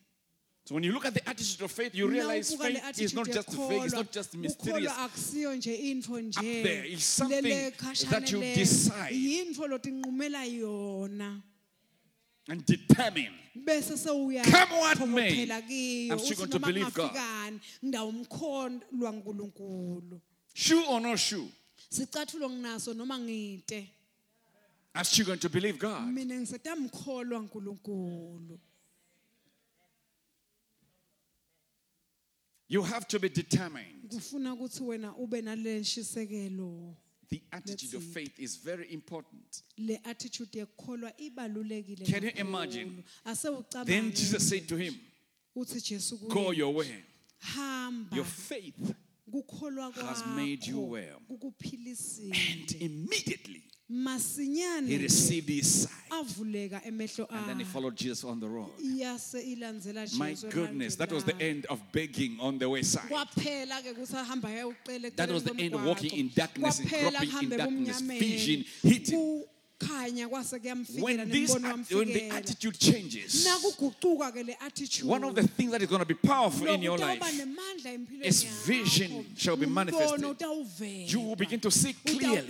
So 0.65 0.73
when 0.73 0.83
you 0.83 0.91
look 0.91 1.05
at 1.05 1.13
the 1.13 1.29
attitude 1.29 1.61
of 1.61 1.71
faith, 1.71 1.93
you 1.93 2.07
realize 2.07 2.55
faith 2.55 2.99
is 2.99 3.13
not 3.13 3.27
just 3.27 3.53
faith, 3.53 3.83
it's 3.83 3.93
not 3.93 4.11
just 4.11 4.35
mysterious. 4.35 4.91
kukholwa 4.91 5.05
akusiyo 5.05 5.55
nje 5.55 5.75
intfo 5.75 6.19
nje 6.21 6.63
there. 6.63 6.85
It's 6.85 7.03
something 7.03 7.71
that 8.09 8.31
you 8.31 8.39
decide. 8.39 9.13
yintfo 9.13 9.67
lotinqumela 9.67 10.43
yona 10.45 11.41
And 12.49 12.65
determine. 12.65 13.33
Come 13.53 14.69
what 14.71 15.07
may, 15.07 15.49
I'm 16.11 16.19
still 16.19 16.37
going 16.37 16.49
to 16.49 16.59
believe 16.59 16.93
God. 16.93 17.11
kungafikani 17.11 17.59
ngidawumkholwa 17.83 19.11
nkulunkulu 19.11 20.21
Shoe 20.53 20.83
or 20.87 20.99
no 20.99 21.15
shoe, 21.15 21.47
sicathulo 21.89 22.49
nginaso 22.49 22.93
noma 22.95 23.15
I'm 24.95 25.03
still 25.03 25.25
going 25.25 25.39
to 25.39 25.49
believe 25.49 25.77
God. 25.77 26.07
mina 26.07 26.35
ngisetamkholwa 26.35 27.39
nkulunkulu 27.39 28.59
You 32.67 32.81
have 32.83 33.05
to 33.07 33.19
be 33.19 33.29
determined. 33.29 34.09
kufuna 34.09 34.53
ukuthi 34.53 34.83
wena 34.83 35.15
ube 35.17 35.41
nale 35.41 35.79
nshisekelo 35.79 36.95
The 37.29 37.41
attitude 37.51 37.97
of 37.97 38.03
faith 38.13 38.39
is 38.39 38.55
very 38.63 38.93
important. 38.93 39.63
le 39.77 39.99
attitude 40.03 40.59
yekukholwa 40.59 41.13
ibalulekile 41.17 42.05
Can 42.05 42.23
you 42.23 42.31
imagine? 42.35 43.03
Then 43.85 44.11
Jesus 44.11 44.49
said 44.49 44.67
to 44.67 44.77
him, 44.77 44.95
uthi 45.55 45.81
Jesu 45.81 46.17
kuye, 46.17 46.33
Go 46.33 46.51
your 46.51 46.73
way. 46.73 47.03
Your 48.11 48.25
faith. 48.25 48.93
has 50.01 50.25
made 50.35 50.65
you 50.65 50.79
well. 50.79 51.21
And 51.29 52.71
immediately 52.79 53.63
he 53.87 54.97
received 54.97 55.49
his 55.49 55.83
sight. 55.83 55.91
And 56.11 57.47
then 57.47 57.59
he 57.59 57.63
followed 57.65 57.95
Jesus 57.95 58.23
on 58.23 58.39
the 58.39 58.47
road. 58.47 58.71
My 60.17 60.35
goodness, 60.49 60.95
that 60.95 61.11
was 61.11 61.23
the 61.23 61.39
end 61.39 61.65
of 61.67 61.81
begging 61.91 62.37
on 62.39 62.57
the 62.57 62.67
wayside. 62.67 63.09
kwaphela 63.09 63.81
ke 63.81 63.93
kuthi 63.95 64.15
ahamba 64.15 65.15
That 65.15 65.29
was 65.29 65.43
the 65.43 65.55
end 65.59 65.75
of 65.75 65.85
walking 65.85 66.11
in 66.11 66.31
darkness 66.33 66.79
and 66.79 66.89
groping 66.89 67.43
in 67.43 67.57
darkness, 67.57 68.01
vision 68.01 68.65
hitting. 68.81 69.43
Kukhanya 69.79 70.27
kwase 70.29 70.59
kuyamfikela 70.59 71.03
When 71.03 71.29
this, 71.29 71.53
when 71.53 72.07
the 72.07 72.29
attitude 72.29 72.77
changes, 72.79 73.45
nakuguquka 73.45 74.31
ke 74.31 74.45
le 74.47 74.53
attitude 74.61 75.05
one 75.07 75.23
of 75.23 75.35
the 75.35 75.43
things 75.43 75.71
that 75.71 75.81
is 75.81 75.87
going 75.89 75.99
to 75.99 76.05
be 76.05 76.13
powerful 76.13 76.67
in 76.67 76.81
your 76.81 76.97
life, 76.97 77.21
is 78.23 78.43
vision 78.65 79.25
shall 79.35 79.57
be 79.57 79.65
manifested. 79.65 80.21
you 81.11 81.19
will 81.19 81.35
begin 81.35 81.59
to 81.59 81.69
see 81.71 81.93
clearly 82.05 82.47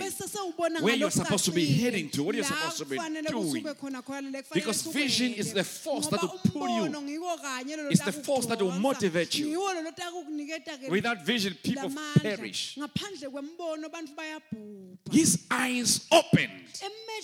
where 0.80 0.94
you're 0.94 1.10
supposed 1.10 1.44
to 1.44 1.50
be 1.52 1.66
heading 1.66 2.08
to, 2.10 2.22
what 2.22 2.34
you're 2.34 2.44
supposed 2.44 2.78
to 2.78 2.84
be 2.84 2.96
doing. 2.96 3.62
kusuke 3.64 3.74
khona 3.74 4.02
khona, 4.02 4.32
le 4.32 4.42
kufanele 4.42 4.54
Because 4.54 4.82
vision 4.82 5.32
is 5.34 5.52
the 5.52 5.64
force 5.64 6.06
that 6.08 6.22
will 6.22 6.38
pull 6.52 6.68
you. 6.68 6.82
umbono 6.90 7.02
ngiko 7.02 7.36
kanye 7.42 7.76
lolo 7.76 7.90
It's 7.90 8.04
the 8.04 8.12
force 8.12 8.46
that 8.46 8.60
will 8.62 8.72
motivate 8.72 9.34
you. 9.38 9.46
Ngiwo 9.46 9.74
lolo 9.74 9.90
takukuniketa 9.90 10.78
ke 10.78 10.90
Without 10.90 11.24
vision, 11.24 11.54
people 11.62 11.90
perish. 12.22 12.76
ngaphandle 12.78 13.30
kwembono 13.30 13.86
abantu 13.86 14.14
bayabhubha 14.14 15.12
His 15.12 15.38
eyes 15.50 16.06
opened. 16.12 16.50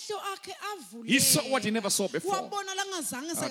Emehlo 0.02 0.20
akhe 0.32 0.54
avuleka 0.72 1.12
He 1.12 1.18
saw 1.20 1.42
what 1.50 1.64
he 1.64 1.70
never 1.70 1.90
saw 1.90 2.08
before. 2.08 2.34
I'll 2.34 2.48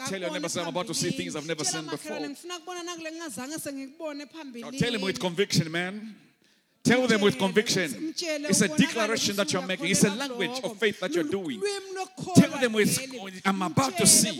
tell 0.07 0.19
you, 0.19 0.27
I 0.27 0.29
never 0.29 0.49
said 0.49 0.63
I'm 0.63 0.69
about 0.69 0.87
to 0.87 0.93
see 0.93 1.11
things 1.11 1.35
I've 1.35 1.47
never 1.47 1.63
seen 1.63 1.85
before. 1.85 2.19
ngifuna 2.19 2.59
kubona 2.59 2.83
nakule 2.83 3.11
ngingazange 3.11 3.59
sengikubone 3.59 4.25
phambilini 4.25 4.71
Now 4.71 4.77
tell 4.77 4.95
him 4.95 5.01
with 5.01 5.19
conviction, 5.19 5.71
man. 5.71 6.15
Tell 6.83 7.05
them 7.05 7.21
with 7.21 7.37
conviction. 7.37 8.13
It's 8.17 8.61
a 8.61 8.67
declaration 8.67 9.35
that 9.35 9.53
you're 9.53 9.65
making. 9.65 9.87
It's 9.87 10.03
a 10.03 10.09
language 10.09 10.61
of 10.63 10.77
faith 10.77 10.99
that 10.99 11.13
you're 11.13 11.23
doing. 11.23 11.61
Tell 12.35 12.59
them 12.59 12.73
with, 12.73 13.41
I'm 13.45 13.61
about 13.61 13.97
to 13.97 14.07
see 14.07 14.31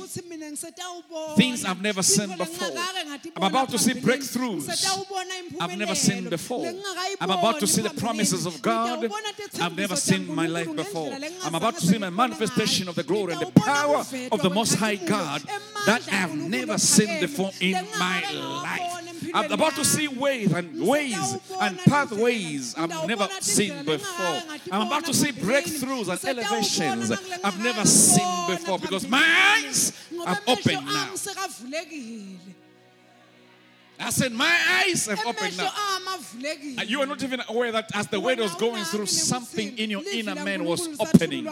things 1.35 1.65
I've 1.65 1.81
never 1.81 2.01
seen 2.01 2.35
before. 2.37 2.77
I'm 3.37 3.43
about 3.43 3.69
to 3.69 3.77
see 3.77 3.93
breakthroughs 3.93 4.67
I've 5.59 5.77
never 5.77 5.95
seen 5.95 6.29
before. 6.29 6.65
I'm 7.19 7.29
about 7.29 7.59
to 7.59 7.67
see 7.67 7.83
the 7.83 7.89
promises 7.91 8.45
of 8.45 8.61
God 8.61 9.07
I've 9.59 9.77
never 9.77 9.95
seen 9.95 10.27
in 10.29 10.35
my 10.35 10.47
life 10.47 10.75
before. 10.75 11.13
I'm 11.43 11.55
about 11.55 11.75
to 11.75 11.85
see 11.85 11.99
my 11.99 12.09
manifestation 12.09 12.87
of 12.87 12.95
the 12.95 13.03
glory 13.03 13.33
and 13.33 13.41
the 13.41 13.51
power 13.51 14.03
of 14.31 14.41
the 14.41 14.49
Most 14.49 14.75
High 14.75 14.95
God 14.95 15.41
that 15.85 16.07
I've 16.11 16.35
never 16.35 16.77
seen 16.79 17.19
before 17.19 17.51
in 17.59 17.73
my 17.99 18.23
life. 18.33 19.00
I'm 19.33 19.51
about 19.51 19.75
to 19.75 19.85
see 19.85 20.07
ways 20.07 20.51
and 20.51 20.87
ways 20.87 21.37
and 21.59 21.77
pathways 21.79 22.75
I've 22.77 23.07
never 23.07 23.27
seen 23.39 23.85
before. 23.85 24.41
I'm 24.71 24.87
about 24.87 25.05
to 25.05 25.13
see 25.13 25.31
breakthroughs 25.31 26.09
and 26.09 26.37
elevations 26.37 27.11
I've 27.43 27.63
never 27.63 27.85
seen 27.85 28.47
before 28.47 28.79
because 28.79 29.07
my 29.07 29.23
eyes 29.57 29.93
have 30.25 30.41
opened 30.47 30.85
now. 30.85 31.09
I 34.01 34.09
said, 34.09 34.31
My 34.31 34.57
eyes 34.83 35.05
have 35.05 35.19
opened 35.25 35.53
emehlo 35.53 35.57
now. 35.57 36.79
And 36.79 36.89
you 36.89 37.01
are 37.01 37.05
not 37.05 37.21
even 37.23 37.41
aware 37.49 37.71
that 37.71 37.95
as 37.95 38.07
the 38.07 38.19
word 38.19 38.39
was 38.39 38.55
going 38.55 38.83
through, 38.85 39.05
something 39.05 39.77
in 39.77 39.89
your 39.89 40.03
inner 40.11 40.35
man 40.35 40.65
was 40.65 40.87
opening. 40.99 41.47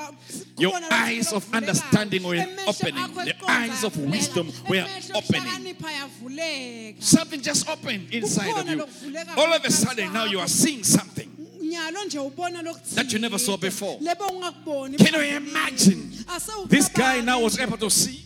Your 0.58 0.74
eyes 0.92 1.32
of 1.32 1.54
understanding 1.54 2.24
were 2.24 2.46
opening. 2.68 3.14
The 3.14 3.36
eyes 3.48 3.84
of 3.84 3.98
wisdom 3.98 4.52
were 4.68 4.86
opening. 5.16 6.96
Something 7.00 7.42
just 7.42 7.70
opened 7.70 8.14
inside 8.14 8.58
of 8.58 8.68
you. 8.70 8.82
All 9.38 9.54
of 9.54 9.64
a 9.64 9.72
sudden, 9.72 10.12
now 10.14 10.26
you 10.26 10.40
are 10.40 10.48
seeing 10.48 10.84
something. 10.84 11.28
nyalo 11.70 12.04
nje 12.06 12.20
ubona 12.20 12.62
lokhu 12.62 12.96
That 12.96 13.14
you 13.14 13.20
never 13.20 13.38
saw 13.38 13.58
before. 13.58 14.00
Can 14.00 15.14
you 15.14 15.38
imagine? 15.38 16.12
This 16.68 16.90
guy 16.90 17.22
now 17.22 17.42
was 17.42 17.60
able 17.60 17.78
to 17.78 17.90
see. 17.90 18.26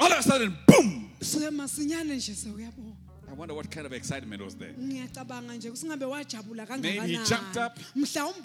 All 0.00 0.12
of 0.12 0.18
a 0.18 0.22
sudden, 0.22 0.56
boom! 0.66 0.97
Suke 1.20 1.50
masinyane 1.50 2.16
nje 2.16 2.34
sewuyabona 2.34 2.94
I 3.30 3.34
wonder 3.34 3.54
what 3.54 3.70
kind 3.70 3.84
of 3.84 3.92
excitement 3.92 4.42
was 4.42 4.54
there. 4.56 4.72
ngiyacabanga 4.80 5.54
nje 5.54 5.70
kusingabe 5.70 6.04
wajabula 6.04 6.66
Maybe 6.80 6.88
he 7.12 7.18
jumped 7.24 7.56
up, 7.58 7.78
mhlawumbe 7.94 8.42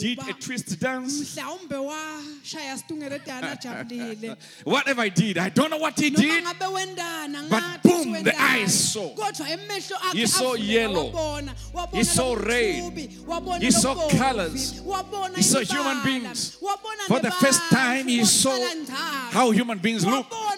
Did 0.00 0.18
wazuba 0.18 0.28
a 0.28 0.32
twist 0.34 0.80
dance. 0.80 1.12
mhlawumbe 1.36 1.76
washaya 1.76 2.76
situngele 2.78 3.20
ajabulile 3.52 4.36
Whatever 4.64 5.02
I 5.02 5.08
did, 5.10 5.38
I 5.38 5.48
don't 5.50 5.70
know 5.70 5.78
what 5.78 5.96
he 6.00 6.10
noma 6.10 6.22
did. 6.24 6.44
ngabe 6.44 6.66
wendana 6.74 7.48
But 7.48 7.62
ngathi 7.62 7.82
boom, 7.82 8.22
the 8.24 8.34
eyes 8.42 8.92
saw. 8.92 9.08
kodwa 9.14 9.46
emehlo 9.48 9.96
akhe 9.96 10.18
He 10.18 10.26
saw 10.26 10.54
avuleka, 10.56 10.66
yellow. 10.72 11.12
wabona 11.12 11.54
wabona 11.72 11.96
He 11.98 12.04
saw 12.04 12.34
red. 12.34 12.82
wabona 13.26 13.60
He 13.60 13.70
saw 13.70 13.94
wabona 13.94 15.36
He 15.36 15.42
saw 15.42 15.60
human 15.60 16.02
beings. 16.02 16.56
wabona 16.60 17.06
For 17.06 17.20
the 17.20 17.30
first 17.30 17.60
time, 17.70 18.08
he 18.08 18.24
saw 18.24 18.50
njalo. 18.58 19.30
how 19.30 19.50
human 19.52 19.78
beings 19.78 20.04
look. 20.04 20.28
wabona 20.28 20.57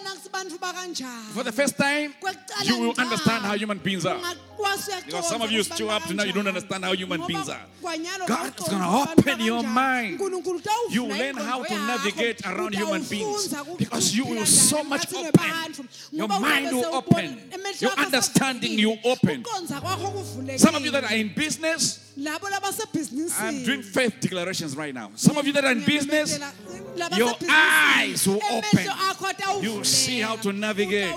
For 1.33 1.43
the 1.43 1.51
first 1.51 1.77
time, 1.77 2.13
you 2.63 2.79
will 2.79 2.93
understand 2.97 3.45
how 3.45 3.55
human 3.55 3.77
beings 3.77 4.05
are. 4.05 4.19
Because 5.05 5.27
some 5.27 5.41
of 5.41 5.51
you 5.51 5.63
still 5.63 5.89
up 5.89 6.03
to 6.03 6.13
now, 6.13 6.23
you 6.23 6.33
don't 6.33 6.47
understand 6.47 6.83
how 6.85 6.93
human 6.93 7.25
beings 7.27 7.49
are. 7.49 7.61
God 8.27 8.59
is 8.59 8.67
gonna 8.67 9.11
open 9.11 9.39
your 9.41 9.63
mind. 9.63 10.19
You 10.89 11.05
learn 11.07 11.35
how 11.35 11.63
to 11.63 11.73
navigate 11.73 12.45
around 12.45 12.75
human 12.75 13.03
beings 13.03 13.55
because 13.77 14.15
you 14.15 14.25
will 14.25 14.45
so 14.45 14.83
much 14.83 15.13
open. 15.13 15.87
Your 16.11 16.27
mind 16.27 16.71
will 16.71 16.95
open. 16.95 17.51
Your 17.79 17.91
understanding 17.91 18.77
will 18.77 18.99
open. 19.03 19.43
Ukuconza 19.43 19.81
kwakho 19.81 20.11
kuvulekile. 20.11 20.59
Some 20.59 20.75
of 20.75 20.85
you 20.85 20.91
that 20.91 21.03
are 21.03 21.15
in 21.15 21.33
business, 21.33 22.10
I'm 22.17 23.63
doing 23.63 23.81
faith 23.81 24.15
declarations 24.19 24.75
right 24.75 24.93
now. 24.93 25.11
Some 25.15 25.37
of 25.37 25.47
you 25.47 25.53
that 25.53 25.65
are 25.65 25.71
in 25.71 25.83
business, 25.85 26.39
your 27.15 27.33
eyes 27.49 28.27
will 28.27 28.41
open. 28.51 29.63
You 29.63 29.73
will 29.75 29.83
see 29.83 30.19
how 30.19 30.35
to 30.37 30.51
navigate, 30.51 31.13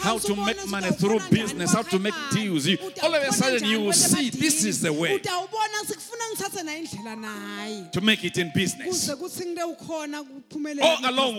how 0.00 0.18
to 0.18 0.36
make 0.36 0.68
money 0.68 0.90
through 0.90 1.20
business, 1.30 1.72
how 1.72 1.82
to 1.82 1.98
make 1.98 2.14
deals. 2.32 2.66
You- 2.66 2.78
all 3.02 3.14
of 3.14 3.22
a 3.22 3.32
sudden 3.32 3.64
you 3.68 3.80
will 3.80 3.92
see 3.92 4.30
this 4.30 4.64
is 4.64 4.80
the 4.80 4.92
way. 4.92 5.18
utawubona 5.18 5.84
sikufuna 5.86 6.24
ngithathe 6.32 6.62
naye 6.62 6.78
indlela 6.84 7.16
naye 7.16 7.92
to 7.92 8.00
make 8.00 8.24
it 8.24 8.36
in 8.38 8.50
business. 8.54 8.88
kuze 8.88 9.16
kuthi 9.16 9.46
ngide 9.46 9.62
ukhona 9.62 10.22
kuphumelela 10.24 10.82
All 10.98 11.06
along 11.06 11.36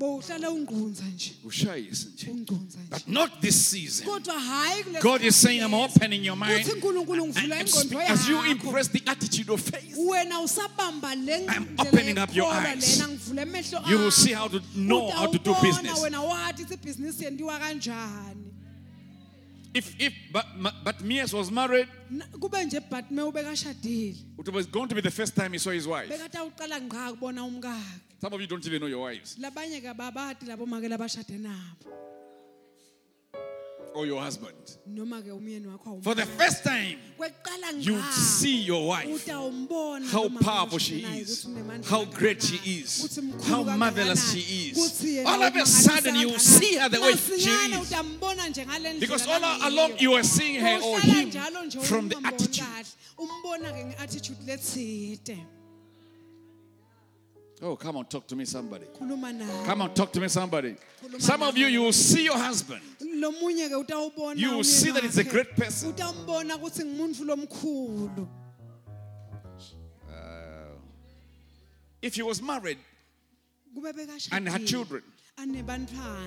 nje. 0.00 0.38
bowuhlala 0.38 0.50
ungqunza 0.50 1.04
nje 1.14 1.32
Ushayisa 1.44 2.08
nje. 2.14 2.26
ungqunza 2.30 2.78
nje 2.78 2.90
But 2.90 3.08
not 3.08 3.40
this 3.40 3.56
season. 3.70 4.06
kodwa 4.06 4.40
hayi 4.40 4.84
kule 4.84 5.00
God 5.00 5.22
is 5.22 5.36
saying, 5.36 5.62
I'm 5.62 5.74
opening 5.74 6.24
your 6.24 6.36
mind. 6.36 6.64
kuthi 6.66 6.72
unkulunkulu 6.72 7.24
And 7.24 7.34
ngivula 7.34 7.56
I'm 7.60 7.66
ingqondo 7.66 7.96
speak- 7.98 8.10
as 8.10 8.28
you 8.28 8.44
impress 8.44 8.88
the 8.88 9.02
attitude 9.06 9.50
of 9.52 9.60
faith, 9.60 9.96
wena 9.96 10.40
usabamba 10.40 11.14
le 11.14 11.46
I'm 11.48 11.68
opening 11.78 12.18
up 12.18 12.34
your 12.34 12.52
eyes. 12.52 12.98
lena 12.98 13.08
ngivula 13.12 13.42
emehlo 13.42 13.88
you 13.90 13.98
will 13.98 14.10
see 14.10 14.32
how 14.32 14.48
to 14.48 14.60
know 14.74 15.10
how 15.10 15.26
to 15.26 15.38
do 15.38 15.54
business. 15.62 15.98
wena 16.02 16.20
wathi 16.22 16.62
ithi 16.62 16.74
ibhizinisi 16.74 17.24
yendiwa 17.24 17.58
kanjani 17.58 18.46
If 19.72 19.94
if 20.00 20.12
but 20.32 20.46
Bartimaeus 20.84 21.32
was 21.32 21.48
married, 21.48 21.86
Na- 22.10 22.24
kube 22.40 22.64
nje 22.64 22.80
but 22.90 23.08
me 23.10 23.22
ubekashadile 23.22 24.16
it 24.38 24.48
was 24.52 24.66
going 24.66 24.88
to 24.88 24.94
be 24.96 25.00
the 25.00 25.12
first 25.12 25.36
time 25.36 25.52
he 25.52 25.58
saw 25.58 25.70
his 25.70 25.86
wife. 25.86 26.08
Bekade 28.20 28.28
awuqala 28.28 28.28
ngqa 28.28 28.28
kubona 28.28 28.28
umkakhe 28.28 28.28
Some 28.28 28.32
of 28.34 28.40
you 28.40 28.46
don't 28.46 28.66
even 28.66 28.80
know 28.80 28.86
your 28.86 29.00
wives. 29.00 29.36
Labanye 29.40 29.80
ke 29.80 29.96
babati 29.96 30.46
labo 30.46 30.66
make 30.66 30.84
labashade 30.90 31.40
nabo. 31.40 31.90
Or 33.92 34.06
your 34.06 34.20
husband. 34.20 34.54
noma 34.86 35.20
ke 35.20 35.30
umyeni 35.32 35.66
wakho 35.66 35.86
awu- 35.86 36.04
For 36.04 36.14
the 36.14 36.24
first 36.26 36.62
time, 36.62 36.96
you 37.80 38.00
see 38.12 38.60
your 38.62 38.86
wife. 38.86 39.26
How 39.26 40.28
powerful 40.28 40.78
she 40.78 41.00
is, 41.00 41.46
how 41.86 42.04
great 42.04 42.40
she 42.40 42.60
is, 42.80 43.18
how 43.48 43.64
marvelous 43.64 44.32
she 44.32 44.70
is. 44.70 45.24
All 45.26 45.42
of 45.42 45.56
a 45.56 45.66
sudden, 45.66 46.14
you 46.14 46.38
see 46.38 46.76
her 46.76 46.88
the 46.88 47.00
way 47.00 47.16
she 47.16 47.50
is. 47.50 47.90
utambona 47.90 48.48
nje 48.48 48.64
ngale 48.66 48.92
ndlela 48.92 49.00
Because 49.00 49.26
all 49.26 49.42
along 49.68 49.98
you 49.98 50.12
are 50.14 50.22
seeing 50.22 50.60
her 50.60 50.80
or 50.82 51.00
him 51.00 51.30
from 51.82 52.08
the 52.08 52.16
attitude. 52.24 52.66
Oh, 57.62 57.76
come 57.76 57.98
on, 57.98 58.06
talk 58.06 58.26
to 58.28 58.36
me, 58.36 58.46
somebody. 58.46 58.86
Come 58.98 59.82
on, 59.82 59.92
talk 59.92 60.12
to 60.12 60.20
me, 60.20 60.28
somebody. 60.28 60.76
Some 61.18 61.42
of 61.42 61.58
you, 61.58 61.66
you 61.66 61.82
will 61.82 61.92
see 61.92 62.24
your 62.24 62.38
husband. 62.38 62.80
lo 63.00 63.32
munye 63.32 63.68
ke 63.68 63.76
utawubona 63.86 64.36
You 64.36 64.56
will 64.56 64.64
see 64.64 64.90
that 64.92 65.04
it's 65.04 65.18
a 65.18 65.24
great 65.24 65.54
person. 65.56 65.92
utambona 65.92 66.56
ukuthi 66.56 66.84
ngumuntu 66.84 67.24
lomkhulu 67.24 68.28
If 72.02 72.14
he 72.14 72.22
was 72.22 72.40
married 72.40 72.78
and 74.32 74.48
had 74.48 74.66
children, 74.66 75.02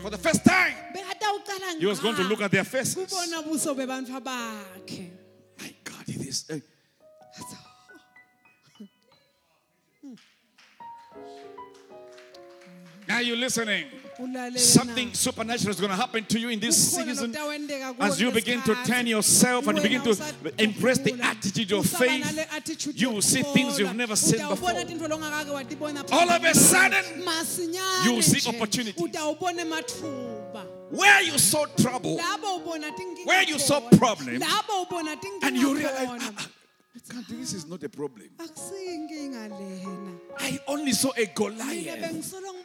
for 0.02 0.10
the 0.12 0.18
first 0.20 0.46
time, 0.46 0.76
he 1.80 1.86
was 1.88 2.00
going 2.00 2.16
to 2.16 2.24
look 2.24 2.42
at 2.42 2.52
their 2.52 2.64
faces. 2.64 2.96
kubona 2.96 3.44
buso 3.44 3.76
bebantfu 3.76 4.22
bakhe 4.24 5.10
My 5.60 5.74
God, 5.84 6.08
it 6.08 6.22
is. 6.28 6.46
uh, 6.52 6.60
Are 13.14 13.22
you 13.22 13.36
listening? 13.36 13.86
Something 14.56 15.14
supernatural 15.14 15.70
is 15.72 15.80
going 15.80 15.90
to 15.92 15.96
happen 15.96 16.24
to 16.26 16.40
you 16.40 16.50
in 16.50 16.60
this 16.60 16.96
season 16.96 17.36
as 18.00 18.20
you 18.20 18.32
begin 18.32 18.62
to 18.64 18.76
turn 18.86 19.06
yourself 19.06 19.68
and 19.68 19.78
you 19.78 19.84
begin 19.84 20.02
to 20.02 20.34
embrace 20.58 20.98
the 21.00 21.20
attitude 21.22 21.72
of 21.74 21.86
faith. 21.86 22.24
You 22.96 23.12
will 23.12 23.22
see 23.22 23.44
things 23.44 23.80
you've 23.80 23.96
never 23.96 24.16
seen 24.16 24.48
before. 24.48 24.70
tintfo 24.72 25.08
longakake 25.08 25.52
watibona 25.52 26.12
All 26.12 26.30
of 26.30 26.44
a 26.44 26.54
sudden, 26.54 27.04
you 28.06 28.14
will 28.14 28.22
see 28.22 28.40
nje, 28.40 28.50
opportunities. 28.56 28.96
Where 30.90 31.22
you 31.22 31.38
saw 31.38 31.66
trouble 31.66 32.18
Where 33.26 33.44
you 33.44 33.60
saw 33.60 33.80
khona. 33.82 33.98
problem, 34.00 34.42
and 35.42 35.58
you 35.58 35.76
realize, 35.76 36.08
"Ah, 36.22 36.34
ah, 36.38 36.50
God, 37.10 37.26
this 37.28 37.54
is 37.54 37.68
not 37.68 37.84
a 37.84 37.90
problem. 37.90 38.30
I 40.40 40.60
only 40.68 40.92
saw 40.94 41.12
a 41.18 41.26
Goliath. 41.26 42.24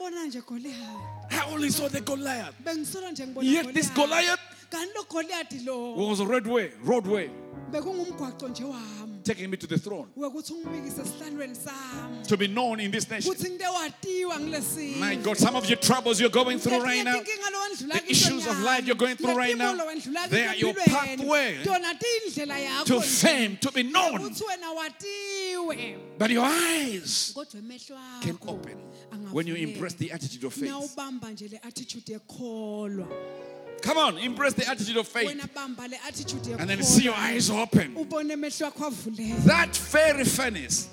Bengisolo 0.08 0.20
ngibona 0.20 0.26
nje 0.26 0.40
goliyati 0.40 1.18
I 1.30 1.52
only 1.52 1.70
saw 1.70 1.88
the 1.88 2.00
Goliath. 2.00 2.54
Yet 3.42 3.74
this 3.74 3.90
Goliath. 3.90 4.40
Kanti 4.70 4.94
lo 4.94 5.02
goliyati 5.04 5.64
lo 5.66 5.94
was 6.08 6.20
a 6.20 6.24
roadway, 6.26 6.70
roadway, 6.84 7.30
bekungumgwaco 7.70 8.48
nje 8.48 8.64
wami 8.64 8.97
taking 9.28 9.50
me 9.50 9.56
to 9.58 9.66
the 9.66 9.78
throne. 9.78 10.08
Wekuthi 10.16 10.52
ungibikise 10.52 11.02
esihlalweni 11.02 11.54
sami. 11.54 12.24
To 12.24 12.36
be 12.36 12.48
known 12.48 12.80
in 12.80 12.90
this 12.90 13.10
nation. 13.10 13.32
kuthi 13.32 13.50
ngide 13.50 13.66
watiwa 13.66 14.40
ngilesizwe 14.40 15.00
My 15.00 15.16
God, 15.16 15.36
some 15.36 15.56
of 15.56 15.68
your 15.68 15.78
troubles 15.78 16.20
you're 16.20 16.30
going 16.30 16.58
through 16.58 16.82
right 16.82 17.04
now, 17.04 17.20
the 17.20 18.02
issues 18.08 18.46
of 18.46 18.58
life 18.60 18.86
you're 18.86 18.96
going 18.96 19.16
through 19.16 19.36
right 19.36 19.56
now, 19.56 19.76
they 20.30 20.46
are 20.46 20.54
your 20.56 20.74
pathway 20.74 21.58
tona 21.64 21.94
tiyindlela 21.94 22.58
yakho 22.58 22.84
to 22.84 23.00
fame, 23.00 23.56
to 23.60 23.70
be 23.72 23.82
known. 23.82 24.20
ukuthi 24.20 24.44
wena 24.44 24.72
watiwe. 24.72 25.96
But 26.18 26.30
your 26.30 26.44
eyes 26.44 27.34
can 28.22 28.38
open 28.46 28.78
when 29.30 29.46
you 29.46 29.54
embrace 29.54 29.94
the 29.94 30.10
attitude 30.10 30.44
of 30.44 30.54
faith. 30.54 30.72
Nawubamba 33.84 33.86
nje 33.86 33.86
le 33.86 33.86
attitude 33.86 33.86
yekholwa 33.86 33.94
Come 33.94 33.98
on, 33.98 34.18
embrace 34.18 34.54
the 34.54 34.68
attitude 34.68 34.96
of 34.96 35.08
faith. 35.08 35.28
wena 35.28 35.48
bamba 35.54 35.88
le 35.88 35.96
attitude 36.06 36.56
And 36.60 36.68
then 36.70 36.82
see 36.82 37.04
your 37.04 37.14
eyes 37.14 37.50
open. 37.50 37.94
ubone 37.94 38.30
emehlo 38.32 38.66
akho 38.72 38.86
avuleka 38.90 39.44
That 39.44 39.76
fairy 39.76 40.24
furnace, 40.24 40.88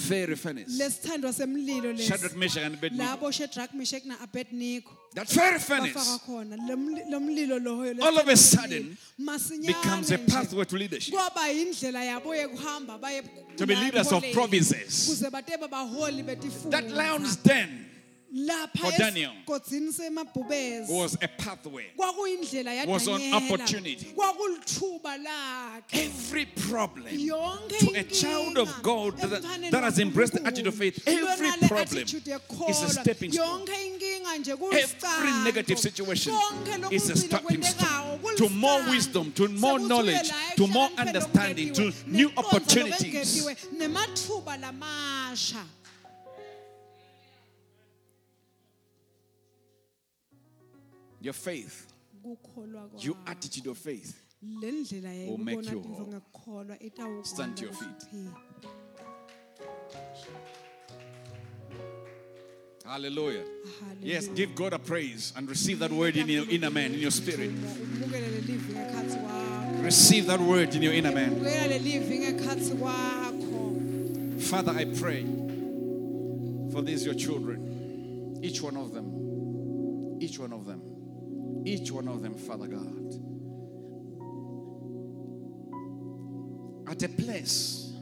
fairy 0.00 0.34
furnace, 0.36 0.78
lesithandwa 0.78 1.32
semlilo 1.32 1.92
lesi 1.92 2.08
Shadrach, 2.08 2.36
Meshach, 2.36 2.62
and 2.64 2.74
Abednego. 2.76 3.02
labo 3.04 3.30
shedrak 3.32 3.72
meshek 3.74 4.04
na 4.04 4.16
abednego 4.22 4.90
That 5.14 5.28
fairy 5.28 5.58
furnace 5.58 5.94
khona 6.26 6.56
Lo 6.68 6.76
mli- 6.76 7.10
lo 7.10 7.18
mlilo 7.20 7.58
loyo 7.58 8.02
All 8.02 8.18
of 8.18 8.28
a 8.28 8.36
sudden. 8.36 8.98
Becomes 9.66 10.10
a 10.10 10.18
pathway 10.18 10.64
to 10.64 10.76
leadership. 10.76 11.14
kwaba 11.14 11.48
yindlela 11.48 12.04
yabo 12.04 12.34
yekuhamba 12.36 13.00
baye 13.00 13.22
To 13.56 13.66
be 13.66 13.74
leaders 13.74 14.12
of 14.12 14.22
provinces. 14.34 15.08
kuze 15.08 15.30
batebe 15.30 15.66
baholi 15.70 16.22
betifundza 16.22 16.70
That 16.70 16.90
lion's 16.90 17.36
den 17.36 17.85
For 18.76 18.90
Daniel. 18.98 19.32
was 20.88 21.16
a 21.22 21.28
pathway. 21.28 21.86
Was 22.86 23.08
an 23.08 23.32
opportunity. 23.34 24.14
Every 25.92 26.44
problem 26.46 27.06
to 27.78 27.92
a 27.94 28.02
child 28.04 28.58
of 28.58 28.82
God 28.82 29.16
that, 29.18 29.42
that 29.70 29.82
has 29.82 29.98
embraced 29.98 30.34
the 30.34 30.46
attitude 30.46 30.66
of 30.66 30.74
faith, 30.74 31.02
every 31.06 31.50
problem 31.66 32.02
is 32.68 32.82
a 32.82 32.88
stepping 32.90 33.32
stone. 33.32 33.60
yonke 33.60 33.72
inkinga 33.86 34.38
nje 34.38 34.52
Every 34.72 35.32
negative 35.44 35.78
situation 35.78 36.34
is 36.90 37.08
a 37.10 37.16
stepping 37.16 37.62
stone 37.62 38.20
to 38.36 38.48
more 38.50 38.82
wisdom, 38.90 39.32
to 39.32 39.48
more 39.48 39.78
knowledge, 39.78 40.30
to 40.56 40.66
more 40.66 40.90
understanding, 40.98 41.72
to 41.72 41.92
new 42.06 42.30
opportunities. 42.36 43.46
Your 51.26 51.32
faith, 51.32 51.92
your 52.98 53.16
attitude 53.26 53.66
of 53.66 53.76
faith. 53.76 54.22
will 54.40 55.38
make 55.38 55.68
you 55.68 55.82
whole. 56.32 57.24
Stand 57.24 57.56
to 57.56 57.64
your 57.64 57.72
feet. 57.72 58.28
Hallelujah. 62.84 63.42
Yes, 64.00 64.28
give 64.28 64.54
God 64.54 64.74
a 64.74 64.78
praise 64.78 65.32
and 65.36 65.50
receive 65.50 65.80
that 65.80 65.90
word 65.90 66.16
in 66.16 66.28
your 66.28 66.48
inner 66.48 66.70
man, 66.70 66.94
in 66.94 67.00
your 67.00 67.10
spirit. 67.10 67.50
Umukele 67.50 68.28
lelivi 68.28 68.72
ngekhatsi 68.72 69.18
kwakho. 69.18 69.82
Receive 69.82 70.26
that 70.26 70.38
word 70.38 70.76
in 70.76 70.82
your 70.82 70.92
inner 70.92 71.10
man. 71.10 71.30
Umukele 71.30 71.68
lelivi 71.68 72.18
ngekhatsi 72.18 72.74
kwakho. 72.76 74.42
Father, 74.42 74.70
I 74.70 74.84
pray 74.84 75.24
for 76.72 76.82
these 76.82 77.04
your 77.04 77.14
children, 77.16 78.38
each 78.44 78.62
one 78.62 78.76
of 78.76 78.94
them, 78.94 80.22
each 80.22 80.38
one 80.38 80.52
of 80.52 80.66
them, 80.66 80.85
each 81.66 81.90
one 81.90 82.06
of 82.08 82.22
them, 82.22 82.34
Father 82.34 82.68
God. 82.68 83.14
At 86.88 87.02
a 87.02 87.08
place 87.08 87.92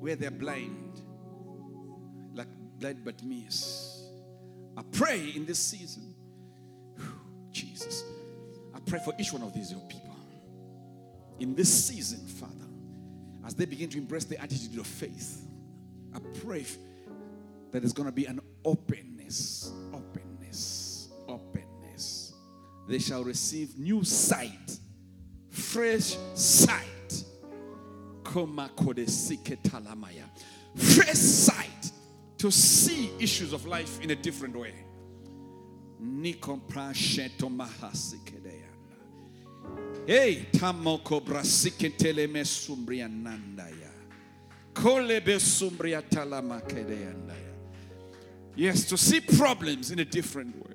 where 0.00 0.16
they're 0.16 0.32
blind, 0.32 1.00
like 2.34 2.48
blind 2.78 3.04
Bartimaeus, 3.04 4.04
I 4.76 4.82
pray 4.90 5.32
in 5.36 5.46
this 5.46 5.60
season, 5.60 6.14
Jesus, 7.52 8.02
I 8.74 8.80
pray 8.80 8.98
for 9.04 9.14
each 9.18 9.32
one 9.32 9.42
of 9.42 9.54
these 9.54 9.70
your 9.70 9.80
people. 9.82 10.16
In 11.38 11.54
this 11.54 11.86
season, 11.86 12.26
Father, 12.26 12.52
as 13.46 13.54
they 13.54 13.64
begin 13.64 13.88
to 13.90 13.98
embrace 13.98 14.24
the 14.24 14.40
attitude 14.40 14.78
of 14.78 14.86
faith, 14.86 15.46
I 16.14 16.18
pray 16.44 16.64
that 17.70 17.80
there's 17.80 17.92
going 17.92 18.08
to 18.08 18.14
be 18.14 18.26
an 18.26 18.40
openness, 18.64 19.72
They 22.92 22.98
shall 22.98 23.24
receive 23.24 23.78
new 23.78 24.04
sight, 24.04 24.78
fresh 25.48 26.14
sight. 26.34 27.24
Fresh 30.76 31.16
sight 31.16 31.90
to 32.36 32.50
see 32.50 33.10
issues 33.18 33.54
of 33.54 33.64
life 33.64 33.98
in 34.02 34.10
a 34.10 34.14
different 34.14 34.54
way. 34.54 34.74
Hey, 40.06 40.46
tamoko 40.52 41.20
brasiketele 41.22 42.26
mesumbrianandaya. 42.28 43.90
Kolebe 44.74 45.40
sumbria 45.40 46.02
talamakedeandaya. 46.02 47.54
Yes, 48.54 48.84
to 48.84 48.98
see 48.98 49.20
problems 49.20 49.90
in 49.90 50.00
a 50.00 50.04
different 50.04 50.54
way. 50.56 50.71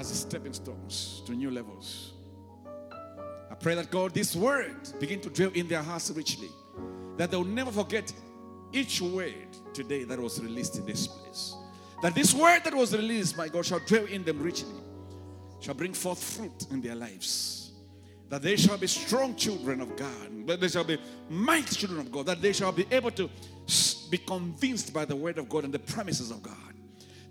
As 0.00 0.08
stepping 0.18 0.54
stones 0.54 1.22
to 1.26 1.32
new 1.32 1.50
levels. 1.50 2.14
I 3.50 3.54
pray 3.54 3.74
that 3.74 3.90
God, 3.90 4.14
this 4.14 4.34
word 4.34 4.88
begin 4.98 5.20
to 5.20 5.28
dwell 5.28 5.50
in 5.50 5.68
their 5.68 5.82
hearts 5.82 6.10
richly. 6.10 6.48
That 7.18 7.30
they'll 7.30 7.44
never 7.44 7.70
forget 7.70 8.10
each 8.72 9.02
word 9.02 9.34
today 9.74 10.04
that 10.04 10.18
was 10.18 10.40
released 10.40 10.78
in 10.78 10.86
this 10.86 11.06
place. 11.06 11.54
That 12.00 12.14
this 12.14 12.32
word 12.32 12.64
that 12.64 12.74
was 12.74 12.96
released, 12.96 13.36
my 13.36 13.48
God, 13.48 13.66
shall 13.66 13.80
dwell 13.80 14.06
in 14.06 14.24
them 14.24 14.40
richly, 14.40 14.72
shall 15.60 15.74
bring 15.74 15.92
forth 15.92 16.24
fruit 16.24 16.68
in 16.70 16.80
their 16.80 16.94
lives. 16.94 17.72
That 18.30 18.40
they 18.40 18.56
shall 18.56 18.78
be 18.78 18.86
strong 18.86 19.36
children 19.36 19.82
of 19.82 19.96
God, 19.96 20.46
that 20.46 20.62
they 20.62 20.68
shall 20.68 20.84
be 20.84 20.96
mighty 21.28 21.76
children 21.76 22.00
of 22.00 22.10
God, 22.10 22.24
that 22.24 22.40
they 22.40 22.54
shall 22.54 22.72
be 22.72 22.86
able 22.90 23.10
to 23.10 23.28
be 24.08 24.16
convinced 24.16 24.94
by 24.94 25.04
the 25.04 25.14
word 25.14 25.36
of 25.36 25.46
God 25.50 25.64
and 25.64 25.74
the 25.74 25.78
promises 25.78 26.30
of 26.30 26.42
God. 26.42 26.69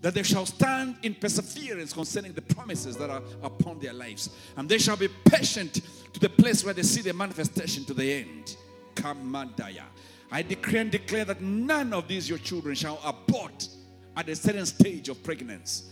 That 0.01 0.13
they 0.13 0.23
shall 0.23 0.45
stand 0.45 0.95
in 1.03 1.15
perseverance 1.15 1.91
concerning 1.91 2.31
the 2.31 2.41
promises 2.41 2.95
that 2.97 3.09
are 3.09 3.21
upon 3.43 3.79
their 3.79 3.93
lives. 3.93 4.29
And 4.55 4.69
they 4.69 4.77
shall 4.77 4.95
be 4.95 5.09
patient 5.25 5.81
to 6.13 6.19
the 6.19 6.29
place 6.29 6.63
where 6.63 6.73
they 6.73 6.83
see 6.83 7.01
the 7.01 7.13
manifestation 7.13 7.83
to 7.85 7.93
the 7.93 8.13
end. 8.13 8.55
Kamandaya. 8.95 9.83
I 10.31 10.41
decree 10.41 10.79
and 10.79 10.91
declare 10.91 11.25
that 11.25 11.41
none 11.41 11.91
of 11.93 12.07
these 12.07 12.29
your 12.29 12.37
children 12.37 12.75
shall 12.75 12.99
abort 13.03 13.67
at 14.15 14.29
a 14.29 14.35
certain 14.35 14.65
stage 14.65 15.09
of 15.09 15.21
pregnancy. 15.23 15.85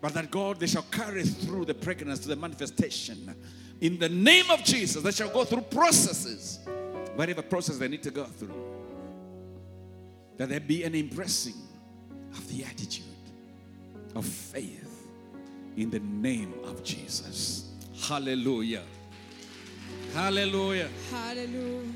But 0.00 0.12
that 0.14 0.30
God, 0.30 0.60
they 0.60 0.66
shall 0.66 0.84
carry 0.90 1.22
through 1.22 1.64
the 1.64 1.74
pregnancy 1.74 2.24
to 2.24 2.28
the 2.28 2.36
manifestation. 2.36 3.34
In 3.80 3.98
the 3.98 4.08
name 4.08 4.50
of 4.50 4.62
Jesus, 4.62 5.02
they 5.02 5.12
shall 5.12 5.30
go 5.30 5.44
through 5.44 5.62
processes, 5.62 6.58
whatever 7.14 7.40
process 7.40 7.78
they 7.78 7.88
need 7.88 8.02
to 8.02 8.10
go 8.10 8.24
through. 8.24 8.54
That 10.36 10.50
there 10.50 10.60
be 10.60 10.82
an 10.82 10.94
impressing 10.94 11.54
of 12.32 12.46
the 12.48 12.64
attitude 12.64 13.13
of 14.14 14.24
faith 14.24 15.08
in 15.76 15.90
the 15.90 16.00
name 16.00 16.54
of 16.64 16.84
Jesus. 16.84 17.70
Hallelujah. 18.00 18.82
Hallelujah. 20.12 20.88
Hallelujah. 21.10 21.92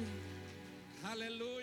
Hallelujah. 1.04 1.57